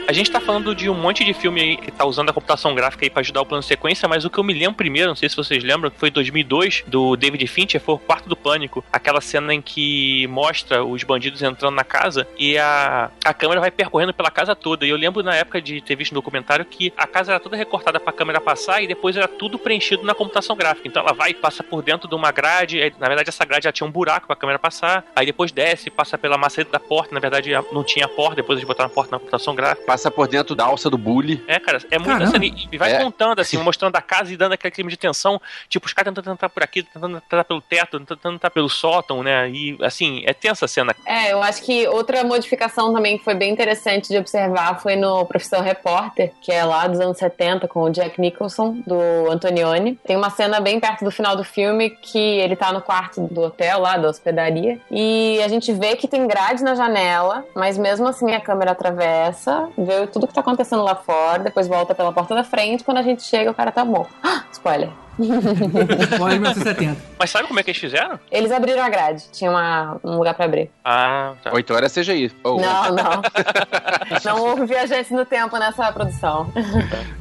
[0.07, 3.07] A gente tá falando de um monte de filme que tá usando a computação gráfica
[3.07, 5.17] aí pra ajudar o plano de sequência, mas o que eu me lembro primeiro, não
[5.17, 8.85] sei se vocês lembram, foi 2002, do David Fincher, foi o Quarto do Pânico.
[8.93, 13.71] Aquela cena em que mostra os bandidos entrando na casa e a, a câmera vai
[13.71, 14.85] percorrendo pela casa toda.
[14.85, 17.57] E eu lembro na época de ter visto no documentário que a casa era toda
[17.57, 20.87] recortada pra câmera passar e depois era tudo preenchido na computação gráfica.
[20.87, 23.73] Então ela vai e passa por dentro de uma grade, na verdade essa grade já
[23.73, 27.21] tinha um buraco pra câmera passar, aí depois desce, passa pela maçaneta da porta, na
[27.21, 29.94] verdade não tinha porta, depois eles botaram a porta na computação gráfica.
[29.95, 31.41] Passa por dentro da alça do bully.
[31.47, 32.37] É, cara, é muito Caramba.
[32.37, 32.99] assim, e- e vai É.
[33.01, 35.41] contando, assim, mostrando a casa e dando aquele clima de tensão.
[35.69, 39.23] Tipo, os caras tentando entrar por aqui, tentando entrar pelo teto, tentando entrar pelo sótão,
[39.23, 39.49] né?
[39.51, 40.97] E, assim, é tensa a cena.
[41.07, 45.25] É, eu acho que outra modificação também que foi bem interessante de observar foi no
[45.27, 49.95] Profissão Repórter, que é lá dos anos 70, com o Jack Nicholson, do Antonioni.
[50.05, 53.43] Tem uma cena bem perto do final do filme que ele tá no quarto do
[53.43, 58.09] hotel lá, da hospedaria, e a gente vê que tem grade na janela, mas mesmo
[58.09, 62.35] assim a câmera atravessa, vê tudo que tá acontecendo lá fora, depois volta pela porta
[62.35, 64.13] da frente, quando a gente chega o cara tá morto.
[64.23, 65.04] Ah, spoiler.
[66.21, 66.97] Olha 1970.
[67.19, 68.19] Mas sabe como é que eles fizeram?
[68.31, 70.71] Eles abriram a grade, tinha uma- um lugar pra abrir.
[70.85, 71.53] Ah, tá.
[71.53, 72.33] Ou então era CGI.
[72.43, 73.23] Ou- Não, não.
[74.25, 76.51] Não houve viajantes no tempo nessa produção.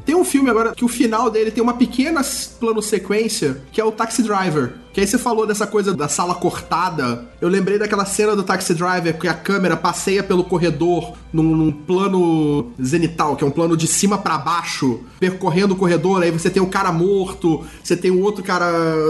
[0.06, 2.22] Tem um filme agora que o final dele tem uma pequena
[2.60, 4.74] plano sequência, que é o Taxi Driver.
[4.94, 7.26] Que aí você falou dessa coisa da sala cortada.
[7.42, 11.72] Eu lembrei daquela cena do Taxi Driver que a câmera passeia pelo corredor num, num
[11.72, 16.22] plano zenital, que é um plano de cima pra baixo, percorrendo o corredor.
[16.22, 18.66] Aí você tem um cara morto, você tem um outro cara,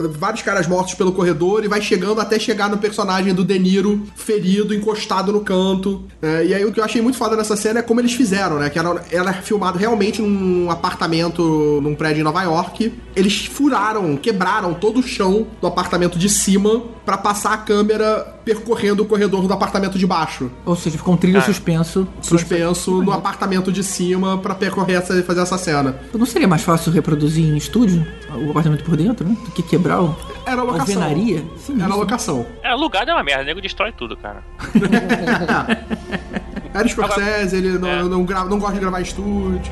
[0.10, 4.04] vários caras mortos pelo corredor e vai chegando até chegar no personagem do De Niro
[4.16, 6.04] ferido, encostado no canto.
[6.22, 8.58] É, e aí o que eu achei muito foda nessa cena é como eles fizeram,
[8.58, 8.70] né?
[8.70, 12.94] Que era, ela é filmado realmente num apartamento, num prédio em Nova York.
[13.16, 19.04] Eles furaram, quebraram todo o chão do apartamento de cima pra passar a câmera percorrendo
[19.04, 20.50] o corredor do apartamento de baixo.
[20.66, 21.42] Ou seja, ficou um trilho Ah.
[21.42, 22.08] suspenso.
[22.22, 25.96] Suspenso no apartamento de cima pra percorrer essa, fazer essa cena.
[26.14, 28.06] Não seria mais fácil reproduzir em estúdio
[28.36, 29.36] o apartamento por dentro, né?
[29.46, 30.16] Do que quebrar o...
[30.46, 31.02] Era a locação.
[31.02, 31.44] alvenaria?
[31.58, 32.00] Sim, Era a isso.
[32.00, 32.46] locação.
[32.64, 34.44] É, alugado é uma merda, o nego destrói tudo, cara.
[36.74, 38.04] Era Scorsese, ele não, É.
[38.04, 39.72] não, gra- não gosta de gravar em estúdio.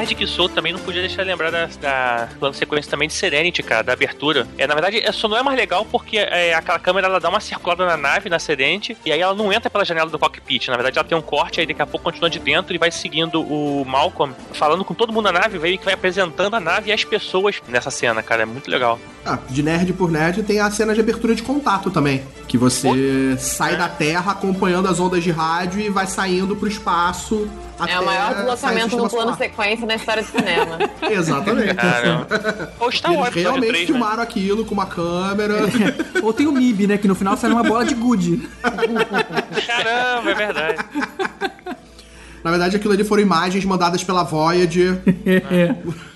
[0.00, 3.14] Nerd que sou, também não podia deixar de lembrar da, da plano sequência também de
[3.14, 4.46] Serenity, cara, da abertura.
[4.58, 7.28] É, na verdade, é, só não é mais legal porque é, aquela câmera ela dá
[7.28, 10.68] uma circulada na nave, na Serenity, e aí ela não entra pela janela do cockpit.
[10.68, 12.90] Na verdade, ela tem um corte, aí daqui a pouco continua de dentro e vai
[12.90, 16.90] seguindo o Malcolm, falando com todo mundo na nave, veio que vai apresentando a nave
[16.90, 18.42] e as pessoas nessa cena, cara.
[18.42, 18.98] É muito legal.
[19.24, 22.22] Ah, de nerd por nerd tem a cena de abertura de contato também.
[22.46, 27.48] Que você sai da Terra acompanhando as ondas de rádio e vai saindo pro espaço.
[27.86, 30.78] É o maior deslocamento no plano sequência na história do cinema.
[31.10, 31.74] Exatamente.
[31.74, 32.72] Caramba.
[32.80, 33.86] Ou Star Wars realmente 3, né?
[33.86, 35.56] filmaram aquilo com uma câmera.
[36.22, 36.98] Ou tem o MIB, né?
[36.98, 38.48] Que no final sai uma bola de gude.
[38.62, 40.84] Caramba, é verdade.
[42.42, 45.02] Na verdade, aquilo ali foram imagens mandadas pela Voyager.
[45.04, 45.42] E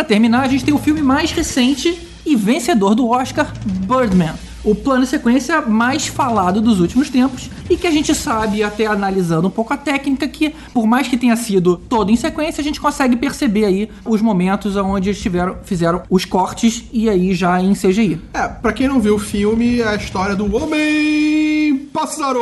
[0.00, 3.52] pra terminar, a gente tem o filme mais recente e vencedor do Oscar,
[3.86, 4.32] Birdman.
[4.64, 9.48] O plano sequência mais falado dos últimos tempos e que a gente sabe, até analisando
[9.48, 12.80] um pouco a técnica, que por mais que tenha sido todo em sequência, a gente
[12.80, 17.74] consegue perceber aí os momentos onde eles tiveram, fizeram os cortes e aí já em
[17.74, 18.20] CGI.
[18.32, 22.40] É, pra quem não viu o filme, é a história do Homem Pássaro!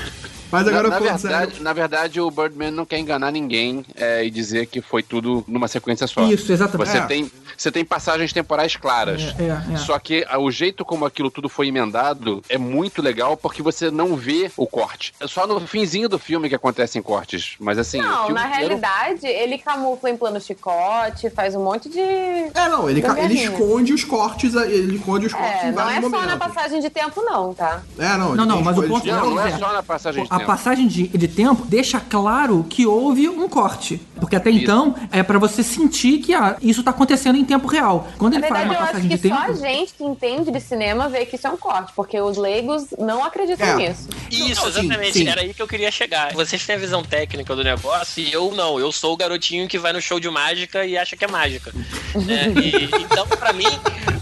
[0.50, 4.24] Mas Na, agora na sério- verdade, na verdade, o Birdman não quer enganar ninguém é,
[4.24, 6.22] e dizer que foi tudo numa sequência só.
[6.24, 6.90] Isso, exatamente.
[6.90, 7.02] Você, É.
[7.06, 9.34] tem, você tem passagens temporais claras.
[9.38, 9.76] É, é, é.
[9.76, 14.16] Só que o jeito como aquilo tudo foi emendado é muito legal porque você não
[14.16, 15.14] vê o corte.
[15.20, 17.54] É só no finzinho do filme que acontecem cortes.
[17.60, 17.98] Mas assim.
[18.00, 22.00] Não, filme na realidade, ele camufla em plano chicote, faz um monte de.
[22.00, 25.88] É, não, ele, ca- ele esconde os cortes, ele esconde os cortes É, em não
[25.90, 26.26] é só momentos.
[26.26, 27.82] na passagem de tempo, não, tá?
[27.98, 29.58] É, não, Não, não, mas o ponto Não, não é É.
[29.58, 30.46] só na passagem de A tempo.
[30.52, 34.00] passagem de, de tempo deixa claro que houve um corte.
[34.20, 38.06] Porque até então é pra você sentir que ah, isso tá acontecendo em tempo real.
[38.18, 39.36] Quando Na ele faz verdade, uma eu acho passagem que de tempo.
[39.36, 42.36] só a gente que entende de cinema vê que isso é um corte, porque os
[42.36, 43.76] leigos não acreditam É.
[43.76, 44.08] nisso.
[44.30, 45.12] Isso, Não, sim, exatamente.
[45.18, 45.28] sim.
[45.28, 46.32] Era aí que eu queria chegar.
[46.34, 48.78] Vocês têm a visão técnica do negócio e eu não.
[48.78, 51.72] Eu sou o garotinho que vai no show de mágica e acha que é mágica.
[52.14, 52.52] né?
[52.62, 53.64] E- então, pra mim,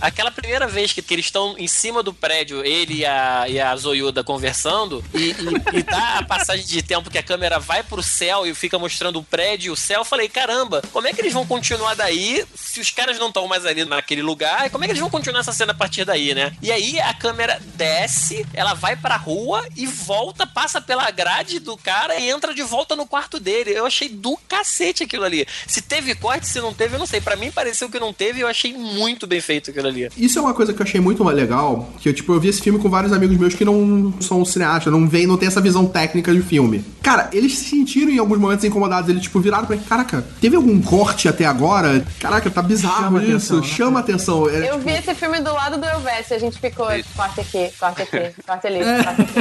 [0.00, 3.60] aquela primeira vez que, que eles estão em cima do prédio, ele e a, e
[3.60, 7.82] a Zoiuda conversando, e, e, e dá a passagem de tempo que a câmera vai
[7.82, 11.12] pro céu e fica mostrando o prédio e o céu, eu falei, caramba, como é
[11.12, 14.70] que eles vão continuar daí se os caras não estão mais ali naquele lugar?
[14.70, 16.52] Como é que eles vão continuar essa cena a partir daí, né?
[16.62, 21.76] E aí a câmera desce, ela vai pra rua e volta, passa pela grade do
[21.76, 23.70] cara e entra de volta no quarto dele.
[23.70, 25.46] Eu achei do cacete aquilo ali.
[25.66, 27.20] Se teve corte, se não teve, eu não sei.
[27.20, 30.08] Pra mim pareceu que não teve e eu achei muito bem feito aquilo ali.
[30.16, 32.62] Isso é uma coisa que eu achei muito legal, que eu, tipo, eu vi esse
[32.62, 35.86] filme com vários amigos meus que não são cineastas, não veem, não tem essa visão
[35.86, 36.84] técnica de filme.
[37.02, 40.56] Cara, eles se sentiram em alguns momentos incomodados, eles, tipo, viraram pra mim, caraca, teve
[40.56, 42.04] algum corte até agora?
[42.20, 43.66] Caraca, tá bizarro Chama isso, atenção, né?
[43.66, 44.48] chama atenção.
[44.48, 47.70] É, Eu tipo, vi esse filme do lado do Elvésio, a gente ficou, corte aqui,
[47.78, 49.38] corte aqui, corte ali, corte aqui.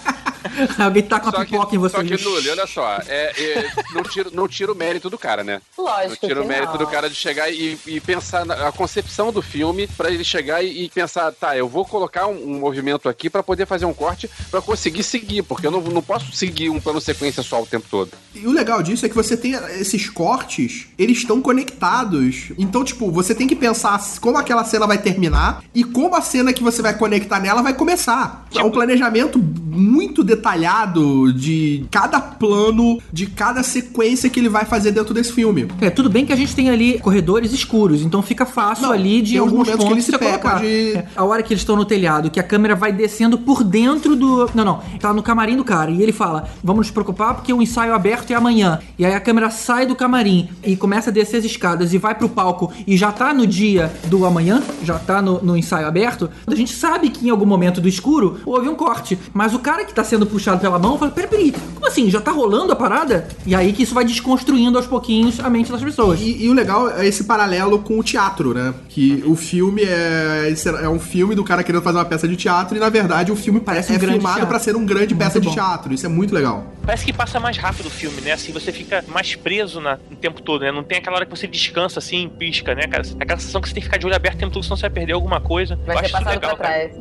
[0.78, 1.96] Alguém tá com a Só que, pipoca em você.
[1.96, 5.42] só que, Lully, olha só, é, é, não, tira, não tira o mérito do cara,
[5.42, 5.60] né?
[5.76, 6.78] Não Lógico tira o mérito não.
[6.78, 10.62] do cara de chegar e, e pensar na a concepção do filme pra ele chegar
[10.62, 13.94] e, e pensar, tá, eu vou colocar um, um movimento aqui pra poder fazer um
[13.94, 17.66] corte pra conseguir seguir, porque eu não, não posso seguir um plano sequência só o
[17.66, 18.10] tempo todo.
[18.34, 22.52] E o legal disso é que você tem esses cortes, eles estão conectados.
[22.58, 26.52] Então, tipo, você tem que pensar como aquela cena vai terminar e como a cena
[26.52, 28.46] que você vai conectar nela vai começar.
[28.54, 34.92] É um planejamento muito detalhado de cada plano, de cada sequência que ele vai fazer
[34.92, 35.68] dentro desse filme.
[35.80, 39.22] É, tudo bem que a gente tem ali corredores escuros, então fica fácil Não, ali
[39.22, 40.52] de alguns momentos que pontos ele se colocar.
[40.54, 40.66] pode-
[40.96, 44.16] É, a hora que eles estão no telhado, que a câmera vai descendo por dentro
[44.16, 44.48] do...
[44.54, 47.60] Não, não, tá no camarim do cara, e ele fala, vamos nos preocupar porque o
[47.62, 48.78] ensaio aberto é amanhã.
[48.98, 52.14] E aí a câmera sai do camarim e começa a descer as escadas e vai
[52.14, 56.30] pro palco e já tá no dia do amanhã, já tá no, no ensaio aberto,
[56.46, 59.18] a gente sabe que em algum momento do escuro houve um corte.
[59.32, 62.10] Mas o cara que tá sendo puxado pela mão fala, peraí, peraí, como assim?
[62.10, 63.26] Já tá rolando a parada?
[63.46, 66.20] E aí que isso vai desconstruindo aos pouquinhos a mente das pessoas.
[66.20, 68.74] E, e o legal é esse paralelo com o teatro, né?
[68.88, 70.52] Que o filme é,
[70.82, 73.36] é um filme do cara querendo fazer uma peça de teatro e, na verdade, o
[73.36, 75.54] filme Parece é um grande filmado pra ser um grande Muito peça de bom.
[75.54, 75.92] teatro.
[75.94, 76.66] Isso é muito legal.
[76.84, 78.32] Parece que passa mais rápido o filme, né?
[78.32, 80.72] Assim, você fica mais preso na, o tempo todo, né?
[80.72, 83.02] Não tem aquela hora que você descansa assim, pisca, né, cara?
[83.18, 84.82] Aquela sensação que você tem que ficar de olho aberto o tempo todo, senão você
[84.82, 85.74] vai perder alguma coisa.
[85.74, 86.92] Eu Vai ser acho isso passado legal, pra trás.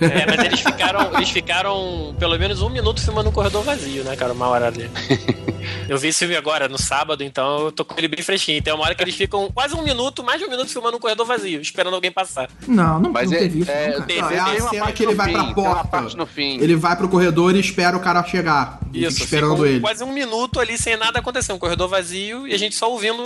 [0.00, 4.16] É, mas eles ficaram, eles ficaram pelo menos um minuto filmando um corredor vazio, né,
[4.16, 4.32] cara?
[4.32, 4.90] Uma hora ali.
[5.88, 8.62] Eu vi esse filme agora, no sábado, então eu tô com ele bem fresquinho.
[8.62, 11.00] Tem uma hora que eles ficam quase um minuto, mais de um minuto filmando um
[11.00, 12.48] corredor vazio, esperando alguém passar.
[12.66, 13.70] Não, não, Mas não é- teve isso.
[13.70, 14.06] é- não, cara.
[14.06, 15.84] Teve, Não, é a cena parte que ele vai pra fim, uma porta.
[15.88, 16.58] parte no fim.
[16.60, 18.78] Ele vai pro corredor e espera o cara chegar.
[18.94, 19.80] Isso, esperando ele.
[19.80, 23.22] quase um minuto ali sem nada acontecer, um corredor vazio e a gente só ouvindo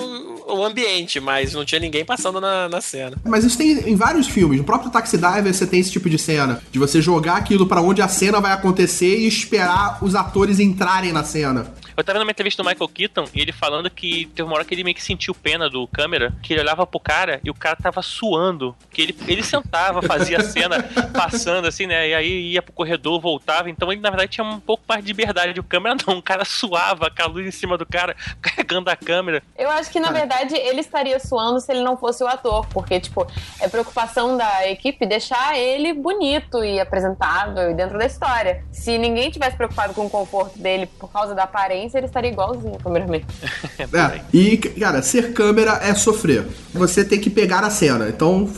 [0.49, 3.17] o ambiente, mas não tinha ninguém passando na, na cena.
[3.25, 4.59] Mas isso tem em vários filmes.
[4.59, 6.61] No próprio Taxi Driver você tem esse tipo de cena.
[6.73, 11.13] De você jogar aquilo pra onde a cena vai acontecer e esperar os atores entrarem
[11.13, 11.73] na cena.
[11.99, 14.65] Eu tava vendo uma entrevista do Michael Keaton e ele falando que teve uma hora
[14.65, 17.55] que ele meio que sentiu pena do câmera, que ele olhava pro cara e o
[17.55, 18.77] cara tava suando.
[18.89, 20.77] Que ele, ele sentava, fazia a cena
[21.13, 22.09] passando assim, né?
[22.11, 23.69] E aí ia pro corredor, voltava.
[23.69, 25.59] Então ele, na verdade, tinha um pouco mais de liberdade.
[25.59, 28.95] O câmera não, o cara suava com a luz em cima do cara, carregando a
[28.95, 29.43] câmera.
[29.59, 33.01] Eu acho que, na verdade, ele estaria suando se ele não fosse o ator, porque,
[33.01, 33.27] tipo,
[33.59, 38.65] é preocupação da equipe deixar ele bonito e apresentável e dentro da história.
[38.71, 42.75] Se ninguém tivesse preocupado com o conforto dele por causa da aparência, ele estaria igualzinho
[42.75, 43.21] ao cameraman.
[43.79, 44.21] É.
[44.33, 46.47] E, cara, ser câmera é sofrer.
[46.75, 48.09] Você tem que pegar a cena.
[48.09, 48.49] Então,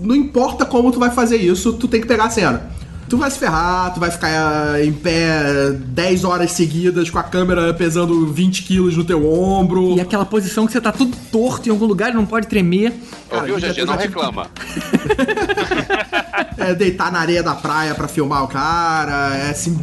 [0.00, 2.70] não importa como tu vai fazer isso, tu tem que pegar a cena.
[3.08, 7.72] Tu vai se ferrar, tu vai ficar em pé 10 horas seguidas com a câmera
[7.72, 9.94] pesando 20 quilos no teu ombro.
[9.96, 12.92] E aquela posição que você tá tudo torto em algum lugar e não pode tremer.
[13.30, 13.84] Ouviu, já- GG?
[13.84, 14.48] Não reclama.
[16.58, 19.76] É deitar na areia da praia pra filmar o cara, é assim.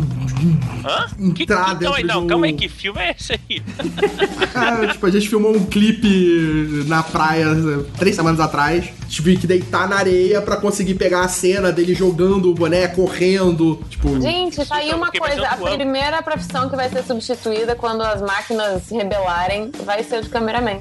[0.85, 1.07] Hã?
[1.33, 3.61] Que, Entrar então, dentro aí, de não, um- calma aí, que filme é esse aí?
[4.53, 7.47] É, tipo, a gente filmou um clipe na praia
[7.97, 8.85] três semanas atrás.
[9.09, 13.83] Tive que deitar na areia pra conseguir pegar a cena dele jogando o boné, correndo.
[13.89, 15.47] Tipo, Gente, tá aí eu uma coisa.
[15.47, 20.21] A primeira profissão que vai ser substituída quando as máquinas se rebelarem vai ser o
[20.21, 20.79] de cameraman.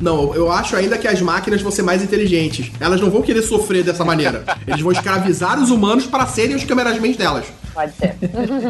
[0.00, 2.70] não, eu acho ainda que as máquinas vão ser mais inteligentes.
[2.80, 4.44] Elas não vão querer sofrer dessa maneira.
[4.66, 7.46] Eles vão escravizar os humanos para serem os cameramans delas.
[7.74, 8.14] Pode ser.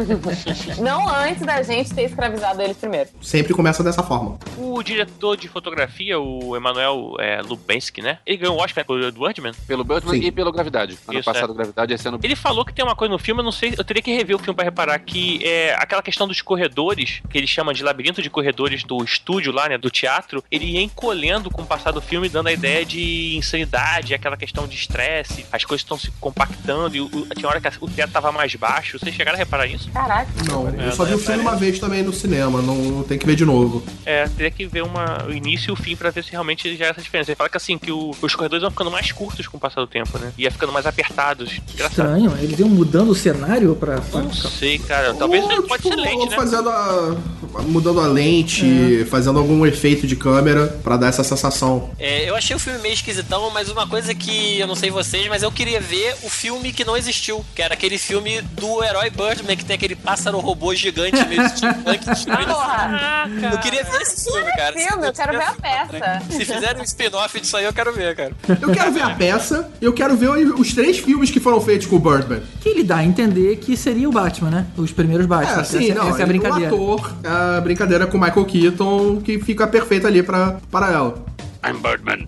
[0.81, 3.09] Não antes da gente ter escravizado eles primeiro.
[3.21, 4.39] Sempre começa dessa forma.
[4.57, 8.17] O diretor de fotografia, o Emanuel é, Lubensky, né?
[8.25, 9.53] Ele ganhou o Oscar pelo do Birdman.
[9.67, 10.27] Pelo Birdman Sim.
[10.27, 10.97] e pelo Gravidade.
[11.07, 12.19] Ano Isso, passado, Gravidade, esse ano.
[12.23, 14.35] Ele falou que tem uma coisa no filme, eu não sei, eu teria que rever
[14.35, 18.21] o filme pra reparar que é aquela questão dos corredores, que ele chama de labirinto
[18.21, 22.01] de corredores do estúdio lá, né, do teatro, ele ia encolhendo com o passar do
[22.01, 26.95] filme, dando a ideia de insanidade, aquela questão de estresse, as coisas estão se compactando,
[26.95, 28.94] e o, tinha hora que o teto tava mais baixo.
[28.99, 29.89] Vocês chegaram a reparar isso?
[29.91, 30.29] Caraca.
[30.47, 33.17] Não, eu É, só vi o é, filme uma vez também no cinema, não tem
[33.17, 33.83] que ver de novo.
[34.05, 36.85] É, teria que ver uma, o início e o fim pra ver se realmente já
[36.85, 37.31] é essa diferença.
[37.31, 39.81] Ele fala que assim, que o- os corredores vão ficando mais curtos com o passar
[39.81, 40.31] do tempo, né?
[40.37, 41.59] Ia ficando mais apertados.
[41.73, 42.17] Engraçado.
[42.17, 43.99] Estranho, eles iam mudando o cenário pra.
[44.01, 45.13] pra- Não sei, cara.
[45.13, 46.35] Talvez Ou, pode tipo, ser lente, né?
[46.35, 47.15] fazendo a.
[47.63, 51.89] mudando a lente, fazendo algum efeito de câmera pra dar essa sensação.
[51.99, 55.27] É, eu achei o filme meio esquisitão, mas uma coisa que eu não sei vocês,
[55.27, 59.09] mas eu queria ver o filme que não existiu, que era aquele filme do herói
[59.09, 62.53] Birdman, que tem aquele pássaro robô gigante meio steampunk destruindo.
[62.53, 63.29] Porra.
[63.51, 64.73] Eu queria ver esse filme, cara.
[64.73, 66.21] Filme, eu quero ver a peça.
[66.29, 68.31] Se fizerem um spin-off disso aí, eu quero ver, cara.
[68.61, 71.95] Eu quero ver a peça, eu quero ver os três filmes que foram feitos com
[71.95, 72.41] o Birdman.
[72.61, 74.67] Que ele dá a entender que seria o Batman, né?
[74.77, 75.61] Os primeiros Batman.
[75.61, 76.09] É, sim, essa, não.
[76.09, 76.75] essa é a brincadeira.
[76.75, 81.25] O ator, a brincadeira com o Michael Keaton, que fica perfeito ali pra, para ela.
[81.65, 82.27] I'm Birdman.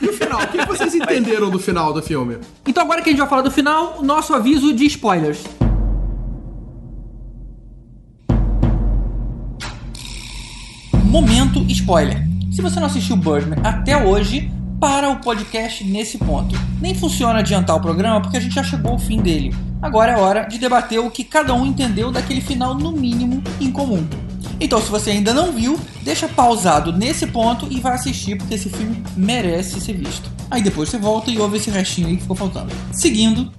[0.00, 0.42] E o final?
[0.42, 2.38] O que vocês entenderam do final do filme?
[2.66, 5.44] Então agora que a gente vai falar do final, o nosso aviso de spoilers.
[11.12, 12.26] Momento spoiler.
[12.50, 16.58] Se você não assistiu Birdman até hoje, para o podcast nesse ponto.
[16.80, 19.54] Nem funciona adiantar o programa porque a gente já chegou ao fim dele.
[19.82, 23.70] Agora é hora de debater o que cada um entendeu daquele final no mínimo em
[23.70, 24.08] comum.
[24.58, 28.70] Então, se você ainda não viu, deixa pausado nesse ponto e vai assistir porque esse
[28.70, 30.30] filme merece ser visto.
[30.50, 32.72] Aí depois você volta e ouve esse restinho aí que ficou faltando.
[32.90, 33.52] Seguindo,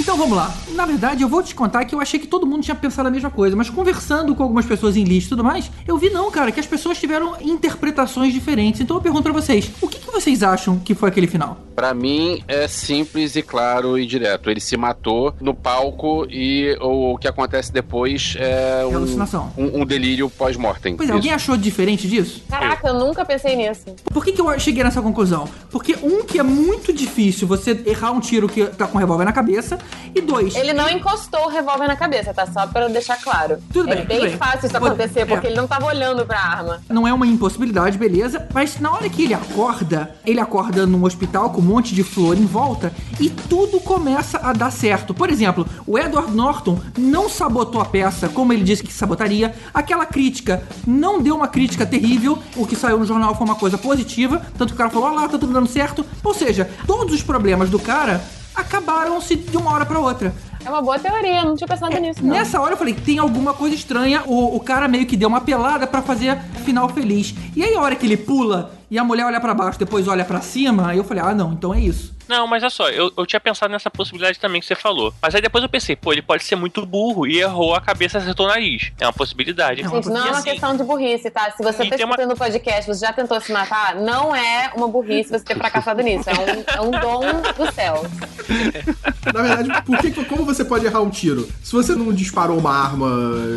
[0.00, 0.52] então vamos lá.
[0.70, 3.10] Na verdade, eu vou te contar que eu achei que todo mundo tinha pensado a
[3.10, 6.30] mesma coisa, mas conversando com algumas pessoas em lista e tudo mais, eu vi não,
[6.30, 8.80] cara, que as pessoas tiveram interpretações diferentes.
[8.80, 11.58] Então eu pergunto pra vocês, o que, que vocês acham que foi aquele final?
[11.76, 14.50] Pra mim é simples e claro e direto.
[14.50, 19.52] Ele se matou no palco e o, que acontece depois é um, alucinação.
[19.56, 20.96] um, um delírio pós-mortem.
[20.96, 22.42] Pois é, alguém achou diferente disso?
[22.48, 23.94] Caraca, eu nunca pensei nisso.
[24.12, 25.46] Por que, que eu cheguei nessa conclusão?
[25.70, 29.24] Porque um que é muito difícil você errar um tiro que tá com um revólver
[29.24, 29.78] na cabeça,
[30.14, 30.54] e dois.
[30.54, 32.46] Ele não encostou o revólver na cabeça, tá?
[32.46, 33.58] Só pra deixar claro.
[33.72, 34.38] Tudo é bem, bem tudo bem.
[34.38, 35.50] fácil isso acontecer, porque é.
[35.50, 36.80] ele não tava olhando pra arma.
[36.88, 41.50] Não é uma impossibilidade, beleza, mas na hora que ele acorda, ele acorda num hospital
[41.50, 45.14] com um monte de flor em volta e tudo começa a dar certo.
[45.14, 49.54] Por exemplo, o Edward Norton não sabotou a peça como ele disse que sabotaria.
[49.72, 53.78] Aquela crítica não deu uma crítica terrível, o que saiu no jornal foi uma coisa
[53.78, 56.04] positiva, tanto que o cara falou: "Ah lá, tá tudo dando certo".
[56.22, 58.20] Ou seja, todos os problemas do cara
[58.54, 60.34] acabaram-se de uma hora pra outra.
[60.64, 62.22] É uma boa teoria, não tinha pensado nisso.
[62.22, 62.34] Não.
[62.34, 64.22] Nessa hora eu falei, tem alguma coisa estranha.
[64.26, 67.34] O, o cara meio que deu uma pelada pra fazer final feliz.
[67.56, 70.24] E aí a hora que ele pula e a mulher olha pra baixo, depois olha
[70.24, 72.18] pra cima, aí eu falei, ah não, então é isso.
[72.28, 75.12] Não, mas olha só, eu, eu tinha pensado nessa possibilidade também que você falou.
[75.20, 78.18] Mas aí depois eu pensei, pô, ele pode ser muito burro e errou a cabeça
[78.18, 78.92] e acertou o nariz.
[79.00, 79.82] É uma possibilidade.
[79.82, 81.50] Gente, não é uma assim, questão de burrice, tá?
[81.50, 84.70] Se você E tá uma- escutando o podcast, você já tentou se matar, não é
[84.76, 86.30] uma burrice você ter fracassado nisso.
[86.30, 87.20] É um, é um dom
[87.56, 88.06] do céu.
[89.34, 91.48] Na verdade, por que, como você pode errar um tiro?
[91.62, 93.08] Se você não disparou uma arma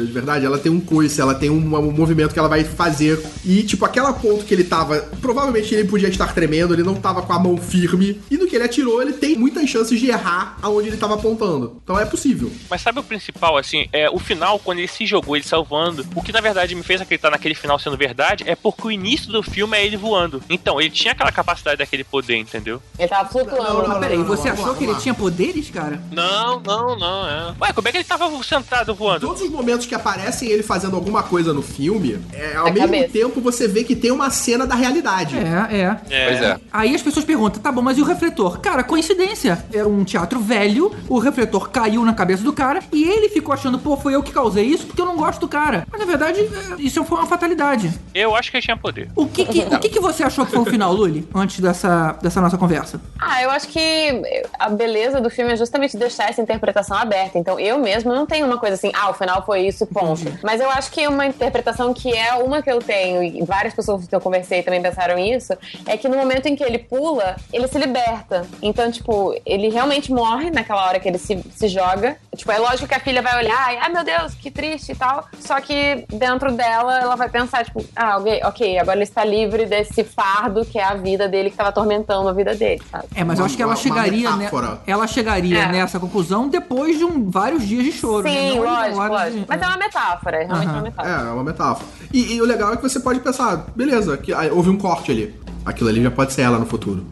[0.05, 3.23] de verdade, ela tem um coice, ela tem um, um movimento que ela vai fazer.
[3.45, 4.99] E, tipo, aquela ponto que ele tava.
[5.23, 8.21] Provavelmente ele podia estar tremendo, ele não tava com a mão firme.
[8.29, 11.79] E no que ele atirou, ele tem muitas chances de errar aonde ele tava apontando.
[11.81, 12.51] Então é possível.
[12.69, 16.05] Mas sabe o principal, assim, é o final, quando ele se jogou, ele saiu voando.
[16.13, 19.31] O que na verdade me fez acreditar naquele final sendo verdade é porque o início
[19.31, 20.43] do filme é ele voando.
[20.49, 22.81] Então, ele tinha aquela capacidade daquele poder, entendeu?
[22.99, 23.63] Ele tava flutuando.
[23.63, 26.03] Não, não, Mas peraí, você achou lá, que ele tinha poderes, cara?
[26.11, 27.55] Não, não, não, é.
[27.61, 29.21] Ué, como é que ele tava sentado voando?
[29.25, 32.87] Todos os momentos que aparecem ele fazendo alguma coisa no filme, é, ao Na mesmo
[32.87, 33.13] cabeça.
[33.13, 35.12] tempo você vê que tem uma cena da realidade.
[35.22, 35.98] É, é.
[36.10, 36.27] É.
[36.27, 36.57] Pois é.
[36.72, 38.60] Aí as pessoas perguntam, tá bom, mas e o refletor?
[38.60, 39.64] Cara, coincidência.
[39.73, 43.77] Era um teatro velho, o refletor caiu na cabeça do cara e ele ficou achando,
[43.80, 45.85] pô, foi eu que causei isso porque eu não gosto do cara.
[45.91, 47.91] Mas na verdade, é, isso foi uma fatalidade.
[48.14, 49.10] Eu acho que ele tinha poder.
[49.15, 51.27] O que que, o que, que você achou que foi o final, Luli?
[51.34, 52.99] Antes dessa, dessa nossa conversa.
[53.19, 54.22] Ah, eu acho que
[54.57, 57.38] a beleza do filme é justamente deixar essa interpretação aberta.
[57.38, 60.23] Então, eu mesmo não tenho uma coisa assim, ah, o final foi isso, ponto.
[60.44, 64.07] Mas eu acho que uma interpretação que é uma que eu tenho, e várias pessoas
[64.07, 65.53] que eu conversei também pensaram isso,
[65.85, 68.45] é que no momento em que ele pula, ele se liberta.
[68.61, 72.15] Então, tipo, ele realmente morre naquela hora que ele se, se joga.
[72.35, 74.95] Tipo, é lógico que a filha vai olhar e, ai meu Deus, que triste e
[74.95, 75.27] tal.
[75.39, 79.65] Só que dentro dela, ela vai pensar, tipo, ah, ok, ok, agora ele está livre
[79.65, 83.05] desse fardo que é a vida dele, que estava atormentando a vida dele, sabe?
[83.15, 84.49] É, mas eu acho que ela uma chegaria, né?
[84.88, 85.71] Ela chegaria É.
[85.71, 88.23] nessa conclusão depois de um, vários dias de choro.
[88.23, 88.31] né?
[88.31, 89.39] Sim, na lógico, lógico.
[89.39, 90.77] de- Mas é uma metáfora, é realmente Aham.
[90.77, 91.15] uma É, metáfora.
[91.30, 91.88] é uma metáfora.
[92.13, 94.93] E, e o legal é que você pode pensar, beleza, que, ah, houve um corte
[94.95, 95.34] ali.
[95.65, 97.06] Aquilo ali já pode ser ela no futuro.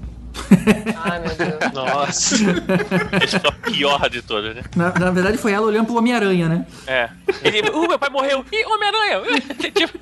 [1.03, 1.73] Ai, meu Deus.
[1.73, 2.35] Nossa.
[3.23, 4.63] Esse foi a pior de todas, né?
[4.75, 6.65] Na, na verdade, foi ela olhando pro Homem-Aranha, né?
[6.87, 7.09] É.
[7.43, 8.45] Ele, uh, meu pai morreu.
[8.51, 9.21] Ih, Homem-Aranha!
[9.71, 9.97] Tipo,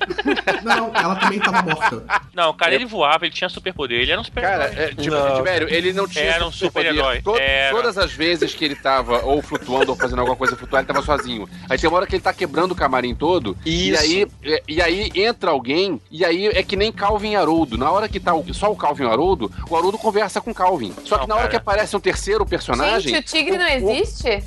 [0.64, 2.04] Não, ela também tava morta.
[2.34, 4.68] Não, cara, ele voava, ele tinha superpoder, ele era um super-herói.
[4.68, 5.36] Cara, é, tipo, Não.
[5.36, 7.22] Tibério, ele não tinha Era um super-herói.
[7.38, 7.74] Era.
[7.74, 11.02] Todas as vezes que ele tava ou flutuando ou fazendo alguma coisa flutuar, ele tava
[11.04, 11.48] sozinho.
[11.68, 13.56] Aí tem uma hora que ele tá quebrando o camarim todo.
[13.64, 14.02] E Isso.
[14.02, 17.78] aí, e, e aí entra alguém, e aí é que nem Calvin e Haroldo.
[17.78, 20.50] Na hora que tá o- só o Calvin e o Haroldo, o Haroldo conversa com
[20.50, 20.92] o Calvin.
[21.06, 21.48] Só que Não, na hora cara.
[21.48, 23.14] que aparece um terceiro personagem.
[23.14, 24.44] Gente, o tigre não o- o- existe?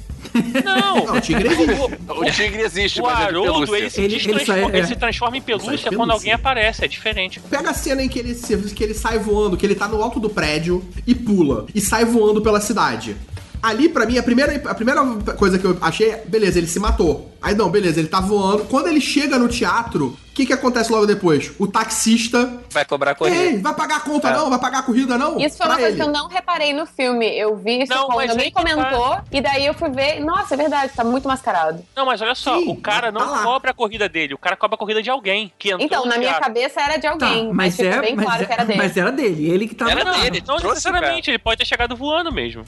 [0.63, 1.05] Não!
[1.05, 1.73] Não, o tigre existe.
[2.07, 3.75] O tigre existe, O mas é Haroldo, pelúcia.
[3.77, 4.77] ele se, Ele- ele sai- é.
[4.77, 6.13] ele se transforma em pelúcia quando pelúcia.
[6.13, 7.39] alguém aparece, é diferente.
[7.49, 10.01] Pega a cena em que ele, se- que ele sai voando, que ele tá no
[10.01, 11.65] alto do prédio e pula.
[11.73, 13.17] E sai voando pela cidade.
[13.61, 15.01] Ali, pra mim, a primeira, a primeira
[15.37, 17.33] coisa que eu achei, beleza, ele se matou.
[17.41, 18.65] Aí não, beleza, ele tá voando.
[18.65, 21.51] Quando ele chega no teatro, o que que acontece logo depois?
[21.59, 22.59] O taxista.
[22.71, 23.37] Vai cobrar corrida.
[23.37, 24.49] Ei, vai pagar a conta não?
[24.49, 25.39] Vai pagar a corrida não?
[25.39, 25.97] Isso foi uma coisa ele.
[25.97, 27.27] que eu não reparei no filme.
[27.37, 28.59] Eu vi isso Não, quando mas alguém tá.
[28.59, 30.19] comentou, e daí eu fui ver.
[30.21, 31.85] Nossa, é verdade, tá muito mascarado.
[31.95, 33.43] Não, mas olha só, Sim, o cara mas tá não lá.
[33.43, 36.17] cobra a corrida dele, o cara cobra a corrida de alguém que entrou Então, na
[36.17, 36.43] minha teatro.
[36.47, 38.65] cabeça era de Tá, alguém, mas, mas, ficou é, bem mas, claro é- que era
[38.65, 38.77] dele.
[38.79, 40.39] mas era dele, ele que tava Era dele.
[40.47, 42.65] Não Trouxe necessariamente, ele pode ter chegado voando mesmo.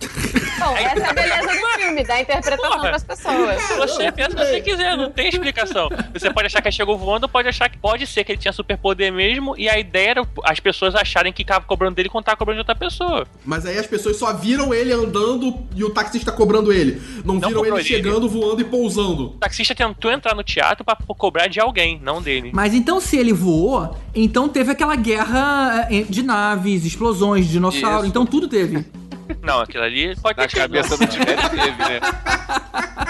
[0.56, 2.92] Então, essa é a beleza do filme, da interpretação Porra.
[2.92, 3.62] das pessoas.
[3.78, 5.90] Você pensa o que você quiser, não tem explicação.
[6.14, 9.12] Você pode achar que chegou voando, pode achar que pode ser que ele tinha superpoder
[9.12, 12.58] mesmo, e a ideia era as pessoas acharem que tava cobrando dele quando tava cobrando
[12.58, 13.26] de outra pessoa.
[13.46, 17.02] Mas aí as pessoas só viram ele andando e o taxista cobrando ele.
[17.24, 17.84] Não, Não viram ele ele.
[17.84, 19.26] chegando, voando e pousando.
[19.28, 22.52] O taxista tentou entrar no teatro pra cobrar de alguém, não dele.
[22.54, 28.08] Mas então, se ele voou, então teve aquela guerra é, de naves, explosões, dinossauro, Isso.
[28.08, 28.86] então tudo teve.
[29.42, 30.60] Não, aquilo ali pode Na ter tido.
[30.62, 32.00] cabeça do Tibério teve, né?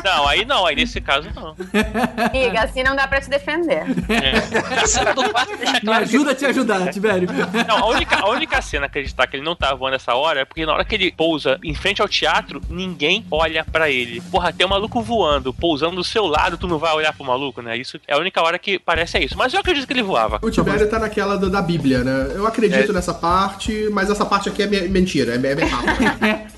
[0.03, 1.55] Não, aí não, aí nesse caso não.
[2.29, 3.83] Amiga, assim não dá pra te defender.
[4.09, 4.85] É.
[4.85, 7.27] Cena do deixa Me claro que ajuda a te ajudar, Tibério.
[7.67, 10.41] Não, a única, a única cena que acreditar que ele não tá voando nessa hora
[10.41, 14.21] é porque na hora que ele pousa em frente ao teatro, ninguém olha pra ele.
[14.31, 17.61] Porra, tem um maluco voando, pousando do seu lado, tu não vai olhar pro maluco,
[17.61, 17.75] né?
[17.77, 19.35] Isso é a única hora que parece é isso.
[19.37, 20.39] Mas eu acredito que ele voava.
[20.41, 22.31] O Tibério tá naquela da Bíblia, né?
[22.35, 22.93] Eu acredito É.
[22.93, 26.04] nessa parte, mas essa parte aqui é me- mentira, é, é metáfora.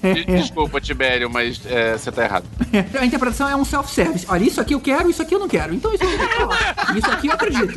[0.02, 2.45] De- Desculpa, Tibério, mas é, você tá errado.
[2.99, 4.26] A interpretação é um self-service.
[4.30, 5.74] Olha, isso aqui eu quero, isso aqui eu não quero.
[5.74, 6.76] Então isso aqui eu falar.
[6.98, 7.74] Isso aqui eu acredito.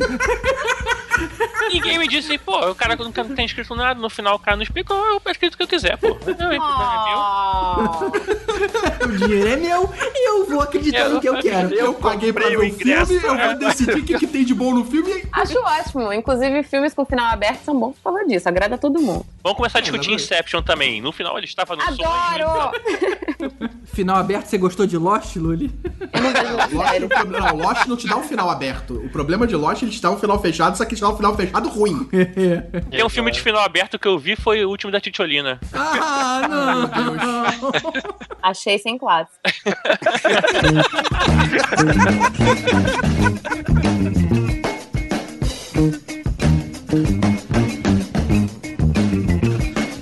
[1.71, 4.63] Ninguém me disse, pô, o cara nunca tem escrito nada, no final o cara não
[4.63, 6.07] explicou, eu escrito o que eu quiser, pô.
[6.07, 8.11] Eu, Oh.
[9.05, 11.73] o dinheiro é meu e eu vou acreditar no que eu quero.
[11.73, 14.73] Eu paguei pra ver o filme, eu vou decidir o que, que tem de bom
[14.73, 15.11] no filme.
[15.11, 16.11] e- Acho ótimo.
[16.13, 18.47] Inclusive, filmes com final aberto são bons por causa disso.
[18.49, 19.25] Agrada todo mundo.
[19.43, 21.01] Vamos começar a discutir Inception também.
[21.01, 22.07] No final ele estava no sonho.
[22.07, 22.71] Adoro!
[23.91, 25.69] Final aberto, você gostou de Lost, Luli?
[26.13, 27.05] Eu não vejo Lost, sério.
[27.07, 28.93] o problema- não, Lost não te dá um final aberto.
[29.05, 31.17] O problema de Lost, ele te dá um final fechado, só que te dá um
[31.17, 32.07] final fechado ruim.
[32.89, 35.59] Tem um filme de final aberto que eu vi, foi o último da Titiolina.
[35.73, 37.71] ah, não!
[38.41, 39.31] Achei sem classe.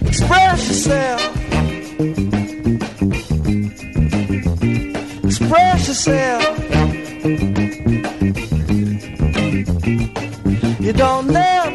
[0.07, 1.35] Express yourself.
[5.25, 6.58] Express yourself.
[10.89, 11.68] You don't never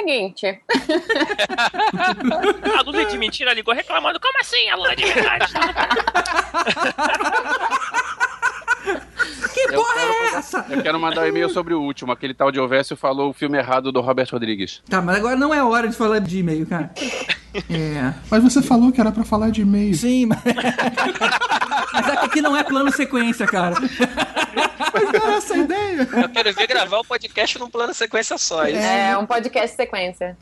[0.00, 0.60] seguinte.
[2.78, 4.18] A Lula de mentira ligou reclamando.
[4.20, 5.52] Como assim, a Lula de verdade?
[9.52, 10.66] Que Eu porra quero, é essa?
[10.70, 12.12] eu quero mandar um e-mail sobre o último.
[12.12, 14.82] Aquele tal de Ovésio falou o filme errado do Robert Rodrigues.
[14.88, 16.90] Tá, mas agora não é hora de falar de e-mail, cara.
[17.68, 18.14] É.
[18.30, 19.92] Mas você falou que era pra falar de e-mail.
[19.92, 20.38] Sim, mas.
[21.92, 23.74] mas é que aqui não é plano sequência, cara.
[24.94, 26.08] Mas era essa ideia.
[26.40, 28.66] Eu quero ver gravar o podcast num plano sequência só.
[28.66, 28.78] Isso.
[28.78, 30.38] É um podcast sequência.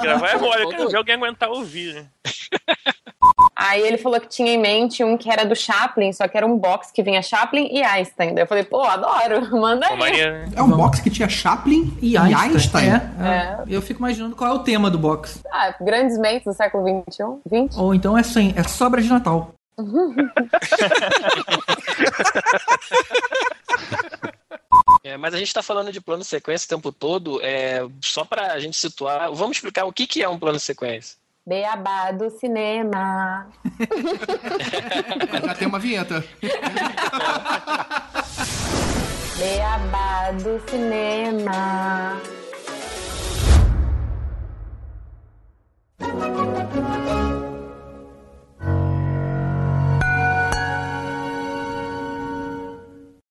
[0.00, 2.06] Gravar é mole, eu quero ver alguém aguentar ouvir, né?
[3.56, 6.46] Aí ele falou que tinha em mente um que era do Chaplin, só que era
[6.46, 8.32] um box que vinha Chaplin e Einstein.
[8.32, 9.98] Daí eu falei, pô, adoro, manda aí.
[9.98, 10.44] maneiro, né?
[10.54, 12.52] É um box que tinha Chaplin E e Einstein.
[12.52, 12.88] Einstein.
[12.88, 13.28] É, é.
[13.28, 13.58] É.
[13.68, 15.40] Eu fico imaginando qual é o tema do box.
[15.52, 17.24] Ah, grandes mentes do século XXI?
[17.44, 17.76] 20?
[17.76, 19.52] Ou então é sem, é sobra de Natal.
[25.10, 28.52] É, mas a gente está falando de plano sequência o tempo todo, é, só para
[28.52, 31.18] a gente situar, vamos explicar o que, que é um plano sequência.
[31.44, 33.48] Beabá do cinema.
[35.44, 36.24] Já tem uma vinheta.
[39.36, 42.20] Beabá do cinema.